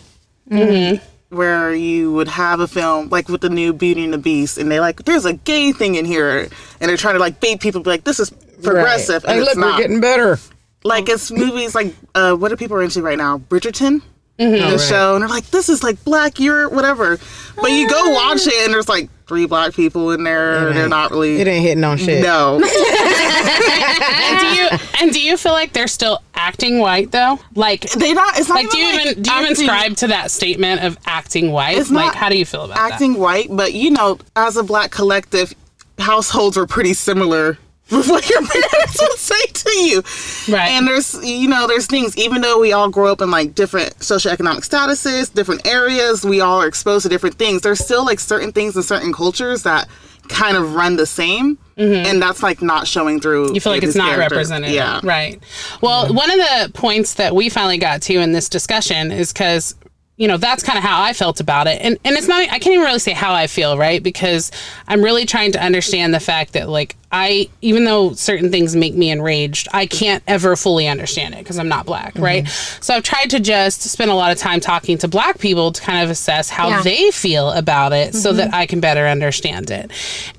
mm-hmm. 0.49 1.05
Where 1.35 1.73
you 1.73 2.11
would 2.13 2.27
have 2.27 2.59
a 2.59 2.67
film 2.67 3.09
like 3.09 3.27
with 3.29 3.41
the 3.41 3.49
new 3.49 3.73
Beauty 3.73 4.03
and 4.03 4.13
the 4.13 4.17
Beast, 4.17 4.57
and 4.57 4.71
they 4.71 4.79
like 4.79 5.03
there's 5.05 5.25
a 5.25 5.33
gay 5.33 5.71
thing 5.71 5.95
in 5.95 6.05
here, 6.05 6.47
and 6.79 6.89
they're 6.89 6.97
trying 6.97 7.15
to 7.15 7.19
like 7.19 7.39
bait 7.39 7.59
people, 7.59 7.81
be 7.81 7.89
like 7.89 8.03
this 8.03 8.19
is 8.19 8.29
progressive, 8.63 9.23
Right. 9.23 9.33
and 9.35 9.43
Hey, 9.43 9.47
it's 9.49 9.55
look, 9.55 9.57
not. 9.57 9.75
we're 9.75 9.81
getting 9.83 10.01
better. 10.01 10.39
like 10.83 11.09
it's 11.09 11.31
movies 11.31 11.75
like 11.75 11.93
uh, 12.15 12.35
what 12.35 12.51
are 12.51 12.57
people 12.57 12.79
into 12.79 13.01
right 13.01 13.17
now? 13.17 13.37
Bridgerton. 13.37 14.01
Oh, 14.37 14.51
The 14.51 14.59
right. 14.71 14.79
show, 14.81 15.13
and 15.13 15.21
they're 15.21 15.29
like, 15.29 15.49
"This 15.51 15.69
is 15.69 15.81
like 15.81 16.03
Black 16.03 16.39
Europe, 16.41 16.73
whatever." 16.73 17.17
But 17.55 17.71
you 17.71 17.89
go 17.89 18.09
watch 18.09 18.45
it, 18.45 18.65
and 18.65 18.73
there's 18.73 18.89
like 18.89 19.09
three 19.27 19.45
black 19.45 19.73
people 19.73 20.11
in 20.11 20.23
there. 20.25 20.67
And 20.67 20.75
they're 20.77 20.89
not 20.89 21.11
really. 21.11 21.39
It 21.39 21.47
ain't 21.47 21.65
hitting 21.65 21.83
on 21.85 21.97
shit. 21.97 22.21
no, 22.21 22.55
And 22.65 24.39
do 24.39 24.47
you 24.47 24.67
and 25.01 25.13
do 25.13 25.21
you 25.21 25.37
feel 25.37 25.53
like 25.53 25.73
they're 25.73 25.87
still 25.87 26.21
acting 26.33 26.79
white 26.79 27.11
though? 27.11 27.39
Like 27.55 27.89
they 27.91 28.13
not. 28.13 28.37
It's 28.37 28.49
not 28.49 28.55
like 28.55 28.69
do 28.71 28.77
you 28.77 28.91
like 28.93 29.05
even 29.07 29.23
do 29.23 29.29
you 29.31 29.35
even 29.37 29.43
acting- 29.51 29.55
subscribe 29.55 29.95
to 29.97 30.07
that 30.07 30.31
statement 30.31 30.83
of 30.83 30.97
acting 31.05 31.51
white? 31.51 31.77
It's 31.77 31.89
like 31.91 32.07
not 32.07 32.15
how 32.15 32.29
do 32.29 32.37
you 32.37 32.45
feel 32.45 32.63
about 32.63 32.75
that? 32.75 32.91
acting 32.93 33.15
white, 33.17 33.47
but 33.49 33.73
you 33.73 33.91
know, 33.91 34.17
as 34.35 34.57
a 34.57 34.63
black 34.63 34.91
collective, 34.91 35.53
households 35.97 36.57
were 36.57 36.67
pretty 36.67 36.93
similar 36.93 37.57
what 37.89 38.27
your 38.29 38.41
parents 38.45 38.99
would 38.99 39.19
say 39.19 39.45
to 39.53 39.71
you. 39.77 40.03
Right. 40.51 40.69
And 40.69 40.87
there's, 40.87 41.23
you 41.23 41.47
know, 41.47 41.67
there's 41.67 41.85
things, 41.85 42.17
even 42.17 42.41
though 42.41 42.59
we 42.59 42.73
all 42.73 42.89
grow 42.89 43.11
up 43.11 43.21
in 43.21 43.29
like 43.29 43.53
different 43.53 43.99
socioeconomic 43.99 44.67
statuses, 44.67 45.31
different 45.31 45.67
areas, 45.67 46.25
we 46.25 46.41
all 46.41 46.61
are 46.61 46.67
exposed 46.67 47.03
to 47.03 47.09
different 47.09 47.37
things. 47.37 47.61
There's 47.61 47.79
still 47.79 48.03
like 48.03 48.19
certain 48.19 48.51
things 48.51 48.75
in 48.75 48.81
certain 48.81 49.13
cultures 49.13 49.63
that 49.63 49.87
kind 50.29 50.57
of 50.57 50.73
run 50.73 50.95
the 50.95 51.05
same. 51.05 51.59
And 51.77 52.21
that's 52.21 52.41
like 52.41 52.61
not 52.61 52.87
showing 52.87 53.19
through. 53.19 53.47
Mm-hmm. 53.47 53.55
You 53.55 53.61
feel 53.61 53.73
like 53.73 53.83
it's 53.83 53.95
not 53.95 54.15
character. 54.15 54.35
represented. 54.35 54.71
Yeah. 54.71 55.01
Right. 55.03 55.43
Well, 55.81 56.11
one 56.13 56.31
of 56.31 56.37
the 56.37 56.71
points 56.73 57.15
that 57.15 57.35
we 57.35 57.49
finally 57.49 57.77
got 57.77 58.01
to 58.03 58.15
in 58.15 58.31
this 58.31 58.47
discussion 58.49 59.11
is 59.11 59.33
because, 59.33 59.75
you 60.15 60.27
know, 60.27 60.37
that's 60.37 60.63
kind 60.63 60.77
of 60.77 60.83
how 60.83 61.03
I 61.03 61.11
felt 61.13 61.41
about 61.41 61.67
it. 61.67 61.81
And 61.81 61.99
and 62.05 62.15
it's 62.15 62.27
not 62.29 62.41
I 62.41 62.59
can't 62.59 62.67
even 62.67 62.85
really 62.85 62.99
say 62.99 63.11
how 63.11 63.33
I 63.33 63.47
feel, 63.47 63.77
right? 63.77 64.01
Because 64.01 64.51
I'm 64.87 65.03
really 65.03 65.25
trying 65.25 65.51
to 65.51 65.61
understand 65.61 66.13
the 66.13 66.19
fact 66.21 66.53
that 66.53 66.69
like 66.69 66.95
I 67.17 67.47
even 67.61 67.85
though 67.85 68.11
certain 68.13 68.51
things 68.51 68.75
make 68.75 68.93
me 68.93 69.09
enraged, 69.09 69.69
I 69.73 69.85
can't 69.85 70.21
ever 70.27 70.57
fully 70.57 70.85
understand 70.87 71.33
it 71.33 71.37
because 71.39 71.57
I'm 71.57 71.69
not 71.69 71.85
black, 71.85 72.15
Mm-hmm. 72.15 72.23
right? 72.23 72.47
So 72.81 72.93
I've 72.93 73.03
tried 73.03 73.29
to 73.29 73.39
just 73.39 73.81
spend 73.83 74.11
a 74.11 74.15
lot 74.15 74.33
of 74.33 74.37
time 74.37 74.59
talking 74.59 74.97
to 74.97 75.07
black 75.07 75.39
people 75.39 75.71
to 75.71 75.81
kind 75.81 76.03
of 76.03 76.09
assess 76.09 76.49
how 76.49 76.67
Yeah. 76.69 76.81
they 76.81 77.11
feel 77.11 77.51
about 77.51 77.93
it 77.93 78.13
so 78.15 78.33
that 78.33 78.53
I 78.53 78.65
can 78.65 78.81
better 78.81 79.07
understand 79.07 79.71
it. 79.71 79.91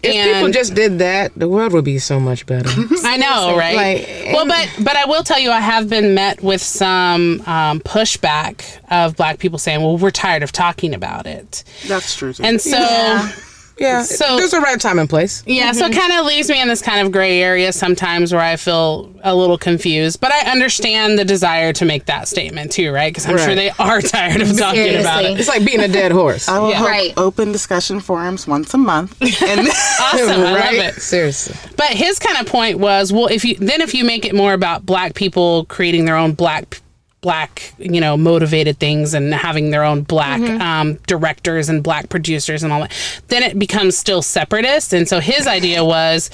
If 0.03 0.35
people 0.35 0.51
just 0.53 0.75
did 0.75 0.99
that, 0.99 1.33
the 1.35 1.49
world 1.49 1.73
would 1.73 1.85
be 1.85 1.99
so 1.99 2.21
much 2.21 2.45
better. 2.45 2.69
I 3.05 3.17
know, 3.17 3.57
right? 3.57 3.77
Like, 3.77 4.35
well, 4.35 4.47
but 4.47 4.69
but 4.85 4.97
I 4.97 5.07
will 5.07 5.23
tell 5.23 5.39
you, 5.39 5.51
I 5.51 5.61
have 5.61 5.89
been 5.89 6.13
met 6.15 6.43
with 6.43 6.61
some 6.61 7.41
um, 7.47 7.81
pushback 7.81 8.65
of 8.91 9.17
black 9.17 9.39
people 9.39 9.59
saying, 9.59 9.81
"Well, 9.83 9.97
we're 9.97 10.11
tired 10.11 10.43
of 10.43 10.53
talking 10.53 10.93
about 10.95 11.27
it," 11.27 11.65
That's 11.89 12.15
true. 12.15 12.35
Too. 12.35 12.43
and 12.45 12.61
so 12.61 12.77
yeah, 12.79 13.33
yeah, 13.79 14.03
So- 14.03 14.37
there's 14.37 14.53
a 14.53 14.61
right 14.61 14.81
time 14.81 14.99
and 14.99 15.09
place. 15.09 15.43
Yeah, 15.47 15.73
so 15.73 15.83
mm-hmm. 15.85 15.93
it 15.93 15.97
kind 15.99 16.13
of 16.19 16.27
leaves 16.27 16.49
me 16.49 16.61
in 16.61 16.69
this 16.69 16.83
kind 16.83 17.05
of 17.07 17.13
gray 17.13 17.43
area 17.43 17.73
sometimes 17.73 18.33
where 18.33 18.43
I 18.43 18.57
feel 18.57 19.13
a 19.23 19.35
little 19.35 19.59
confused. 19.59 20.21
But 20.21 20.33
I 20.33 20.51
understand 20.51 21.19
the 21.19 21.25
desire 21.25 21.73
to 21.75 21.85
make 21.85 22.07
that 22.07 22.29
statement 22.29 22.73
too, 22.73 22.93
right? 22.93 23.13
Because 23.13 23.27
I'm 23.27 23.39
sure 23.39 23.55
they 23.55 23.71
are 23.79 24.01
tired 24.03 24.41
of 24.43 24.57
talking 24.57 24.97
about 24.97 25.25
it. 25.25 25.39
It's 25.39 25.49
like 25.49 25.65
being 25.65 25.81
a 25.81 25.89
dead 25.89 26.13
horse. 26.13 26.49
I 26.49 26.59
will 26.59 26.71
Yeah. 26.71 26.77
hope 26.79 26.89
Right. 26.89 27.13
open 27.17 27.53
discussion 27.53 28.01
forums 28.01 28.47
once 28.47 28.73
a 28.75 28.79
month. 28.79 29.17
And 29.43 29.69
Awesome, 29.69 30.31
I 30.31 30.53
love 30.53 30.73
it. 30.75 30.95
Seriously. 31.03 31.55
But 31.77 31.89
his 31.89 32.19
kind 32.19 32.39
of 32.39 32.47
point 32.51 32.79
was, 32.79 33.13
well, 33.13 33.27
if 33.27 33.45
you 33.45 33.57
then 33.57 33.81
if 33.81 33.95
you 33.95 34.05
make 34.05 34.25
it 34.25 34.35
more 34.35 34.53
about 34.53 34.87
black 34.87 35.15
people 35.15 35.65
creating 35.67 36.05
their 36.05 36.17
own 36.17 36.33
black 36.33 36.81
black 37.21 37.75
you 37.79 38.01
know 38.01 38.17
motivated 38.17 38.79
things 38.79 39.15
and 39.15 39.33
having 39.35 39.71
their 39.71 39.83
own 39.83 40.03
black 40.03 40.41
um, 40.61 40.95
directors 41.07 41.69
and 41.69 41.83
black 41.83 42.09
producers 42.09 42.63
and 42.63 42.73
all 42.73 42.81
that 42.81 42.93
then 43.29 43.43
it 43.43 43.59
becomes 43.59 43.97
still 43.97 44.23
separatist 44.23 44.93
and 44.93 45.09
so 45.09 45.19
his 45.19 45.47
idea 45.47 45.85
was 45.85 46.31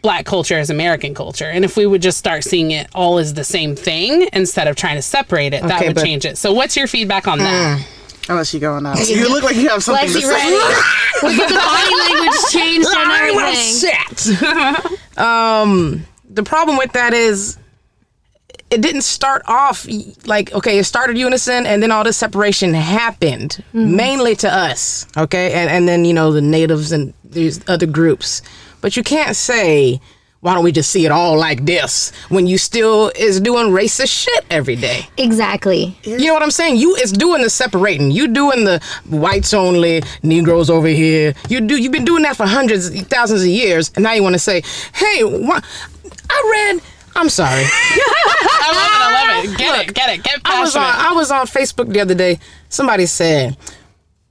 black 0.00 0.24
culture 0.24 0.58
as 0.58 0.70
american 0.70 1.14
culture 1.14 1.44
and 1.44 1.64
if 1.64 1.76
we 1.76 1.86
would 1.86 2.00
just 2.00 2.18
start 2.18 2.44
seeing 2.44 2.70
it 2.70 2.88
all 2.94 3.18
as 3.18 3.34
the 3.34 3.44
same 3.44 3.76
thing 3.76 4.28
instead 4.32 4.68
of 4.68 4.76
trying 4.76 4.96
to 4.96 5.02
separate 5.02 5.52
it 5.52 5.62
that 5.62 5.84
would 5.84 5.94
but- 5.94 6.04
change 6.04 6.24
it 6.24 6.38
so 6.38 6.52
what's 6.52 6.76
your 6.76 6.86
feedback 6.86 7.28
on 7.28 7.38
that 7.38 7.86
unless 8.28 8.54
you 8.54 8.60
go 8.60 8.74
on 8.74 8.86
out, 8.86 9.06
you 9.08 9.28
look 9.28 9.42
like 9.42 9.56
you 9.56 9.68
have 9.68 9.82
something 9.82 10.06
to 10.08 10.14
Lexi 10.14 10.20
say. 10.20 10.28
ready. 10.28 10.54
we 11.24 11.36
get 11.36 11.48
the 11.48 11.56
body 11.56 12.14
language 12.14 12.40
changed 12.50 12.88
and 12.88 13.10
I 13.10 13.30
will 13.32 13.40
everything. 13.40 14.88
sit. 14.96 15.18
um, 15.18 16.06
the 16.30 16.42
problem 16.44 16.78
with 16.78 16.92
that 16.92 17.14
is 17.14 17.58
it 18.72 18.80
didn't 18.80 19.02
start 19.02 19.42
off 19.46 19.86
like 20.26 20.52
okay 20.52 20.78
it 20.78 20.84
started 20.84 21.18
unison 21.18 21.66
and 21.66 21.82
then 21.82 21.90
all 21.90 22.04
this 22.04 22.16
separation 22.16 22.72
happened 22.72 23.62
mm-hmm. 23.74 23.96
mainly 23.96 24.34
to 24.34 24.52
us 24.52 25.06
okay 25.16 25.52
and 25.52 25.70
and 25.70 25.86
then 25.86 26.04
you 26.04 26.14
know 26.14 26.32
the 26.32 26.40
natives 26.40 26.90
and 26.92 27.12
these 27.24 27.60
other 27.68 27.86
groups 27.86 28.42
but 28.80 28.96
you 28.96 29.02
can't 29.02 29.36
say 29.36 30.00
why 30.40 30.54
don't 30.54 30.64
we 30.64 30.72
just 30.72 30.90
see 30.90 31.04
it 31.06 31.12
all 31.12 31.38
like 31.38 31.64
this 31.66 32.10
when 32.28 32.48
you 32.48 32.58
still 32.58 33.12
is 33.14 33.40
doing 33.40 33.68
racist 33.68 34.08
shit 34.24 34.44
every 34.50 34.74
day 34.74 35.06
Exactly. 35.18 35.96
you 36.02 36.26
know 36.26 36.34
what 36.34 36.42
I'm 36.42 36.50
saying? 36.50 36.76
You 36.78 36.96
it's 36.96 37.12
doing 37.12 37.42
the 37.42 37.50
separating. 37.50 38.10
You 38.10 38.26
doing 38.26 38.64
the 38.64 38.82
whites 39.08 39.54
only, 39.54 40.02
Negroes 40.22 40.68
over 40.68 40.88
here. 40.88 41.34
You 41.48 41.60
do 41.60 41.76
you've 41.76 41.92
been 41.92 42.04
doing 42.04 42.24
that 42.24 42.36
for 42.36 42.46
hundreds, 42.46 42.90
thousands 43.02 43.42
of 43.42 43.48
years, 43.48 43.92
and 43.94 44.02
now 44.02 44.12
you 44.14 44.22
want 44.22 44.34
to 44.34 44.40
say, 44.40 44.62
hey, 44.94 45.22
what? 45.22 45.64
I 46.28 46.72
read. 46.72 46.82
I'm 47.14 47.28
sorry. 47.28 47.64
i 48.64 48.72
love 48.72 48.92
it 48.92 49.02
i 49.02 49.36
love 49.36 49.44
it 49.44 49.58
get 49.58 49.88
it 49.88 49.94
get 49.94 50.08
it 50.10 50.22
get 50.22 50.40
I 50.44 50.60
was 50.60 50.76
on 50.76 50.82
I 50.82 51.12
was 51.12 51.30
on 51.30 51.46
Facebook 51.46 51.92
the 51.92 52.00
other 52.00 52.14
day. 52.14 52.38
Somebody 52.68 53.06
said, 53.06 53.56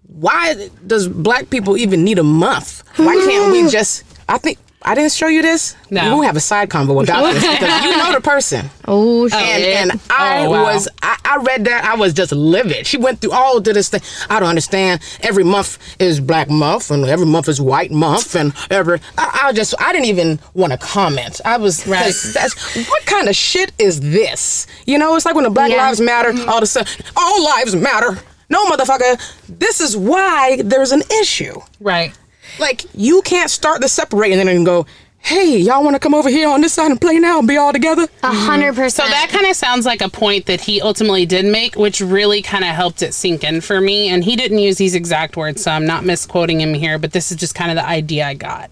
"Why 0.07 0.69
does 0.85 1.07
black 1.07 1.49
people 1.49 1.77
even 1.77 2.03
need 2.03 2.19
a 2.19 2.23
month? 2.23 2.83
Why 2.97 3.15
can't 3.15 3.51
we 3.51 3.69
just?" 3.77 4.03
I 4.29 4.37
think 4.37 4.57
I 4.83 4.95
didn't 4.95 5.11
show 5.11 5.27
you 5.27 5.41
this. 5.41 5.75
No. 5.91 6.17
we 6.17 6.25
have 6.25 6.35
a 6.35 6.39
side 6.39 6.69
convo 6.69 7.03
about 7.03 7.33
this 7.33 7.41
because 7.59 7.83
you 7.83 7.95
know 7.97 8.11
the 8.13 8.21
person. 8.21 8.69
Oh, 8.87 9.27
shit. 9.27 9.39
and, 9.39 9.91
and 9.91 9.99
oh, 10.01 10.05
I 10.09 10.45
Oh, 10.45 10.49
wow. 10.51 10.63
was 10.73 10.87
I, 11.03 11.17
I 11.23 11.37
read 11.43 11.65
that 11.65 11.83
I 11.85 11.95
was 11.95 12.13
just 12.13 12.31
livid. 12.31 12.87
She 12.87 12.97
went 12.97 13.21
through 13.21 13.31
all 13.33 13.57
of 13.57 13.63
this 13.63 13.89
thing. 13.89 14.01
I 14.29 14.39
don't 14.39 14.49
understand. 14.49 15.01
Every 15.21 15.43
month 15.43 15.77
is 16.01 16.19
Black 16.19 16.49
Month, 16.49 16.89
and 16.91 17.05
every 17.05 17.25
month 17.27 17.47
is 17.47 17.61
White 17.61 17.91
Month, 17.91 18.35
and 18.35 18.53
every 18.71 18.99
I, 19.17 19.41
I 19.45 19.53
just 19.53 19.75
I 19.79 19.91
didn't 19.93 20.05
even 20.07 20.39
want 20.55 20.71
to 20.73 20.77
comment. 20.79 21.39
I 21.45 21.57
was 21.57 21.85
Right. 21.87 22.03
'cause 22.03 22.33
That's 22.33 22.75
what 22.89 23.05
kind 23.05 23.27
of 23.29 23.35
shit 23.35 23.71
is 23.77 23.99
this? 24.01 24.65
You 24.87 24.97
know, 24.97 25.15
it's 25.15 25.25
like 25.25 25.35
when 25.35 25.43
the 25.43 25.49
Black 25.51 25.69
Yeah. 25.71 25.77
Lives 25.87 26.01
Matter. 26.01 26.29
All 26.49 26.57
of 26.57 26.63
a 26.63 26.65
sudden, 26.65 26.91
all 27.15 27.43
lives 27.43 27.75
matter. 27.75 28.17
No, 28.49 28.65
motherfucker. 28.65 29.17
This 29.47 29.79
is 29.79 29.95
why 29.95 30.61
there's 30.63 30.91
an 30.91 31.03
issue. 31.21 31.59
right 31.79 32.13
Like 32.59 32.85
you 32.93 33.21
can't 33.23 33.49
start 33.49 33.81
the 33.81 33.87
separating 33.89 34.39
and 34.39 34.47
then 34.49 34.63
go. 34.63 34.85
Hey, 35.23 35.57
y'all 35.59 35.83
want 35.83 35.93
to 35.95 35.99
come 35.99 36.15
over 36.15 36.29
here 36.29 36.49
on 36.49 36.61
this 36.61 36.73
side 36.73 36.89
and 36.89 36.99
play 36.99 37.19
now 37.19 37.37
and 37.37 37.47
be 37.47 37.55
all 37.55 37.71
together? 37.71 38.07
A 38.23 38.33
hundred 38.33 38.73
So 38.73 38.81
percent. 38.81 39.09
that 39.11 39.29
kind 39.29 39.45
of 39.45 39.55
sounds 39.55 39.85
like 39.85 40.01
a 40.01 40.09
point 40.09 40.47
that 40.47 40.61
he 40.61 40.81
ultimately 40.81 41.27
did 41.27 41.45
make, 41.45 41.75
which 41.75 42.01
really 42.01 42.41
kind 42.41 42.63
of 42.63 42.71
helped 42.71 43.03
it 43.03 43.13
sink 43.13 43.43
in 43.43 43.61
for 43.61 43.79
me. 43.79 44.09
And 44.09 44.23
he 44.23 44.35
didn't 44.35 44.57
use 44.57 44.77
these 44.77 44.95
exact 44.95 45.37
words, 45.37 45.61
so 45.61 45.69
I'm 45.69 45.85
not 45.85 46.05
misquoting 46.05 46.59
him 46.59 46.73
here, 46.73 46.97
but 46.97 47.11
this 47.11 47.29
is 47.29 47.37
just 47.37 47.53
kind 47.53 47.69
of 47.69 47.77
the 47.77 47.85
idea 47.87 48.25
I 48.25 48.33
got. 48.33 48.71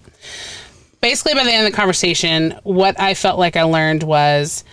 basically 1.00 1.34
by 1.34 1.44
the 1.44 1.52
end 1.52 1.66
of 1.66 1.72
the 1.72 1.76
conversation, 1.76 2.58
what 2.64 2.98
I 2.98 3.14
felt 3.14 3.38
like 3.38 3.56
I 3.56 3.62
learned 3.62 4.02
was 4.02 4.64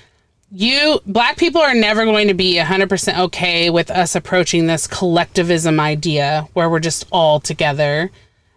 you 0.51 0.99
black 1.05 1.37
people 1.37 1.61
are 1.61 1.75
never 1.75 2.05
going 2.05 2.27
to 2.27 2.33
be 2.33 2.55
100% 2.55 3.19
okay 3.19 3.69
with 3.69 3.91
us 3.91 4.15
approaching 4.15 4.65
this 4.65 4.87
collectivism 4.87 5.79
idea 5.79 6.47
where 6.53 6.69
we're 6.71 6.79
just 6.79 7.05
all 7.11 7.39
together 7.39 8.09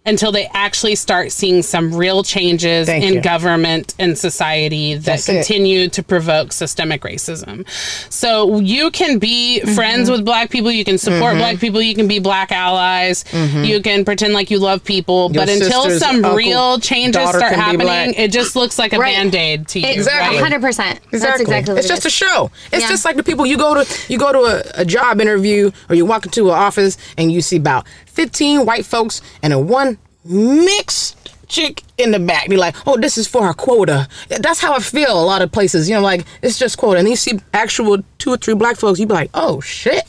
until 0.07 0.33
they 0.33 0.47
actually 0.55 0.95
start 0.95 1.31
seeing 1.31 1.63
some 1.63 1.95
real 1.95 2.23
changes 2.23 2.87
Thank 2.87 3.05
in 3.05 3.15
you. 3.15 3.21
government 3.21 3.95
and 3.99 4.17
society 4.17 4.95
that 4.95 5.05
That's 5.05 5.29
it. 5.29 5.35
continue 5.35 5.89
to 5.91 6.03
provoke 6.03 6.53
systemic 6.53 7.03
racism. 7.03 7.69
So 8.11 8.59
you 8.61 8.91
can 8.91 9.19
be 9.19 9.61
Mm-hmm. 9.61 9.75
friends 9.75 10.11
with 10.11 10.25
black 10.25 10.49
people, 10.51 10.71
you 10.71 10.85
can 10.85 10.97
support 10.97 11.37
black 11.37 11.59
people, 11.59 11.83
you 11.83 11.95
can 11.95 12.09
be 12.09 12.19
black 12.19 12.51
allies, 12.53 13.25
you 13.33 13.83
can 13.83 14.05
pretend 14.05 14.33
like 14.33 14.51
you 14.51 14.59
love 14.59 14.83
people, 14.85 15.29
Mm-hmm. 15.29 15.35
Your 15.35 15.47
but 15.47 15.49
until 15.55 15.91
some 15.99 16.17
uncle, 16.17 16.35
real 16.37 16.79
changes 16.79 17.29
start 17.29 17.53
happening, 17.53 18.15
it 18.17 18.33
just 18.33 18.57
looks 18.57 18.79
like 18.79 18.93
a 18.95 18.99
Right. 18.99 19.15
band-aid 19.17 19.69
to 19.69 19.81
you. 19.81 19.87
Exactly. 19.89 20.37
right? 20.37 20.43
hundred 20.43 20.61
percent. 20.63 21.01
That's 21.11 21.41
exactly 21.41 21.75
what 21.75 21.79
it's 21.79 21.87
it 21.87 21.89
just 21.91 22.07
is. 22.07 22.07
a 22.07 22.11
show. 22.11 22.51
It's 22.73 22.83
Yeah. 22.85 22.89
just 22.89 23.05
like 23.05 23.17
the 23.17 23.23
people 23.23 23.45
you 23.45 23.57
go 23.59 23.83
to 23.83 24.03
you 24.13 24.19
go 24.19 24.33
to 24.33 24.41
a, 24.79 24.83
a 24.83 24.85
job 24.85 25.21
interview 25.21 25.71
or 25.89 25.95
you 25.95 26.07
walk 26.07 26.25
into 26.27 26.49
an 26.49 26.55
office 26.55 26.97
and 27.19 27.31
you 27.31 27.43
see 27.43 27.57
about 27.57 27.87
15 28.21 28.67
white 28.67 28.85
folks 28.85 29.23
and 29.43 29.55
a 29.55 29.59
one 29.59 29.97
mixed 30.27 31.17
chick 31.49 31.83
in 31.97 32.11
the 32.11 32.19
back. 32.19 32.49
You're 32.49 32.59
like, 32.59 32.77
oh, 32.87 32.99
this 32.99 33.17
is 33.17 33.27
for 33.27 33.43
our 33.45 33.55
quota. 33.55 34.07
That's 34.29 34.61
how 34.61 34.75
I 34.75 34.81
feel 34.81 35.19
a 35.19 35.25
lot 35.25 35.41
of 35.41 35.51
places. 35.51 35.89
You 35.89 35.95
know, 35.97 36.03
like 36.03 36.27
it's 36.43 36.59
just 36.59 36.77
quota. 36.77 36.99
And 36.99 37.09
you 37.09 37.17
see 37.17 37.41
actual 37.55 38.05
two 38.19 38.31
or 38.35 38.37
three 38.37 38.53
black 38.53 38.77
folks, 38.77 39.01
you 39.01 39.07
be 39.07 39.15
like, 39.15 39.31
oh 39.33 39.63
shit. 39.63 40.03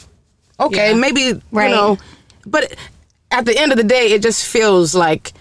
Okay, 0.59 0.89
Yeah. 0.91 0.97
maybe 0.97 1.41
Right. 1.53 1.69
you 1.69 1.75
know, 1.75 1.97
but 2.45 2.75
at 3.31 3.45
the 3.45 3.57
end 3.57 3.71
of 3.71 3.77
the 3.77 3.83
day, 3.85 4.11
it 4.11 4.21
just 4.21 4.45
feels 4.45 4.93
like 4.93 5.31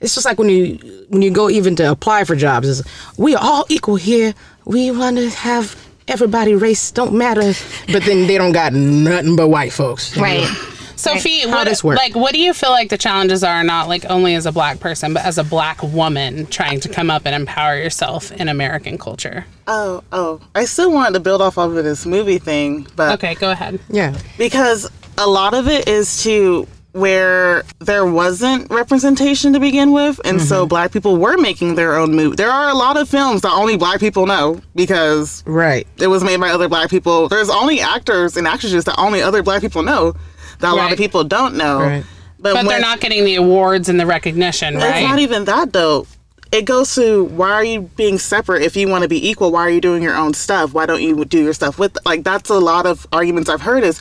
it's 0.00 0.14
just 0.14 0.26
like 0.26 0.38
when 0.38 0.50
you 0.50 1.06
when 1.08 1.22
you 1.22 1.30
go 1.30 1.48
even 1.48 1.76
to 1.76 1.90
apply 1.90 2.24
for 2.24 2.36
jobs. 2.36 2.68
It's, 2.68 2.82
we 3.16 3.34
are 3.34 3.42
all 3.42 3.64
equal 3.70 3.96
here. 3.96 4.34
We 4.66 4.90
want 4.90 5.16
to 5.16 5.30
have 5.30 5.74
everybody 6.06 6.54
race 6.54 6.90
don't 6.90 7.14
matter, 7.14 7.54
but 7.90 8.02
then 8.04 8.26
they 8.26 8.36
don't 8.36 8.52
got 8.52 8.74
nothing 8.74 9.34
but 9.34 9.48
white 9.48 9.72
folks. 9.72 10.14
Right. 10.14 10.42
know? 10.42 10.74
Right. 11.06 11.20
Sophie, 11.20 11.40
How 11.40 11.56
what 11.58 11.64
this 11.68 11.82
work? 11.84 11.96
like 11.96 12.14
what 12.14 12.32
do 12.32 12.40
you 12.40 12.52
feel 12.54 12.70
like 12.70 12.88
the 12.88 12.98
challenges 12.98 13.42
are 13.44 13.62
not 13.64 13.88
like 13.88 14.04
only 14.10 14.34
as 14.34 14.46
a 14.46 14.52
black 14.52 14.80
person, 14.80 15.14
but 15.14 15.24
as 15.24 15.38
a 15.38 15.44
black 15.44 15.82
woman 15.82 16.46
trying 16.46 16.80
to 16.80 16.88
come 16.88 17.10
up 17.10 17.22
and 17.26 17.34
empower 17.34 17.76
yourself 17.76 18.30
in 18.32 18.48
American 18.48 18.98
culture? 18.98 19.46
Oh, 19.66 20.02
oh. 20.12 20.40
I 20.54 20.64
still 20.64 20.90
wanted 20.92 21.14
to 21.14 21.20
build 21.20 21.42
off 21.42 21.58
of 21.58 21.74
this 21.74 22.06
movie 22.06 22.38
thing, 22.38 22.86
but 22.96 23.14
Okay, 23.14 23.34
go 23.34 23.50
ahead. 23.50 23.80
Yeah. 23.90 24.16
because 24.38 24.90
a 25.16 25.26
lot 25.26 25.54
of 25.54 25.68
it 25.68 25.88
is 25.88 26.22
to 26.22 26.66
where 26.92 27.62
there 27.80 28.06
wasn't 28.06 28.68
representation 28.70 29.52
to 29.52 29.60
begin 29.60 29.92
with 29.92 30.18
and 30.24 30.40
so 30.40 30.60
mm-hmm. 30.62 30.68
black 30.68 30.90
people 30.90 31.16
were 31.18 31.36
making 31.36 31.74
their 31.74 31.94
own 31.96 32.14
movie 32.14 32.34
there 32.34 32.50
are 32.50 32.70
a 32.70 32.74
lot 32.74 32.96
of 32.96 33.08
films 33.08 33.42
that 33.42 33.52
only 33.52 33.76
black 33.76 34.00
people 34.00 34.26
know 34.26 34.58
because 34.74 35.44
Right. 35.46 35.86
it 36.00 36.06
was 36.08 36.24
made 36.24 36.40
by 36.40 36.48
other 36.48 36.66
black 36.68 36.88
people 36.88 37.28
there's 37.28 37.50
only 37.50 37.80
actors 37.80 38.36
and 38.38 38.48
actresses 38.48 38.84
that 38.84 38.98
only 38.98 39.20
other 39.22 39.42
black 39.42 39.60
people 39.60 39.82
know 39.82 40.14
that 40.60 40.72
a 40.72 40.76
lot 40.76 40.92
of 40.92 40.98
people 40.98 41.24
don't 41.24 41.54
know 41.56 41.80
Right. 41.80 42.04
But 42.40 42.66
they're 42.68 42.80
not 42.80 43.00
getting 43.00 43.24
the 43.24 43.34
awards 43.34 43.88
and 43.88 43.98
the 43.98 44.06
recognition, 44.06 44.76
right? 44.76 44.98
it's 45.02 45.08
not 45.08 45.18
even 45.18 45.44
that 45.46 45.72
though. 45.72 46.06
It 46.52 46.64
goes 46.64 46.94
to 46.94 47.24
why 47.24 47.50
are 47.52 47.64
you 47.64 47.82
being 47.96 48.18
separate 48.18 48.62
if 48.62 48.76
you 48.76 48.88
want 48.88 49.02
to 49.02 49.08
be 49.08 49.28
equal? 49.28 49.50
Why 49.52 49.62
are 49.62 49.70
you 49.70 49.80
doing 49.80 50.02
your 50.02 50.14
own 50.16 50.32
stuff? 50.34 50.72
Why 50.72 50.86
don't 50.86 51.02
you 51.02 51.24
do 51.24 51.42
your 51.42 51.52
stuff 51.52 51.78
with 51.78 51.98
like 52.06 52.22
that's 52.24 52.48
a 52.48 52.58
lot 52.58 52.86
of 52.86 53.06
arguments 53.12 53.50
I've 53.50 53.60
heard 53.62 53.82
is 53.84 54.00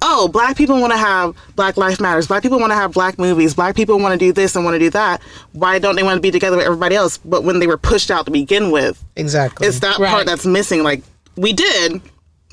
oh, 0.00 0.28
black 0.28 0.56
people 0.56 0.80
want 0.80 0.92
to 0.92 0.98
have 0.98 1.34
Black 1.56 1.76
Life 1.76 2.00
Matters. 2.00 2.28
Black 2.28 2.42
people 2.42 2.60
want 2.60 2.70
to 2.70 2.76
have 2.76 2.92
black 2.92 3.18
movies. 3.18 3.54
Black 3.54 3.74
people 3.74 3.98
want 3.98 4.12
to 4.12 4.18
do 4.18 4.32
this 4.32 4.54
and 4.54 4.64
want 4.64 4.76
to 4.76 4.78
do 4.78 4.90
that. 4.90 5.20
Why 5.52 5.80
don't 5.80 5.96
they 5.96 6.04
want 6.04 6.18
to 6.18 6.20
be 6.20 6.30
together 6.30 6.56
with 6.56 6.66
everybody 6.66 6.94
else? 6.94 7.18
But 7.18 7.42
when 7.42 7.58
they 7.58 7.66
were 7.66 7.76
pushed 7.78 8.08
out 8.10 8.24
to 8.26 8.30
begin 8.30 8.70
with, 8.70 9.02
Exactly. 9.16 9.66
it's 9.66 9.80
that 9.80 9.98
Right. 9.98 10.10
part 10.10 10.24
that's 10.26 10.46
missing. 10.46 10.84
Like 10.84 11.02
we 11.36 11.52
did, 11.52 12.00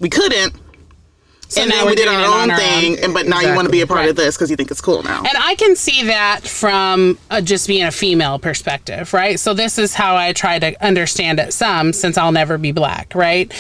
we 0.02 0.10
couldn't, 0.10 0.56
So 1.48 1.62
and 1.62 1.70
now 1.70 1.86
we're 1.86 1.96
did 1.96 2.08
our 2.08 2.42
own 2.44 2.50
our 2.52 2.58
thing. 2.58 2.94
own. 2.98 3.04
And 3.04 3.14
but 3.14 3.28
now 3.28 3.40
you 3.40 3.56
want 3.56 3.66
to 3.68 3.72
be 3.72 3.82
a 3.82 3.88
part 3.88 4.00
Right. 4.02 4.10
of 4.10 4.16
this 4.16 4.36
because 4.36 4.50
you 4.50 4.56
think 4.56 4.72
it's 4.72 4.82
cool 4.82 5.04
now. 5.04 5.20
And 5.20 5.38
I 5.38 5.56
can 5.56 5.76
see 5.76 6.04
that 6.04 6.42
from 6.48 7.18
uh, 7.30 7.40
just 7.42 7.68
being 7.68 7.84
a 7.84 7.92
female 7.92 8.40
perspective, 8.40 9.14
right? 9.14 9.40
So 9.40 9.54
this 9.54 9.78
is 9.78 9.94
how 9.94 10.16
I 10.16 10.34
try 10.34 10.58
to 10.60 10.76
understand 10.86 11.40
it 11.40 11.54
some, 11.54 11.94
since 11.94 12.18
I'll 12.18 12.32
never 12.32 12.58
be 12.58 12.72
black, 12.72 13.14
right? 13.16 13.52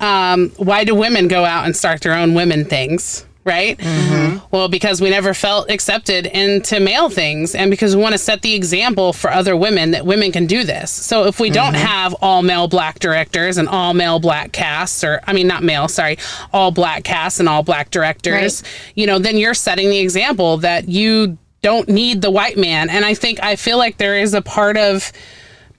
Um, 0.00 0.50
why 0.56 0.84
do 0.84 0.94
women 0.94 1.28
go 1.28 1.44
out 1.44 1.64
and 1.64 1.76
start 1.76 2.00
their 2.02 2.14
own 2.14 2.34
women 2.34 2.64
things? 2.64 3.24
Right? 3.48 3.78
Mm-hmm. 3.78 4.46
Well, 4.50 4.68
because 4.68 5.00
we 5.00 5.08
never 5.08 5.32
felt 5.32 5.70
accepted 5.70 6.26
into 6.26 6.80
male 6.80 7.08
things, 7.08 7.54
and 7.54 7.70
because 7.70 7.96
we 7.96 8.02
want 8.02 8.12
to 8.12 8.18
set 8.18 8.42
the 8.42 8.54
example 8.54 9.14
for 9.14 9.30
other 9.32 9.56
women 9.56 9.92
that 9.92 10.04
women 10.04 10.32
can 10.32 10.46
do 10.46 10.64
this. 10.64 10.90
So, 10.90 11.24
if 11.24 11.40
we 11.40 11.48
don't 11.48 11.74
mm-hmm. 11.74 11.86
have 11.86 12.14
all 12.20 12.42
male 12.42 12.68
black 12.68 12.98
directors 12.98 13.56
and 13.56 13.68
all 13.68 13.94
male 13.94 14.18
black 14.20 14.52
casts, 14.52 15.02
or 15.02 15.20
I 15.26 15.32
mean, 15.32 15.46
not 15.46 15.62
male, 15.62 15.88
sorry, 15.88 16.18
all 16.52 16.70
black 16.70 17.04
casts 17.04 17.40
and 17.40 17.48
all 17.48 17.62
black 17.62 17.90
directors, 17.90 18.62
Right. 18.62 18.92
you 18.94 19.06
know, 19.06 19.18
then 19.18 19.38
you're 19.38 19.54
setting 19.54 19.88
the 19.88 19.98
example 19.98 20.58
that 20.58 20.88
you 20.88 21.38
don't 21.62 21.88
need 21.88 22.22
the 22.22 22.30
white 22.30 22.56
man. 22.56 22.90
And 22.90 23.04
I 23.04 23.14
think 23.14 23.42
I 23.42 23.56
feel 23.56 23.78
like 23.78 23.96
there 23.96 24.16
is 24.16 24.34
a 24.34 24.42
part 24.42 24.76
of 24.76 25.10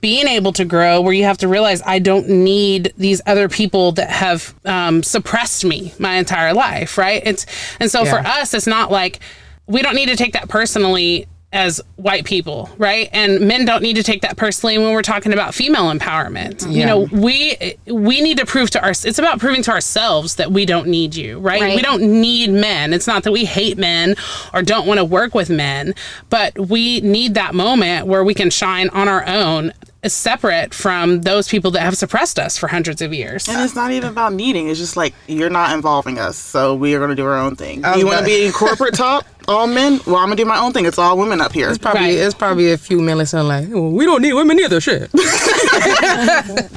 being 0.01 0.27
able 0.27 0.53
to 0.53 0.65
grow 0.65 1.01
where 1.01 1.13
you 1.13 1.25
have 1.25 1.37
to 1.39 1.47
realize 1.47 1.81
I 1.85 1.99
don't 1.99 2.29
need 2.29 2.93
these 2.97 3.21
other 3.25 3.49
people 3.49 3.91
that 3.93 4.09
have 4.09 4.53
um, 4.65 5.03
suppressed 5.03 5.65
me 5.65 5.93
my 5.99 6.15
entire 6.15 6.53
life, 6.53 6.97
right? 6.97 7.21
It's 7.25 7.45
and 7.79 7.91
so 7.91 8.05
for 8.05 8.19
us, 8.19 8.53
it's 8.53 8.67
not 8.67 8.91
like 8.91 9.19
we 9.67 9.81
don't 9.81 9.95
need 9.95 10.09
to 10.09 10.15
take 10.15 10.33
that 10.33 10.49
personally 10.49 11.27
as 11.51 11.81
white 11.95 12.25
people, 12.25 12.69
right? 12.77 13.09
And 13.11 13.41
men 13.47 13.65
don't 13.65 13.81
need 13.81 13.95
to 13.95 14.03
take 14.03 14.21
that 14.21 14.37
personally 14.37 14.77
when 14.77 14.93
we're 14.93 15.01
talking 15.01 15.33
about 15.33 15.55
female 15.55 15.91
empowerment. 15.91 16.71
You 16.71 16.85
know, 16.85 16.99
we 17.11 17.75
we 17.87 18.21
need 18.21 18.37
to 18.37 18.45
prove 18.45 18.69
to 18.71 18.83
our 18.83 18.91
it's 18.91 19.17
about 19.17 19.39
proving 19.39 19.63
to 19.63 19.71
ourselves 19.71 20.35
that 20.35 20.51
we 20.51 20.65
don't 20.67 20.87
need 20.87 21.15
you, 21.15 21.39
right? 21.39 21.59
Right. 21.59 21.75
We 21.75 21.81
don't 21.81 22.03
need 22.03 22.51
men. 22.51 22.93
It's 22.93 23.07
not 23.07 23.23
that 23.23 23.31
we 23.31 23.45
hate 23.45 23.79
men 23.79 24.15
or 24.53 24.61
don't 24.61 24.85
want 24.85 24.99
to 24.99 25.03
work 25.03 25.33
with 25.33 25.49
men, 25.49 25.95
but 26.29 26.57
we 26.69 27.01
need 27.01 27.33
that 27.33 27.55
moment 27.55 28.05
where 28.05 28.23
we 28.23 28.35
can 28.35 28.51
shine 28.51 28.89
on 28.89 29.07
our 29.07 29.25
own 29.25 29.73
separate 30.07 30.73
from 30.73 31.21
those 31.21 31.47
people 31.49 31.71
that 31.71 31.81
have 31.81 31.97
suppressed 31.97 32.39
us 32.39 32.57
for 32.57 32.67
hundreds 32.67 33.01
of 33.01 33.13
years. 33.13 33.47
And 33.49 33.61
it's 33.61 33.75
not 33.75 33.91
even 33.91 34.09
about 34.09 34.33
needing. 34.33 34.69
It's 34.69 34.79
just 34.79 34.95
like 34.95 35.13
you're 35.27 35.49
not 35.49 35.73
involving 35.73 36.17
us, 36.19 36.37
so 36.37 36.73
we 36.75 36.95
are 36.95 36.99
going 36.99 37.09
to 37.09 37.15
do 37.15 37.25
our 37.25 37.37
own 37.37 37.55
thing. 37.55 37.81
was 37.81 37.97
You 37.97 38.05
want 38.05 38.19
to 38.19 38.25
be 38.25 38.45
in 38.45 38.51
corporate 38.53 38.93
top, 38.93 39.25
all 39.47 39.67
men? 39.67 39.99
Well, 40.05 40.15
I'm 40.17 40.27
gonna 40.27 40.35
do 40.37 40.45
my 40.45 40.57
own 40.59 40.71
thing. 40.73 40.85
It's 40.85 40.99
all 40.99 41.17
women 41.17 41.41
up 41.41 41.51
here. 41.51 41.69
It's 41.69 41.77
probably 41.77 42.01
Right. 42.01 42.11
it's 42.17 42.35
probably 42.35 42.71
a 42.71 42.77
few 42.77 43.01
men 43.01 43.17
listening 43.17 43.47
like, 43.47 43.67
well, 43.69 43.89
we 43.91 44.05
don't 44.05 44.21
need 44.21 44.33
women 44.33 44.59
either. 44.59 44.79
Shit. 44.79 45.09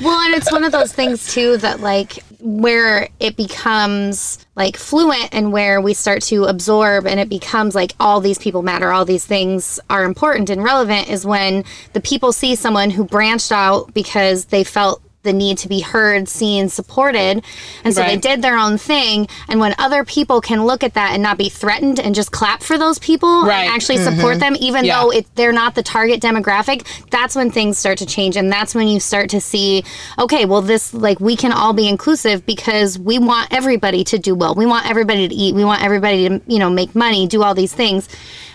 Well, 0.03 0.19
and 0.21 0.35
it's 0.35 0.51
one 0.51 0.65
of 0.65 0.73
those 0.73 0.93
things 0.93 1.33
too 1.33 1.57
that 1.59 1.81
like 1.81 2.19
where 2.43 3.09
it 3.21 3.37
becomes 3.37 4.45
like 4.57 4.77
fluent 4.77 5.29
and 5.33 5.53
where 5.53 5.81
we 5.81 5.95
start 5.95 6.23
to 6.23 6.45
absorb 6.45 7.07
and 7.07 7.21
it 7.21 7.29
becomes 7.29 7.75
like 7.75 7.95
all 8.01 8.21
these 8.21 8.39
people 8.39 8.63
matter, 8.63 8.91
all 8.91 9.05
these 9.05 9.25
things 9.25 9.79
are 9.89 10.05
important 10.05 10.51
and 10.51 10.63
relevant 10.63 11.09
is 11.09 11.25
when 11.25 11.65
the 11.93 12.01
people 12.01 12.33
see 12.33 12.57
someone 12.57 12.91
who 12.91 13.05
branched 13.05 13.53
out 13.53 13.95
because 13.95 14.47
they 14.47 14.65
felt 14.65 15.01
the 15.23 15.33
need 15.33 15.57
to 15.59 15.69
be 15.69 15.81
heard, 15.81 16.29
seen, 16.29 16.69
supported. 16.69 17.45
And 17.85 17.95
so 17.95 18.03
they 18.03 18.17
did 18.17 18.43
their 18.43 18.57
own 18.57 18.77
thing. 18.77 19.29
And 19.49 19.61
when 19.61 19.75
other 19.79 20.05
people 20.05 20.41
can 20.41 20.65
look 20.65 20.83
at 20.83 20.95
that 20.95 21.13
and 21.15 21.23
not 21.23 21.39
be 21.39 21.49
threatened 21.49 22.01
and 22.01 22.15
just 22.15 22.33
clap 22.33 22.63
for 22.63 22.77
those 22.77 22.99
people 22.99 23.45
Right. 23.45 23.61
and 23.65 23.73
actually 23.73 23.99
support 23.99 24.41
them, 24.41 24.57
even 24.59 24.85
Yeah. 24.85 25.01
though 25.01 25.11
it, 25.11 25.27
they're 25.37 25.53
not 25.53 25.75
the 25.77 25.83
target 25.83 26.21
demographic, 26.21 26.85
that's 27.11 27.37
when 27.37 27.51
things 27.51 27.79
start 27.79 27.99
to 27.99 28.07
change. 28.07 28.37
And 28.37 28.51
that's 28.51 28.75
when 28.75 28.89
you 28.89 28.99
start 28.99 29.31
to 29.31 29.41
see, 29.41 29.85
okay, 30.19 30.45
well, 30.45 30.63
this, 30.63 30.93
like, 30.93 31.21
we 31.21 31.37
can 31.37 31.53
all 31.53 31.73
be 31.73 31.89
inclusive 31.89 32.45
because 32.45 32.99
we 32.99 33.19
want 33.19 33.49
everybody 33.53 34.03
to 34.05 34.19
do 34.19 34.35
well. 34.35 34.55
We 34.55 34.67
want 34.67 34.89
everybody 34.91 35.29
to 35.29 35.35
eat. 35.35 35.55
We 35.55 35.65
want 35.65 35.83
everybody 35.85 36.29
to, 36.29 36.41
you 36.49 36.59
know, 36.59 36.71
make 36.71 36.95
money, 36.97 37.27
do 37.29 37.43
all 37.45 37.55
these 37.55 37.73
things. 37.73 38.09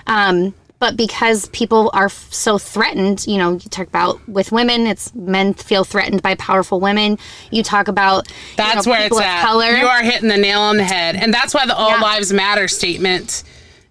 Um, 0.05 0.53
but 0.79 0.95
because 0.95 1.47
people 1.49 1.89
are 1.93 2.05
f- 2.05 2.31
so 2.31 2.57
threatened, 2.57 3.25
you 3.27 3.37
know, 3.37 3.53
you 3.53 3.69
talk 3.69 3.87
about 3.87 4.25
with 4.27 4.51
women, 4.51 4.85
it's 4.87 5.13
men 5.15 5.53
feel 5.53 5.83
threatened 5.83 6.21
by 6.21 6.35
powerful 6.35 6.79
women. 6.79 7.17
You 7.51 7.63
talk 7.63 7.87
about 7.87 8.27
you 8.29 8.35
That's 8.57 8.85
know, 8.85 8.91
where 8.91 9.01
people 9.03 9.17
it's 9.19 9.27
at. 9.27 9.43
color. 9.45 9.71
You 9.71 9.87
are 9.87 10.03
hitting 10.03 10.29
the 10.29 10.37
nail 10.37 10.59
on 10.59 10.77
the 10.77 10.83
head. 10.83 11.15
And 11.15 11.33
that's 11.33 11.53
why 11.53 11.65
the 11.65 11.75
All 11.75 11.91
Yeah. 11.91 12.01
Lives 12.01 12.31
Matter 12.31 12.67
statement 12.67 13.43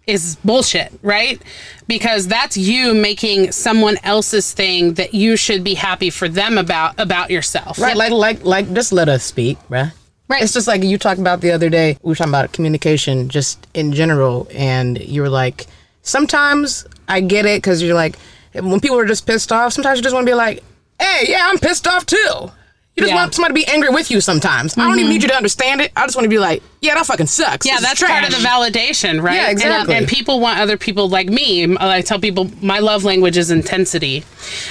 is 0.06 0.36
bullshit, 0.44 0.92
right? 1.02 1.42
Because 1.88 2.28
that's 2.28 2.56
you 2.56 2.94
making 2.94 3.50
someone 3.50 3.96
else's 4.04 4.52
thing 4.52 4.94
that 4.94 5.14
you 5.14 5.36
should 5.36 5.64
be 5.64 5.74
happy 5.74 6.10
for 6.10 6.28
them 6.28 6.56
about 6.58 6.98
about 7.00 7.30
yourself. 7.30 7.78
Right, 7.80 7.96
like 7.96 8.12
like 8.12 8.44
like 8.44 8.72
just 8.72 8.92
let 8.92 9.08
us 9.08 9.24
speak, 9.24 9.58
bruh. 9.68 9.92
Right. 10.28 10.42
It's 10.42 10.52
just 10.52 10.66
like 10.66 10.82
you 10.82 10.98
talked 10.98 11.20
about 11.20 11.40
the 11.40 11.52
other 11.52 11.68
day. 11.70 11.98
We 12.02 12.10
were 12.10 12.14
talking 12.16 12.32
about 12.32 12.52
communication 12.52 13.28
just 13.28 13.66
in 13.74 13.92
general, 13.92 14.48
and 14.52 14.98
you 15.00 15.22
were 15.22 15.28
like, 15.28 15.66
sometimes 16.06 16.86
I 17.08 17.20
get 17.20 17.44
it 17.44 17.62
because 17.62 17.82
you're 17.82 17.94
like, 17.94 18.16
when 18.54 18.80
people 18.80 18.98
are 18.98 19.06
just 19.06 19.26
pissed 19.26 19.52
off, 19.52 19.72
sometimes 19.72 19.98
you 19.98 20.02
just 20.02 20.14
want 20.14 20.26
to 20.26 20.30
be 20.30 20.34
like, 20.34 20.62
hey, 21.00 21.26
yeah, 21.28 21.48
I'm 21.50 21.58
pissed 21.58 21.86
off 21.86 22.06
too. 22.06 22.50
You 22.96 23.02
just 23.02 23.12
Yeah. 23.12 23.16
want 23.16 23.34
somebody 23.34 23.60
to 23.60 23.66
be 23.66 23.70
angry 23.70 23.90
with 23.90 24.10
you 24.10 24.22
sometimes. 24.22 24.76
I 24.76 24.80
don't 24.80 24.92
even 24.92 25.04
mm-hmm. 25.04 25.10
need 25.10 25.22
you 25.22 25.28
to 25.28 25.36
understand 25.36 25.82
it. 25.82 25.92
I 25.94 26.06
just 26.06 26.16
want 26.16 26.24
to 26.24 26.30
be 26.30 26.38
like, 26.38 26.62
yeah, 26.80 26.94
that 26.94 27.04
fucking 27.04 27.26
sucks. 27.26 27.66
Yeah, 27.66 27.74
This 27.74 27.82
that's 27.82 28.02
part 28.02 28.24
of 28.24 28.30
the 28.30 28.36
validation, 28.36 29.22
right? 29.22 29.34
Yeah, 29.34 29.40
And- 29.40 29.48
uh, 29.48 29.50
exactly. 29.50 29.94
And, 29.96 30.08
people 30.08 30.40
want 30.40 30.60
other 30.60 30.78
people 30.78 31.06
like 31.06 31.28
me. 31.28 31.64
Uh, 31.76 31.88
I 31.88 32.00
tell 32.00 32.18
people 32.18 32.50
my 32.62 32.78
love 32.78 33.04
language 33.04 33.36
is 33.36 33.50
intensity. 33.50 34.24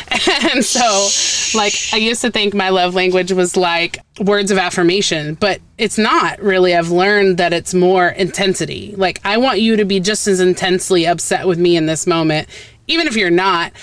And 0.55 0.63
so, 0.63 1.57
like, 1.57 1.73
I 1.91 1.97
used 1.97 2.21
to 2.21 2.31
think 2.31 2.53
my 2.53 2.69
love 2.69 2.95
language 2.95 3.31
was 3.31 3.57
like 3.57 3.97
words 4.21 4.49
of 4.49 4.57
affirmation, 4.57 5.35
but 5.35 5.59
it's 5.77 5.97
not 5.97 6.41
really. 6.41 6.73
I've 6.73 6.89
learned 6.91 7.37
that 7.37 7.51
it's 7.51 7.73
more 7.73 8.07
intensity. 8.07 8.93
Like, 8.95 9.19
I 9.25 9.37
want 9.37 9.59
you 9.59 9.75
to 9.75 9.85
be 9.85 9.99
just 9.99 10.27
as 10.27 10.39
intensely 10.39 11.05
upset 11.05 11.45
with 11.47 11.59
me 11.59 11.75
in 11.75 11.85
this 11.87 12.07
moment, 12.07 12.47
even 12.87 13.05
if 13.07 13.15
you're 13.15 13.29
not. 13.29 13.73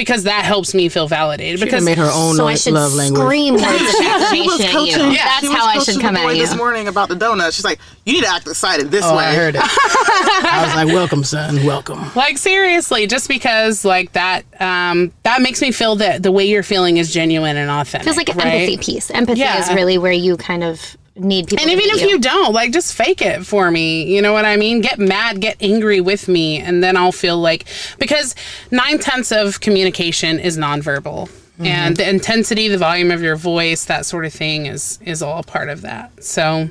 Because 0.00 0.24
that 0.24 0.46
helps 0.46 0.72
me 0.72 0.88
feel 0.88 1.06
validated. 1.08 1.58
She 1.58 1.64
because 1.66 1.84
made 1.84 1.98
her 1.98 2.10
own 2.10 2.36
So 2.36 2.46
I 2.46 2.54
should 2.54 2.72
love 2.72 2.94
language. 2.94 3.20
scream 3.20 3.54
words 3.60 3.66
She 3.68 3.76
was 3.76 4.22
affirmation 4.22 4.64
at 4.66 4.72
coaching. 4.72 4.86
you. 4.86 5.12
she 5.12 5.16
That's 5.18 5.42
was 5.42 5.52
how 5.52 5.66
I 5.66 5.78
should 5.80 5.96
the 5.96 6.00
come 6.00 6.14
boy 6.14 6.30
at 6.30 6.36
you. 6.36 6.42
This 6.42 6.56
morning 6.56 6.88
about 6.88 7.10
the 7.10 7.16
donut, 7.16 7.54
she's 7.54 7.64
like, 7.66 7.78
"You 8.06 8.14
need 8.14 8.22
to 8.24 8.28
act 8.30 8.48
excited 8.48 8.90
this 8.90 9.04
Oh, 9.04 9.14
way." 9.16 9.24
I 9.24 9.34
heard 9.34 9.56
it. 9.56 9.62
I 9.64 10.62
was 10.64 10.74
like, 10.74 10.86
welcome, 10.94 11.22
son, 11.22 11.62
welcome. 11.64 12.00
like 12.14 12.38
seriously 12.38 13.06
just 13.06 13.28
because 13.28 13.84
like 13.84 14.12
that 14.12 14.44
um 14.60 15.12
that 15.24 15.42
makes 15.42 15.60
me 15.60 15.70
feel 15.70 15.96
that 15.96 16.22
the 16.22 16.32
way 16.32 16.46
you're 16.46 16.62
feeling 16.62 16.96
is 16.96 17.12
genuine 17.12 17.56
and 17.58 17.70
authentic 17.70 18.04
Feels 18.04 18.16
like 18.16 18.30
an 18.30 18.38
right? 18.38 18.46
empathy 18.46 18.78
piece. 18.78 19.10
Empathy 19.10 19.40
Yeah. 19.40 19.60
is 19.60 19.72
really 19.74 19.98
where 19.98 20.12
you 20.12 20.36
kind 20.38 20.64
of 20.64 20.96
need 21.16 21.48
people. 21.48 21.62
and 21.62 21.70
even 21.70 21.84
if 21.86 22.02
you 22.02 22.18
don't 22.18 22.52
like 22.52 22.72
just 22.72 22.94
fake 22.94 23.20
it 23.20 23.44
for 23.44 23.70
me 23.70 24.04
you 24.14 24.22
know 24.22 24.32
what 24.32 24.44
i 24.44 24.56
mean 24.56 24.80
get 24.80 24.98
mad 24.98 25.40
get 25.40 25.56
angry 25.60 26.00
with 26.00 26.28
me 26.28 26.58
and 26.58 26.82
then 26.82 26.96
i'll 26.96 27.12
feel 27.12 27.38
like 27.38 27.66
because 27.98 28.34
nine 28.70 28.98
tenths 28.98 29.32
of 29.32 29.60
communication 29.60 30.38
is 30.38 30.56
nonverbal 30.56 31.28
mm-hmm. 31.28 31.66
and 31.66 31.96
the 31.96 32.08
intensity 32.08 32.68
the 32.68 32.78
volume 32.78 33.10
of 33.10 33.22
your 33.22 33.36
voice 33.36 33.84
that 33.86 34.06
sort 34.06 34.24
of 34.24 34.32
thing 34.32 34.66
is 34.66 34.98
is 35.04 35.20
all 35.20 35.42
part 35.42 35.68
of 35.68 35.82
that 35.82 36.22
so 36.22 36.70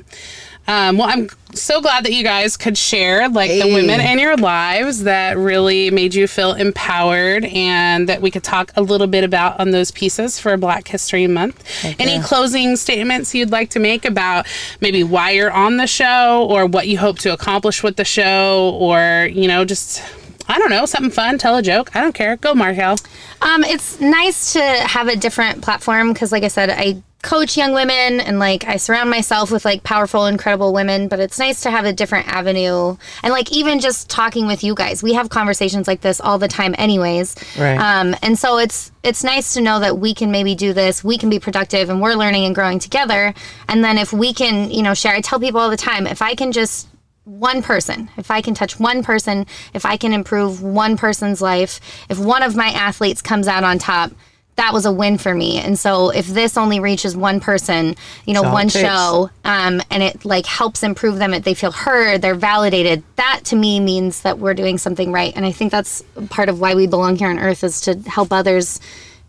um, 0.70 0.98
well, 0.98 1.08
I'm 1.08 1.28
so 1.52 1.80
glad 1.80 2.04
that 2.04 2.12
you 2.12 2.22
guys 2.22 2.56
could 2.56 2.78
share 2.78 3.28
like 3.28 3.50
the 3.50 3.74
women 3.74 4.00
in 4.00 4.20
your 4.20 4.36
lives 4.36 5.02
that 5.02 5.36
really 5.36 5.90
made 5.90 6.14
you 6.14 6.28
feel 6.28 6.52
empowered, 6.52 7.44
and 7.46 8.08
that 8.08 8.22
we 8.22 8.30
could 8.30 8.44
talk 8.44 8.70
a 8.76 8.82
little 8.82 9.08
bit 9.08 9.24
about 9.24 9.58
on 9.58 9.72
those 9.72 9.90
pieces 9.90 10.38
for 10.38 10.56
Black 10.56 10.86
History 10.86 11.26
Month. 11.26 11.64
Any 11.98 12.20
closing 12.22 12.76
statements 12.76 13.34
you'd 13.34 13.50
like 13.50 13.70
to 13.70 13.80
make 13.80 14.04
about 14.04 14.46
maybe 14.80 15.02
why 15.02 15.32
you're 15.32 15.50
on 15.50 15.76
the 15.76 15.88
show, 15.88 16.46
or 16.48 16.66
what 16.66 16.86
you 16.86 16.98
hope 16.98 17.18
to 17.20 17.32
accomplish 17.32 17.82
with 17.82 17.96
the 17.96 18.04
show, 18.04 18.78
or 18.78 19.28
you 19.32 19.48
know, 19.48 19.64
just 19.64 20.00
I 20.46 20.58
don't 20.58 20.70
know, 20.70 20.86
something 20.86 21.10
fun, 21.10 21.38
tell 21.38 21.56
a 21.56 21.62
joke. 21.62 21.94
I 21.96 22.00
don't 22.00 22.14
care. 22.14 22.36
Go, 22.36 22.54
Markel. 22.54 22.96
Um, 23.42 23.64
it's 23.64 24.00
nice 24.00 24.52
to 24.52 24.62
have 24.62 25.08
a 25.08 25.16
different 25.16 25.62
platform 25.62 26.12
because, 26.12 26.30
like 26.30 26.44
I 26.44 26.48
said, 26.48 26.70
I 26.70 27.02
coach 27.22 27.56
young 27.56 27.72
women 27.72 28.20
and 28.20 28.38
like 28.38 28.64
I 28.64 28.76
surround 28.76 29.10
myself 29.10 29.50
with 29.50 29.64
like 29.64 29.82
powerful, 29.82 30.26
incredible 30.26 30.72
women. 30.72 31.08
But 31.08 31.20
it's 31.20 31.38
nice 31.38 31.60
to 31.62 31.70
have 31.70 31.84
a 31.84 31.92
different 31.92 32.28
avenue 32.28 32.96
and 33.22 33.32
like 33.32 33.52
even 33.52 33.80
just 33.80 34.08
talking 34.08 34.46
with 34.46 34.64
you 34.64 34.74
guys. 34.74 35.02
We 35.02 35.14
have 35.14 35.28
conversations 35.28 35.86
like 35.86 36.00
this 36.00 36.20
all 36.20 36.38
the 36.38 36.48
time, 36.48 36.74
anyways. 36.78 37.36
Right. 37.58 37.76
Um, 37.76 38.16
and 38.22 38.38
so 38.38 38.58
it's 38.58 38.92
it's 39.02 39.24
nice 39.24 39.54
to 39.54 39.60
know 39.60 39.80
that 39.80 39.98
we 39.98 40.14
can 40.14 40.30
maybe 40.30 40.54
do 40.54 40.72
this. 40.72 41.04
We 41.04 41.18
can 41.18 41.30
be 41.30 41.38
productive, 41.38 41.90
and 41.90 42.00
we're 42.00 42.14
learning 42.14 42.44
and 42.44 42.54
growing 42.54 42.78
together. 42.78 43.34
And 43.68 43.84
then 43.84 43.98
if 43.98 44.12
we 44.12 44.32
can, 44.32 44.70
you 44.70 44.82
know, 44.82 44.94
share. 44.94 45.14
I 45.14 45.20
tell 45.20 45.40
people 45.40 45.60
all 45.60 45.70
the 45.70 45.76
time, 45.76 46.06
if 46.06 46.22
I 46.22 46.34
can 46.34 46.52
just 46.52 46.88
one 47.24 47.62
person, 47.62 48.10
if 48.16 48.30
I 48.30 48.40
can 48.40 48.54
touch 48.54 48.80
one 48.80 49.02
person, 49.02 49.46
if 49.74 49.84
I 49.84 49.96
can 49.96 50.12
improve 50.12 50.62
one 50.62 50.96
person's 50.96 51.40
life, 51.40 51.80
if 52.08 52.18
one 52.18 52.42
of 52.42 52.56
my 52.56 52.68
athletes 52.68 53.22
comes 53.22 53.46
out 53.46 53.62
on 53.62 53.78
top, 53.78 54.12
that 54.56 54.72
was 54.72 54.84
a 54.84 54.92
win 54.92 55.16
for 55.16 55.34
me. 55.34 55.58
And 55.58 55.78
so 55.78 56.10
if 56.10 56.26
this 56.26 56.56
only 56.56 56.80
reaches 56.80 57.16
one 57.16 57.40
person, 57.40 57.96
you 58.26 58.34
know, 58.34 58.44
all 58.44 58.52
one 58.52 58.68
takes. 58.68 58.84
show, 58.84 59.30
um, 59.44 59.80
and 59.90 60.02
it 60.02 60.24
like 60.24 60.44
helps 60.44 60.82
improve 60.82 61.16
them, 61.16 61.30
they 61.30 61.54
feel 61.54 61.72
heard, 61.72 62.20
they're 62.20 62.34
validated. 62.34 63.02
That 63.16 63.40
to 63.44 63.56
me 63.56 63.80
means 63.80 64.20
that 64.22 64.38
we're 64.38 64.54
doing 64.54 64.76
something 64.76 65.12
right. 65.12 65.32
And 65.34 65.46
I 65.46 65.52
think 65.52 65.72
that's 65.72 66.02
part 66.28 66.48
of 66.48 66.60
why 66.60 66.74
we 66.74 66.86
belong 66.86 67.16
here 67.16 67.28
on 67.28 67.38
earth 67.38 67.64
is 67.64 67.80
to 67.82 67.94
help 68.00 68.32
others 68.32 68.80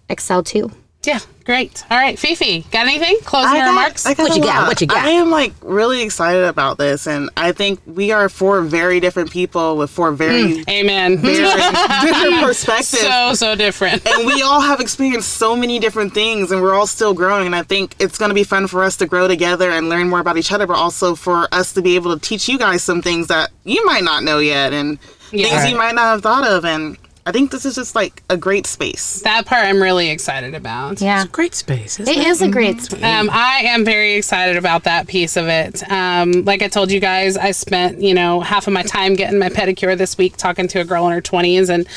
excel 0.10 0.44
too. 0.44 0.72
Yeah, 1.04 1.18
great. 1.46 1.84
All 1.90 1.98
right, 1.98 2.18
Fifi, 2.20 2.62
got 2.70 2.86
anything? 2.86 3.18
Closing 3.24 3.54
got- 3.58 3.70
remarks? 3.70 4.06
What 4.06 4.36
you 4.36 4.42
got? 4.44 4.68
What 4.68 4.82
you 4.82 4.86
got? 4.88 5.04
I 5.04 5.10
am 5.10 5.32
like 5.32 5.52
really 5.64 6.04
excited 6.04 6.44
about 6.44 6.78
this, 6.78 7.08
and 7.08 7.32
I 7.36 7.54
think 7.54 7.80
we 7.88 8.12
are 8.12 8.30
four 8.30 8.62
very 8.62 9.00
different 9.00 9.32
people 9.32 9.78
with 9.78 9.90
four 9.90 10.12
very, 10.12 10.44
mm, 10.64 10.70
Amen. 10.70 11.18
very 11.18 11.38
different 12.06 12.44
perspectives. 12.44 13.00
so 13.02 13.34
so 13.34 13.56
different. 13.56 14.06
and 14.08 14.28
we 14.28 14.44
all 14.44 14.62
have 14.62 14.80
experienced 14.80 15.30
so 15.34 15.56
many 15.56 15.80
different 15.80 16.14
things 16.14 16.52
and 16.52 16.62
we're 16.62 16.76
all 16.76 16.86
still 16.88 17.14
growing 17.16 17.46
and 17.48 17.56
i 17.56 17.64
think 17.64 17.96
it's 18.00 18.18
going 18.20 18.30
to 18.30 18.36
be 18.36 18.44
fun 18.44 18.68
for 18.68 18.84
us 18.84 18.96
to 18.98 19.06
grow 19.08 19.28
together 19.28 19.72
and 19.72 19.90
learn 19.90 20.08
more 20.10 20.20
about 20.20 20.38
each 20.38 20.52
other 20.52 20.68
but 20.68 20.76
also 20.76 21.16
for 21.16 21.48
us 21.52 21.74
to 21.74 21.82
be 21.82 21.96
able 21.96 22.14
to 22.16 22.20
teach 22.22 22.48
you 22.48 22.58
guys 22.60 22.84
some 22.84 23.02
things 23.02 23.28
that 23.28 23.50
you 23.64 23.84
might 23.86 24.04
not 24.04 24.24
know 24.24 24.38
yet 24.40 24.72
and 24.74 25.00
Yeah. 25.32 25.48
things 25.48 25.62
Right. 25.64 25.70
you 25.72 25.78
might 25.78 25.96
not 25.96 26.04
have 26.12 26.22
thought 26.22 26.46
of 26.48 26.64
and 26.66 26.98
i 27.26 27.32
think 27.32 27.52
this 27.52 27.66
is 27.66 27.76
just 27.76 27.96
like 27.96 28.24
a 28.30 28.38
great 28.38 28.66
space 28.66 29.22
that 29.22 29.46
part 29.46 29.66
I'm 29.66 29.82
really 29.82 30.10
excited 30.10 30.56
about. 30.56 31.00
Yeah. 31.02 31.26
Great 31.32 31.54
space. 31.56 32.00
Isn't 32.00 32.14
It 32.14 32.20
it? 32.22 32.28
is 32.28 32.42
a 32.42 32.50
great 32.50 32.82
space. 32.82 33.04
Um, 33.04 33.30
I 33.32 33.62
am 33.66 33.86
very 33.86 34.16
excited 34.16 34.58
about 34.58 34.84
that 34.86 35.08
piece 35.08 35.38
of 35.38 35.48
it. 35.48 35.84
Um, 35.92 36.44
like 36.46 36.62
I 36.62 36.68
told 36.68 36.92
you 36.92 37.00
guys, 37.00 37.38
I 37.38 37.52
spent 37.52 38.02
you 38.02 38.14
know 38.14 38.42
half 38.42 38.68
of 38.68 38.74
my 38.74 38.82
time 38.84 39.14
getting 39.16 39.38
my 39.40 39.50
pedicure 39.50 39.96
this 39.98 40.18
week, 40.18 40.36
talking 40.38 40.68
to 40.70 40.80
a 40.80 40.86
girl 40.86 41.06
in 41.08 41.14
her 41.14 41.22
twenties, 41.22 41.70
and 41.70 41.88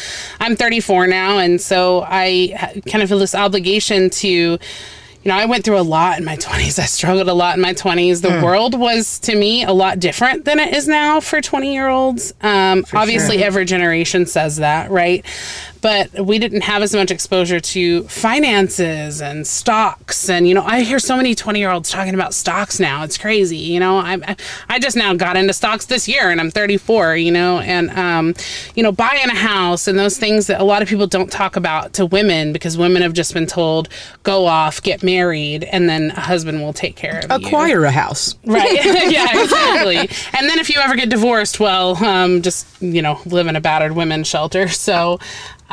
I'm 0.41 0.57
34 0.57 1.07
now, 1.07 1.39
and 1.39 1.61
so 1.61 2.05
I 2.07 2.81
kind 2.87 3.03
of 3.03 3.09
feel 3.09 3.19
this 3.19 3.35
obligation 3.35 4.11
to. 4.11 4.59
You 5.25 5.31
know, 5.31 5.39
I 5.39 5.47
went 5.47 5.65
through 5.65 5.79
a 5.79 5.81
lot 5.81 6.19
in 6.19 6.25
my 6.27 6.37
20s. 6.37 6.79
I 6.79 6.85
struggled 6.85 7.29
a 7.29 7.33
lot 7.33 7.57
in 7.57 7.63
my 7.63 7.73
20s. 7.73 8.21
The 8.21 8.45
world 8.45 8.79
was, 8.79 9.19
to 9.21 9.35
me, 9.35 9.65
a 9.65 9.73
lot 9.73 9.99
different 9.99 10.45
than 10.45 10.61
it 10.61 10.75
is 10.75 10.87
now 10.87 11.19
for 11.21 11.41
20 11.41 11.73
year 11.73 11.89
olds. 11.89 12.35
Um, 12.43 12.85
obviously, 12.93 13.43
every 13.43 13.65
generation 13.65 14.27
says 14.27 14.59
that, 14.59 14.91
right? 14.91 15.25
But 15.85 16.25
we 16.25 16.39
didn't 16.39 16.63
have 16.63 16.81
as 16.81 16.95
much 16.95 17.11
exposure 17.11 17.61
to 17.61 18.05
finances 18.05 19.21
and 19.21 19.47
stocks. 19.47 20.31
And, 20.31 20.49
you 20.49 20.55
know, 20.55 20.63
I 20.63 20.81
hear 20.81 20.99
so 20.99 21.15
many 21.15 21.35
20 21.35 21.59
year 21.59 21.71
olds 21.71 21.91
talking 21.91 22.15
about 22.15 22.33
stocks 22.33 22.81
now. 22.81 23.03
It's 23.05 23.19
crazy. 23.19 23.59
You 23.59 23.81
know, 23.81 23.99
I, 23.99 24.17
I- 24.71 24.79
just 24.79 24.97
now 24.97 25.13
got 25.13 25.37
into 25.37 25.53
stocks 25.53 25.85
this 25.85 26.09
year 26.09 26.31
and 26.31 26.41
I'm 26.41 26.51
34, 26.51 27.17
you 27.17 27.31
know, 27.31 27.59
and, 27.59 27.91
um, 27.91 28.35
you 28.75 28.83
know, 28.83 28.93
buying 28.93 29.29
a 29.29 29.35
house 29.35 29.87
and 29.87 29.99
those 29.99 30.17
things 30.17 30.47
that 30.47 30.59
a 30.59 30.65
lot 30.65 30.81
of 30.81 30.89
people 30.89 31.07
don't 31.07 31.31
talk 31.31 31.55
about 31.55 31.93
to 31.95 32.07
women 32.07 32.55
because 32.55 32.79
women 32.79 33.03
have 33.03 33.13
just 33.13 33.35
been 33.35 33.47
told, 33.47 33.91
go 34.23 34.47
off, 34.47 34.83
get 34.83 35.03
married, 35.03 35.65
and 35.65 35.87
then 35.87 36.13
a 36.13 36.21
husband 36.21 36.63
will 36.63 36.73
take 36.73 36.97
care 36.97 37.19
of 37.19 37.43
you. 37.43 37.47
Acquire 37.47 37.85
a 37.85 37.91
house. 37.91 38.37
Right. 38.47 38.73
yeah, 39.11 39.43
exactly. 39.43 39.99
And 39.99 40.49
then 40.49 40.59
if 40.59 40.71
you 40.71 40.81
ever 40.81 40.97
get 40.97 41.11
divorced, 41.11 41.61
well, 41.61 42.03
um, 42.03 42.41
just, 42.41 42.67
you 42.81 43.03
know, 43.03 43.21
live 43.27 43.49
in 43.49 43.57
a 43.57 43.61
battered 43.61 43.93
women's 43.93 44.27
shelter. 44.29 44.69
So, 44.69 45.19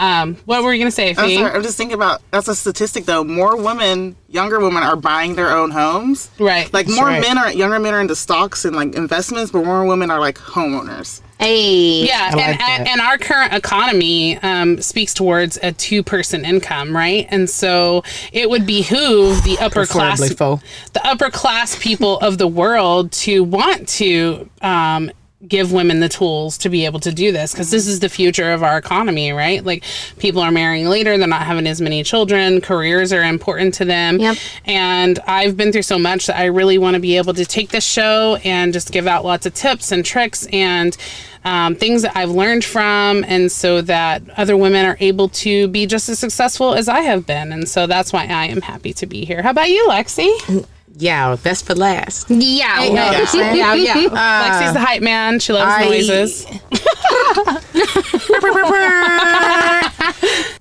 um, 0.01 0.35
what 0.45 0.63
were 0.63 0.73
you 0.73 0.79
going 0.79 0.89
to 0.89 0.95
say, 0.95 1.09
I'm 1.09 1.15
sorry, 1.15 1.51
I'm 1.51 1.61
just 1.61 1.77
thinking 1.77 1.93
about 1.93 2.23
that's 2.31 2.47
a 2.47 2.55
statistic 2.55 3.05
though. 3.05 3.23
More 3.23 3.55
women, 3.55 4.15
younger 4.27 4.59
women, 4.59 4.81
are 4.81 4.95
buying 4.95 5.35
their 5.35 5.51
own 5.51 5.69
homes. 5.69 6.31
Right. 6.39 6.73
Like 6.73 6.87
more 6.87 7.05
right. 7.05 7.21
men 7.21 7.37
are 7.37 7.53
younger 7.53 7.79
men 7.79 7.93
are 7.93 8.01
into 8.01 8.15
stocks 8.15 8.65
and 8.65 8.75
like 8.75 8.95
investments, 8.95 9.51
but 9.51 9.63
more 9.63 9.85
women 9.85 10.09
are 10.09 10.19
like 10.19 10.39
homeowners. 10.39 11.21
Hey. 11.37 12.05
Yeah, 12.07 12.29
and, 12.29 12.35
like 12.35 12.61
and, 12.61 12.87
and 12.87 13.01
our 13.01 13.19
current 13.19 13.53
economy 13.53 14.37
um, 14.37 14.81
speaks 14.81 15.13
towards 15.13 15.59
a 15.61 15.71
two 15.71 16.01
person 16.01 16.45
income, 16.45 16.95
right? 16.95 17.27
And 17.29 17.47
so 17.47 18.03
it 18.31 18.49
would 18.49 18.65
behoove 18.65 19.43
the 19.43 19.59
upper 19.59 19.85
class, 19.85 20.17
Preferably 20.17 20.35
faux. 20.35 20.63
the 20.93 21.07
upper 21.07 21.29
class 21.29 21.77
people 21.77 22.17
of 22.19 22.39
the 22.39 22.47
world 22.47 23.11
to 23.11 23.43
want 23.43 23.87
to 23.89 24.49
um, 24.63 25.11
give 25.47 25.71
women 25.71 25.99
the 25.99 26.09
tools 26.09 26.57
to 26.59 26.69
be 26.69 26.85
able 26.85 26.99
to 26.99 27.11
do 27.11 27.31
this 27.31 27.51
because 27.51 27.71
this 27.71 27.87
is 27.87 27.99
the 27.99 28.09
future 28.09 28.51
of 28.51 28.63
our 28.63 28.77
economy, 28.77 29.31
right? 29.31 29.63
Like 29.63 29.83
people 30.19 30.41
are 30.41 30.51
marrying 30.51 30.87
later, 30.87 31.17
they're 31.17 31.27
not 31.27 31.43
having 31.43 31.67
as 31.67 31.81
many 31.81 32.03
children, 32.03 32.61
careers 32.61 33.11
are 33.11 33.23
important 33.23 33.73
to 33.75 33.85
them. 33.85 34.19
Yep. 34.19 34.37
And 34.65 35.19
I've 35.27 35.57
been 35.57 35.71
through 35.71 35.81
so 35.83 35.97
much 35.97 36.27
that 36.27 36.37
I 36.37 36.45
really 36.45 36.77
want 36.77 36.93
to 36.95 36.99
be 36.99 37.17
able 37.17 37.33
to 37.33 37.45
take 37.45 37.69
this 37.69 37.85
show 37.85 38.37
and 38.43 38.71
just 38.71 38.91
give 38.91 39.07
out 39.07 39.25
lots 39.25 39.45
of 39.45 39.53
tips 39.53 39.91
and 39.91 40.05
tricks 40.05 40.47
and 40.47 40.95
um, 41.43 41.75
things 41.75 42.03
that 42.03 42.15
I've 42.15 42.29
learned 42.29 42.63
from, 42.63 43.25
and 43.27 43.51
so 43.51 43.81
that 43.81 44.21
other 44.37 44.55
women 44.55 44.85
are 44.85 44.97
able 44.99 45.27
to 45.29 45.67
be 45.69 45.87
just 45.87 46.07
as 46.07 46.19
successful 46.19 46.75
as 46.75 46.87
I 46.87 46.99
have 46.99 47.25
been. 47.25 47.51
And 47.51 47.67
so 47.67 47.87
that's 47.87 48.13
why 48.13 48.25
I 48.25 48.45
am 48.45 48.61
happy 48.61 48.93
to 48.93 49.07
be 49.07 49.25
here. 49.25 49.41
How 49.41 49.49
about 49.49 49.69
you, 49.69 49.87
Lexi? 49.89 50.67
Yeah, 50.97 51.35
best 51.37 51.65
for 51.65 51.73
last. 51.75 52.29
Yeah. 52.29 52.89
Know 52.89 52.91
what 52.93 53.35
I'm? 53.35 53.55
Yeah, 53.55 53.73
yeah. 53.73 53.93
Lexi's 54.09 54.73
the 54.73 54.79
hype 54.79 55.01
man. 55.01 55.39
She 55.39 55.53
loves 55.53 55.71
I- 55.71 55.85
noises. 55.85 56.45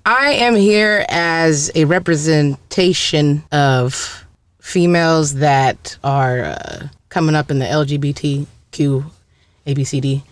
I 0.05 0.31
am 0.39 0.55
here 0.55 1.05
as 1.09 1.71
a 1.75 1.85
representation 1.85 3.43
of 3.51 4.25
females 4.59 5.35
that 5.35 5.97
are 6.03 6.41
uh, 6.41 6.87
coming 7.09 7.35
up 7.35 7.51
in 7.51 7.59
the 7.59 7.65
LGBTQ 7.65 9.05
ABCD 9.67 10.23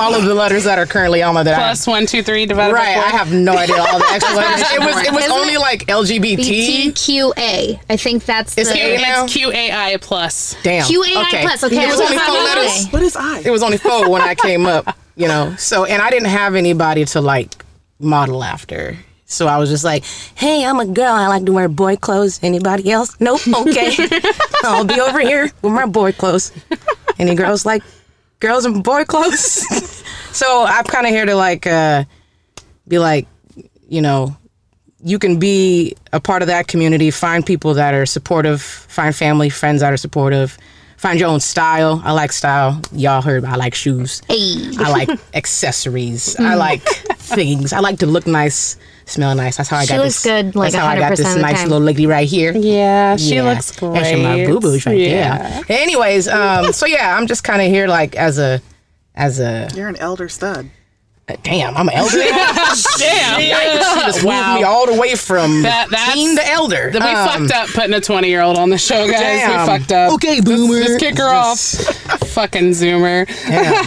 all 0.00 0.14
of 0.14 0.24
the 0.24 0.34
letters 0.34 0.64
that 0.64 0.78
are 0.78 0.86
currently 0.86 1.22
on 1.22 1.34
my 1.34 1.42
that 1.42 1.54
I- 1.54 1.58
Plus 1.58 1.86
one, 1.86 2.06
two, 2.06 2.22
three 2.22 2.46
divided 2.46 2.72
Right, 2.74 2.96
by 2.96 3.02
I 3.04 3.08
have 3.10 3.32
no 3.32 3.56
idea 3.56 3.76
all 3.80 3.98
the 3.98 4.06
extra 4.10 4.34
letters. 4.36 4.60
It 4.72 4.80
was 4.80 5.06
it 5.06 5.12
was 5.12 5.24
Isn't 5.24 5.32
only 5.36 5.54
it 5.54 5.60
like 5.60 5.86
LGBT. 5.86 6.92
BTQA. 6.92 7.80
I 7.90 7.96
think 7.96 8.24
that's 8.24 8.54
the 8.54 8.62
It's 8.62 8.70
A 8.70 8.96
now? 8.98 9.24
It's 9.24 9.34
QAI 9.36 10.00
plus. 10.00 10.56
Damn. 10.62 10.84
QAI 10.84 11.42
plus. 11.42 11.64
Okay, 11.64 11.84
It 11.84 11.88
was 11.88 12.00
only 12.00 12.16
it's 12.16 12.24
four 12.24 12.34
letters. 12.34 12.86
QA. 12.86 12.92
What 12.92 13.02
is 13.02 13.16
I? 13.16 13.40
It 13.44 13.50
was 13.50 13.62
only 13.62 13.78
four 13.78 14.08
when 14.10 14.22
I 14.22 14.34
came 14.34 14.66
up, 14.66 14.96
you 15.16 15.28
know. 15.28 15.54
So 15.56 15.84
and 15.84 16.02
I 16.02 16.10
didn't 16.10 16.28
have 16.28 16.54
anybody 16.54 17.04
to 17.06 17.20
like 17.20 17.64
model 17.98 18.42
after. 18.44 18.96
So 19.30 19.46
I 19.46 19.58
was 19.58 19.68
just 19.68 19.84
like, 19.84 20.04
"Hey, 20.34 20.64
I'm 20.64 20.80
a 20.80 20.86
girl. 20.86 21.12
I 21.12 21.26
like 21.26 21.44
to 21.44 21.52
wear 21.52 21.68
boy 21.68 21.96
clothes. 21.96 22.40
Anybody 22.42 22.90
else? 22.90 23.14
Nope. 23.20 23.40
Okay, 23.46 23.94
I'll 24.64 24.84
be 24.86 24.98
over 25.00 25.20
here 25.20 25.50
with 25.60 25.72
my 25.72 25.84
boy 25.84 26.12
clothes. 26.12 26.50
Any 27.18 27.34
girls 27.34 27.66
like 27.66 27.82
girls 28.40 28.66
in 28.66 28.82
boy 28.82 29.04
clothes? 29.04 29.40
so 30.32 30.64
I'm 30.66 30.84
kind 30.84 31.06
of 31.06 31.12
here 31.12 31.26
to 31.26 31.34
like 31.34 31.66
uh, 31.66 32.04
be 32.86 32.98
like, 32.98 33.26
you 33.88 34.00
know, 34.00 34.36
you 35.02 35.18
can 35.18 35.38
be 35.38 35.94
a 36.12 36.20
part 36.20 36.42
of 36.42 36.48
that 36.48 36.66
community. 36.66 37.10
Find 37.10 37.44
people 37.44 37.74
that 37.74 37.94
are 37.94 38.06
supportive. 38.06 38.60
Find 38.60 39.14
family, 39.14 39.48
friends 39.48 39.80
that 39.80 39.92
are 39.92 39.96
supportive. 39.96 40.58
Find 40.96 41.20
your 41.20 41.28
own 41.28 41.38
style. 41.38 42.02
I 42.04 42.10
like 42.10 42.32
style. 42.32 42.80
Y'all 42.92 43.22
heard 43.22 43.44
I 43.44 43.54
like 43.54 43.74
shoes. 43.74 44.20
Hey. 44.28 44.72
I 44.78 44.90
like 44.90 45.08
accessories. 45.34 46.34
I 46.40 46.54
like 46.54 46.82
things. 46.82 47.72
I 47.72 47.78
like 47.78 48.00
to 48.00 48.06
look 48.06 48.26
nice, 48.26 48.76
smell 49.08 49.34
nice. 49.34 49.56
That's 49.56 49.68
how 49.68 49.78
I 49.78 49.84
She 49.84 49.88
got 49.94 49.98
looks 50.04 50.22
this. 50.22 50.24
good, 50.24 50.54
like, 50.56 50.72
that's 50.72 50.82
how 50.84 50.88
I 50.88 50.98
got 50.98 51.10
this 51.16 51.36
nice 51.36 51.60
time. 51.60 51.68
little 51.68 51.84
lady 51.84 52.06
right 52.06 52.28
here. 52.28 52.52
Yeah, 52.56 53.16
she 53.16 53.36
Yeah. 53.36 53.42
looks 53.44 53.70
great. 53.78 53.94
That's 53.94 54.18
my 54.22 54.46
boo 54.46 54.60
boos 54.60 54.86
right 54.86 54.96
yeah. 54.98 55.62
there. 55.68 55.78
Anyways, 55.80 56.28
um, 56.28 56.72
so 56.72 56.86
yeah, 56.86 57.16
I'm 57.16 57.26
just 57.26 57.44
kind 57.44 57.60
of 57.62 57.68
here 57.68 57.86
like 57.88 58.14
as 58.16 58.38
a, 58.38 58.60
as 59.14 59.40
a. 59.40 59.68
You're 59.74 59.88
an 59.88 59.96
elder 59.96 60.28
stud. 60.28 60.70
Damn, 61.42 61.76
I'm 61.76 61.86
an 61.88 61.94
elder. 61.94 62.16
Damn. 62.98 63.40
just 64.06 64.24
Wow. 64.24 64.52
moved 64.52 64.60
me 64.60 64.64
all 64.64 64.86
the 64.86 64.94
way 64.98 65.14
from 65.14 65.60
That- 65.62 65.90
that's- 65.90 66.14
teen 66.14 66.34
to 66.36 66.46
elder. 66.48 66.90
We 66.92 67.00
Um, 67.00 67.46
fucked 67.48 67.52
up 67.52 67.68
putting 67.74 67.92
a 67.92 68.00
20 68.00 68.28
year 68.28 68.40
old 68.40 68.56
on 68.56 68.70
the 68.70 68.78
show, 68.78 69.06
guys. 69.06 69.20
Damn. 69.20 69.60
We 69.60 69.66
fucked 69.78 69.92
up. 69.92 70.12
Okay, 70.14 70.40
boomer. 70.40 70.82
Just 70.82 71.00
kick 71.00 71.18
her 71.18 71.28
off. 71.28 71.58
Fucking 72.30 72.70
Zoomer. 72.70 73.28
Yeah. 73.46 73.82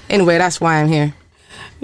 anyway, 0.08 0.38
that's 0.38 0.58
why 0.58 0.76
I'm 0.80 0.88
here. 0.88 1.12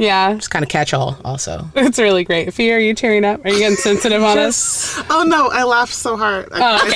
Yeah, 0.01 0.35
Just 0.35 0.51
kind 0.53 0.63
of 0.63 0.69
catch 0.69 0.95
all, 0.95 1.19
also. 1.25 1.69
it's 1.77 1.99
really 1.99 2.23
great. 2.23 2.55
Fee, 2.55 2.73
are 2.73 2.79
you 2.79 2.95
tearing 2.95 3.25
up? 3.25 3.45
Are 3.45 3.51
you 3.51 3.59
getting 3.59 3.77
sensitive 3.77 4.23
on 4.23 4.39
us? 4.39 4.97
Oh 5.11 5.25
no, 5.25 5.49
I 5.49 5.65
laughed 5.65 5.93
so 5.93 6.17
hard. 6.17 6.49
I, 6.53 6.79
Oh, 6.81 6.87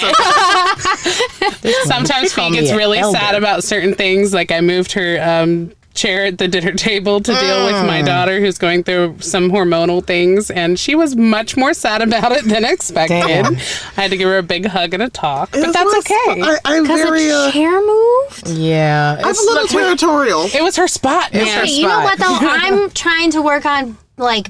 okay. 1.59 1.73
Sometimes 1.85 2.33
Call 2.33 2.51
Fee 2.51 2.61
gets 2.61 2.73
really 2.73 2.99
elder. 2.99 3.19
sad 3.19 3.35
about 3.35 3.65
certain 3.65 3.95
things. 3.95 4.33
Like 4.33 4.53
I 4.53 4.61
moved 4.61 4.93
her 4.93 5.19
um, 5.21 5.73
chair 5.95 6.27
at 6.27 6.39
the 6.39 6.49
dinner 6.49 6.73
table 6.73 7.21
to 7.21 7.33
deal 7.33 7.67
with 7.67 7.75
Mm. 7.75 7.87
my 7.87 8.03
daughter 8.03 8.41
who's 8.41 8.59
going 8.59 8.83
through 8.85 9.17
some 9.21 9.51
hormonal 9.51 10.05
things, 10.05 10.51
and 10.51 10.79
she 10.79 10.95
was 10.95 11.17
much 11.17 11.57
more 11.57 11.75
sad 11.75 12.03
about 12.03 12.33
it 12.33 12.45
than 12.49 12.65
expected. 12.65 13.21
Damn. 13.27 13.57
I 13.57 14.01
had 14.03 14.11
to 14.11 14.17
give 14.17 14.29
her 14.29 14.39
a 14.39 14.43
big 14.43 14.67
hug 14.67 14.95
and 14.95 15.03
a 15.03 15.11
talk, 15.11 15.51
but 15.53 15.61
It 15.61 15.73
that's 15.73 15.85
was- 15.85 16.05
okay. 16.07 16.43
I, 16.43 16.59
I'm 16.65 16.83
Because 16.85 17.03
very. 17.03 17.29
a 17.29 17.37
Uh, 17.37 17.51
chair 17.53 17.81
moved? 17.81 18.49
Yeah. 18.49 19.17
I'm 19.19 19.25
a 19.37 19.43
little 19.43 19.67
territorial. 19.69 20.45
it 20.55 20.63
was 20.63 20.77
her 20.77 20.89
spot, 20.89 21.33
man. 21.33 21.47
her 21.47 21.65
Hey, 21.65 21.73
you 21.73 21.89
know 21.89 22.01
what 22.01 22.19
though? 22.19 22.25
I'm 22.41 22.91
trying 22.91 23.31
to 23.33 23.43
work 23.43 23.67
on 23.67 23.97
like 24.17 24.49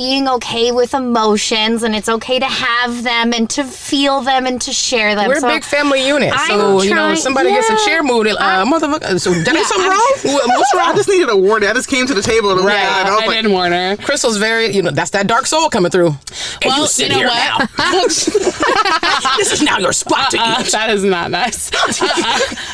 being 0.00 0.26
okay 0.26 0.72
with 0.72 0.94
emotions 0.94 1.82
and 1.82 1.94
it's 1.94 2.08
okay 2.08 2.38
to 2.38 2.46
have 2.46 3.02
them 3.02 3.34
and 3.34 3.50
to 3.50 3.62
feel 3.62 4.22
them 4.22 4.46
and 4.46 4.58
to 4.62 4.72
share 4.72 5.14
them. 5.14 5.28
We're 5.28 5.36
a 5.36 5.42
big 5.42 5.62
family 5.62 6.06
unit, 6.06 6.32
I'm 6.34 6.48
so 6.48 6.80
you 6.80 6.88
know, 6.88 6.96
trying- 6.96 7.12
if 7.12 7.18
somebody 7.18 7.50
gets 7.50 7.68
a 7.68 7.76
chair 7.84 8.02
moved, 8.02 8.28
uh, 8.30 8.64
motherfucker. 8.64 9.20
So 9.20 9.30
did 9.34 9.46
I 9.46 9.52
do 9.52 9.62
something 9.64 9.90
wrong? 9.90 10.12
What- 10.22 10.46
What's 10.48 10.74
I 10.74 10.94
just 10.96 11.08
needed 11.10 11.28
a 11.28 11.36
warning. 11.36 11.68
I 11.68 11.74
just 11.74 11.88
came 11.90 12.06
to 12.06 12.14
the 12.14 12.22
table 12.22 12.56
to 12.56 12.62
Right. 12.62 12.76
read 12.76 12.82
it. 12.82 12.88
I 12.88 13.08
I 13.08 13.10
was 13.10 13.26
like, 13.26 13.36
didn't 13.36 13.52
warn 13.52 13.72
her. 13.72 13.98
Crystal's 13.98 14.38
very, 14.38 14.74
you 14.74 14.80
know, 14.82 14.90
that's 14.90 15.10
that 15.10 15.26
dark 15.26 15.46
soul 15.46 15.68
coming 15.68 15.90
through. 15.90 16.16
And 16.62 16.64
Well, 16.64 16.86
sit 16.86 17.08
you 17.08 17.12
know 17.12 17.18
here 17.18 17.28
what? 17.28 17.68
now. 17.78 18.06
this 19.36 19.52
is 19.52 19.60
now 19.62 19.78
your 19.78 19.92
spot 19.92 20.30
to 20.30 20.38
Uh, 20.38 20.56
eat. 20.60 20.72
that 20.72 20.88
is 20.88 21.04
not 21.04 21.30
nice. 21.30 21.70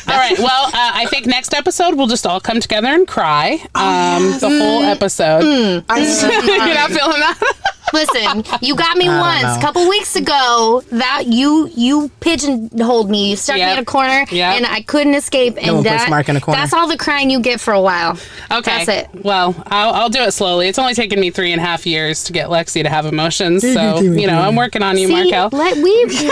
all 0.07 0.15
right. 0.17 0.37
Well, 0.39 0.67
uh, 0.67 0.71
I 0.73 1.05
think 1.09 1.25
next 1.25 1.53
episode 1.53 1.95
we'll 1.95 2.07
just 2.07 2.25
all 2.25 2.39
come 2.39 2.61
together 2.61 2.87
and 2.87 3.05
cry. 3.05 3.59
Um, 3.75 4.39
The 4.39 4.47
whole 4.49 4.83
episode. 4.83 5.83
I 5.89 5.97
You're 5.99 6.75
not 6.75 6.91
feeling 6.91 7.16
that? 7.19 7.73
Listen, 7.93 8.43
you 8.61 8.75
got 8.75 8.97
me 8.97 9.07
once 9.07 9.43
know. 9.43 9.55
a 9.57 9.61
couple 9.61 9.87
weeks 9.87 10.15
ago 10.15 10.83
that 10.91 11.23
you 11.27 11.69
you 11.75 12.09
pigeonholed 12.19 13.09
me. 13.09 13.29
You 13.31 13.35
stuck 13.37 13.55
me 13.55 13.61
Yep. 13.61 13.77
in 13.77 13.83
a 13.83 13.85
corner 13.85 14.25
Yep. 14.29 14.55
and 14.57 14.65
I 14.65 14.81
couldn't 14.81 15.15
escape. 15.15 15.55
And 15.57 15.75
one 15.75 15.83
puts 15.83 16.03
that, 16.03 16.09
Mark 16.09 16.27
in 16.29 16.35
a 16.35 16.41
corner. 16.41 16.59
that's 16.59 16.73
all 16.73 16.87
the 16.87 16.97
crying 16.97 17.29
you 17.29 17.39
get 17.39 17.61
for 17.61 17.73
a 17.73 17.81
while. 17.81 18.17
Okay. 18.51 18.85
That's 18.85 18.89
it. 19.15 19.23
Well, 19.23 19.55
I'll, 19.67 19.93
I'll 19.93 20.09
do 20.09 20.21
it 20.21 20.31
slowly. 20.31 20.67
It's 20.67 20.79
only 20.79 20.93
taken 20.95 21.19
me 21.19 21.31
three 21.31 21.51
and 21.53 21.61
a 21.61 21.63
half 21.65 21.85
years 21.85 22.25
to 22.25 22.33
get 22.33 22.49
Lexi 22.49 22.83
to 22.83 22.89
have 22.89 23.05
emotions. 23.05 23.61
So, 23.61 24.01
you 24.01 24.27
know, 24.27 24.39
I'm 24.39 24.55
working 24.55 24.83
on 24.83 24.97
you, 24.97 25.07
See, 25.07 25.13
Markel. 25.31 25.57
let 25.57 25.77
we 25.77 25.91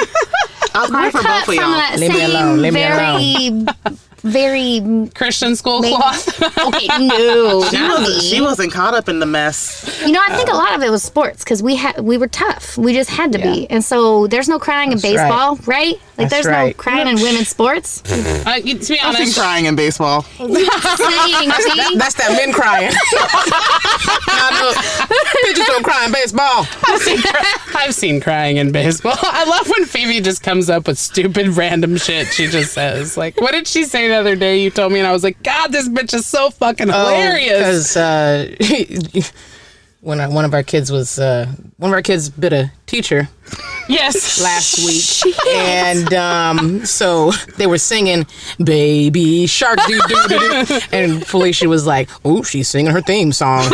I'll 0.75 0.87
cry 0.89 1.09
for 1.09 1.19
cut 1.19 1.23
both 1.23 1.39
of 1.39 1.45
from 1.45 1.55
y'all. 1.55 1.71
that 1.77 1.95
Leave 1.99 2.11
me 2.11 2.17
same 2.19 2.29
alone, 2.31 2.61
leave 2.61 2.73
me 2.73 2.79
very 2.81 3.65
very 4.25 5.09
Christian 5.15 5.55
school 5.55 5.81
cloth. 5.83 6.27
okay 6.41 6.87
no 7.07 7.63
She 7.69 7.77
not 7.77 7.99
wasn't, 7.99 8.17
me. 8.17 8.21
she 8.21 8.41
wasn't 8.41 8.73
caught 8.73 8.93
up 8.95 9.07
in 9.07 9.19
the 9.19 9.25
mess. 9.27 10.01
You 10.05 10.11
know, 10.11 10.21
I 10.27 10.35
think 10.35 10.49
a 10.49 10.53
lot 10.55 10.75
of 10.75 10.81
it 10.81 10.89
was 10.89 11.03
sports 11.03 11.44
because 11.45 11.61
we 11.61 11.75
had 11.75 11.99
we 12.01 12.17
were 12.17 12.27
tough. 12.27 12.75
We 12.75 12.93
just 12.93 13.11
had 13.11 13.31
to 13.33 13.37
be, 13.37 13.69
and 13.69 13.83
so 13.83 14.25
there's 14.25 14.49
no 14.49 14.57
crying 14.57 14.91
in 14.91 14.97
That's 14.97 15.15
right. 15.15 15.29
baseball, 15.29 15.55
right? 15.67 15.93
Like 16.17 16.29
That's 16.29 16.45
there's 16.45 16.47
no 16.47 16.73
crying 16.73 17.07
in 17.07 17.21
women's 17.21 17.49
sports. 17.49 18.01
Uh, 18.45 18.59
you- 18.63 18.77
to 18.77 18.93
be 18.93 18.99
I've 18.99 19.13
been 19.13 19.21
honest, 19.23 19.37
crying 19.39 19.65
in 19.65 19.75
baseball. 19.75 20.21
Saying, 20.37 20.47
see? 20.49 21.97
That's 21.97 22.13
that 22.15 22.35
men 22.37 22.53
crying. 22.53 22.91
Nah, 24.27 24.73
Bitches 25.45 25.65
don't 25.65 25.83
cry 25.83 26.05
in 26.05 26.11
baseball. 26.11 26.67
I've 26.87 27.01
seen, 27.01 27.19
I've 27.75 27.95
seen 27.95 28.21
crying 28.21 28.57
in 28.57 28.71
baseball. 28.71 29.17
I 29.19 29.45
love 29.45 29.67
when 29.69 29.85
Phoebe 29.85 30.21
just 30.21 30.43
comes 30.43 30.69
up 30.69 30.87
with 30.87 30.99
stupid 30.99 31.49
random 31.57 31.97
shit 31.97 32.27
she 32.27 32.47
just 32.47 32.73
says. 32.73 33.17
Like, 33.17 33.39
what 33.41 33.51
did 33.51 33.67
she 33.67 33.85
say 33.85 34.07
the 34.07 34.15
other 34.15 34.35
day? 34.35 34.61
You 34.61 34.69
told 34.69 34.91
me, 34.93 34.99
and 34.99 35.07
I 35.07 35.11
was 35.11 35.23
like, 35.23 35.41
God, 35.43 35.71
this 35.71 35.89
bitch 35.89 36.13
is 36.13 36.25
so 36.25 36.49
fucking 36.51 36.87
hilarious. 36.87 37.93
Because 37.93 37.97
uh, 37.97 38.55
when 40.05 40.21
I, 40.21 40.27
one 40.27 40.45
of 40.45 40.53
our 40.53 40.61
kids 40.61 40.91
was 40.91 41.17
uh, 41.17 41.47
one 41.77 41.89
of 41.89 41.95
our 41.95 42.03
kids 42.03 42.29
bit 42.29 42.53
a 42.53 42.71
teacher 42.85 43.27
yes. 43.89 44.39
last 44.39 44.85
week, 44.85 45.35
and 45.47 46.13
um, 46.13 46.85
so 46.85 47.31
they 47.57 47.65
were 47.65 47.79
singing 47.79 48.27
"Baby 48.63 49.47
Shark," 49.47 49.79
doo 49.87 49.99
doo 50.07 50.27
doo, 50.27 50.65
doo. 50.65 50.79
and 50.91 51.25
Felicia 51.25 51.67
was 51.67 51.87
like, 51.87 52.07
"Oh, 52.23 52.43
she's 52.43 52.69
singing 52.69 52.91
her 52.91 53.01
theme 53.01 53.31
song." 53.31 53.63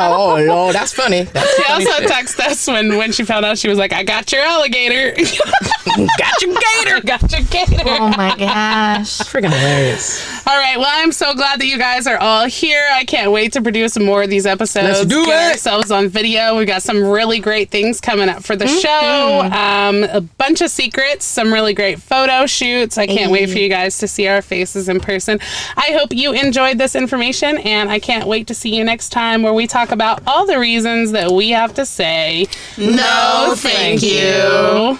oh, 0.00 0.36
oh, 0.38 0.44
Lord, 0.44 0.74
that's 0.74 0.92
funny. 0.92 1.22
That's 1.22 1.56
She 1.56 1.62
funny 1.64 1.86
also 1.86 2.00
shit. 2.02 2.10
texted 2.10 2.46
us 2.46 2.66
when, 2.66 2.96
when 2.96 3.12
she 3.12 3.24
found 3.24 3.44
out 3.44 3.58
she 3.58 3.68
was 3.68 3.78
like, 3.78 3.92
I 3.92 4.02
got 4.02 4.30
your 4.32 4.42
alligator. 4.42 5.12
got 6.18 6.42
your 6.42 6.54
gator. 6.54 7.00
Got 7.04 7.32
your 7.32 7.42
gator. 7.42 7.82
Oh 7.86 8.08
my 8.16 8.34
gosh! 8.36 9.18
Freaking 9.20 9.50
hilarious. 9.50 10.46
All 10.46 10.56
right. 10.56 10.76
Well, 10.78 10.88
I'm 10.90 11.12
so 11.12 11.34
glad 11.34 11.60
that 11.60 11.66
you 11.66 11.78
guys 11.78 12.06
are 12.06 12.18
all 12.18 12.46
here. 12.46 12.82
I 12.92 13.04
can't 13.04 13.32
wait 13.32 13.52
to 13.54 13.62
produce 13.62 13.98
more 13.98 14.22
of 14.22 14.30
these 14.30 14.46
episodes. 14.46 14.98
Let's 14.98 15.06
do 15.06 15.24
Get 15.24 15.48
it. 15.48 15.52
ourselves 15.52 15.90
on 15.90 16.08
video. 16.08 16.56
We've 16.56 16.66
got 16.66 16.82
some 16.82 17.02
really 17.02 17.40
great 17.40 17.70
things 17.70 18.00
coming 18.00 18.28
up 18.28 18.42
for 18.44 18.56
the 18.56 18.66
Mm-hmm. 18.66 18.78
show. 18.78 19.56
Um, 19.56 20.04
a 20.04 20.20
bunch 20.20 20.60
of 20.60 20.70
secrets, 20.70 21.24
some 21.24 21.52
really 21.52 21.74
great 21.74 22.00
photo 22.00 22.46
shoots. 22.46 22.98
I 22.98 23.06
can't 23.06 23.32
wait 23.32 23.50
for 23.50 23.58
you 23.58 23.68
guys 23.68 23.98
to 23.98 24.08
see 24.08 24.28
our 24.28 24.42
faces 24.42 24.88
in 24.88 25.00
person. 25.00 25.40
I 25.76 25.92
hope 25.98 26.12
you 26.14 26.32
enjoyed 26.32 26.78
this 26.78 26.94
information, 26.94 27.58
and 27.58 27.90
I 27.90 27.98
can't 27.98 28.26
wait 28.28 28.46
to 28.48 28.54
see 28.54 28.74
you 28.74 28.84
next 28.84 29.08
time 29.10 29.42
where 29.42 29.54
we 29.54 29.66
talk 29.66 29.89
about 29.92 30.22
all 30.26 30.46
the 30.46 30.58
reasons 30.58 31.12
that 31.12 31.30
we 31.30 31.50
have 31.50 31.74
to 31.74 31.84
say 31.86 32.46
No, 32.78 33.54
thank 33.56 34.02
you. 34.02 34.10
you. 34.10 34.98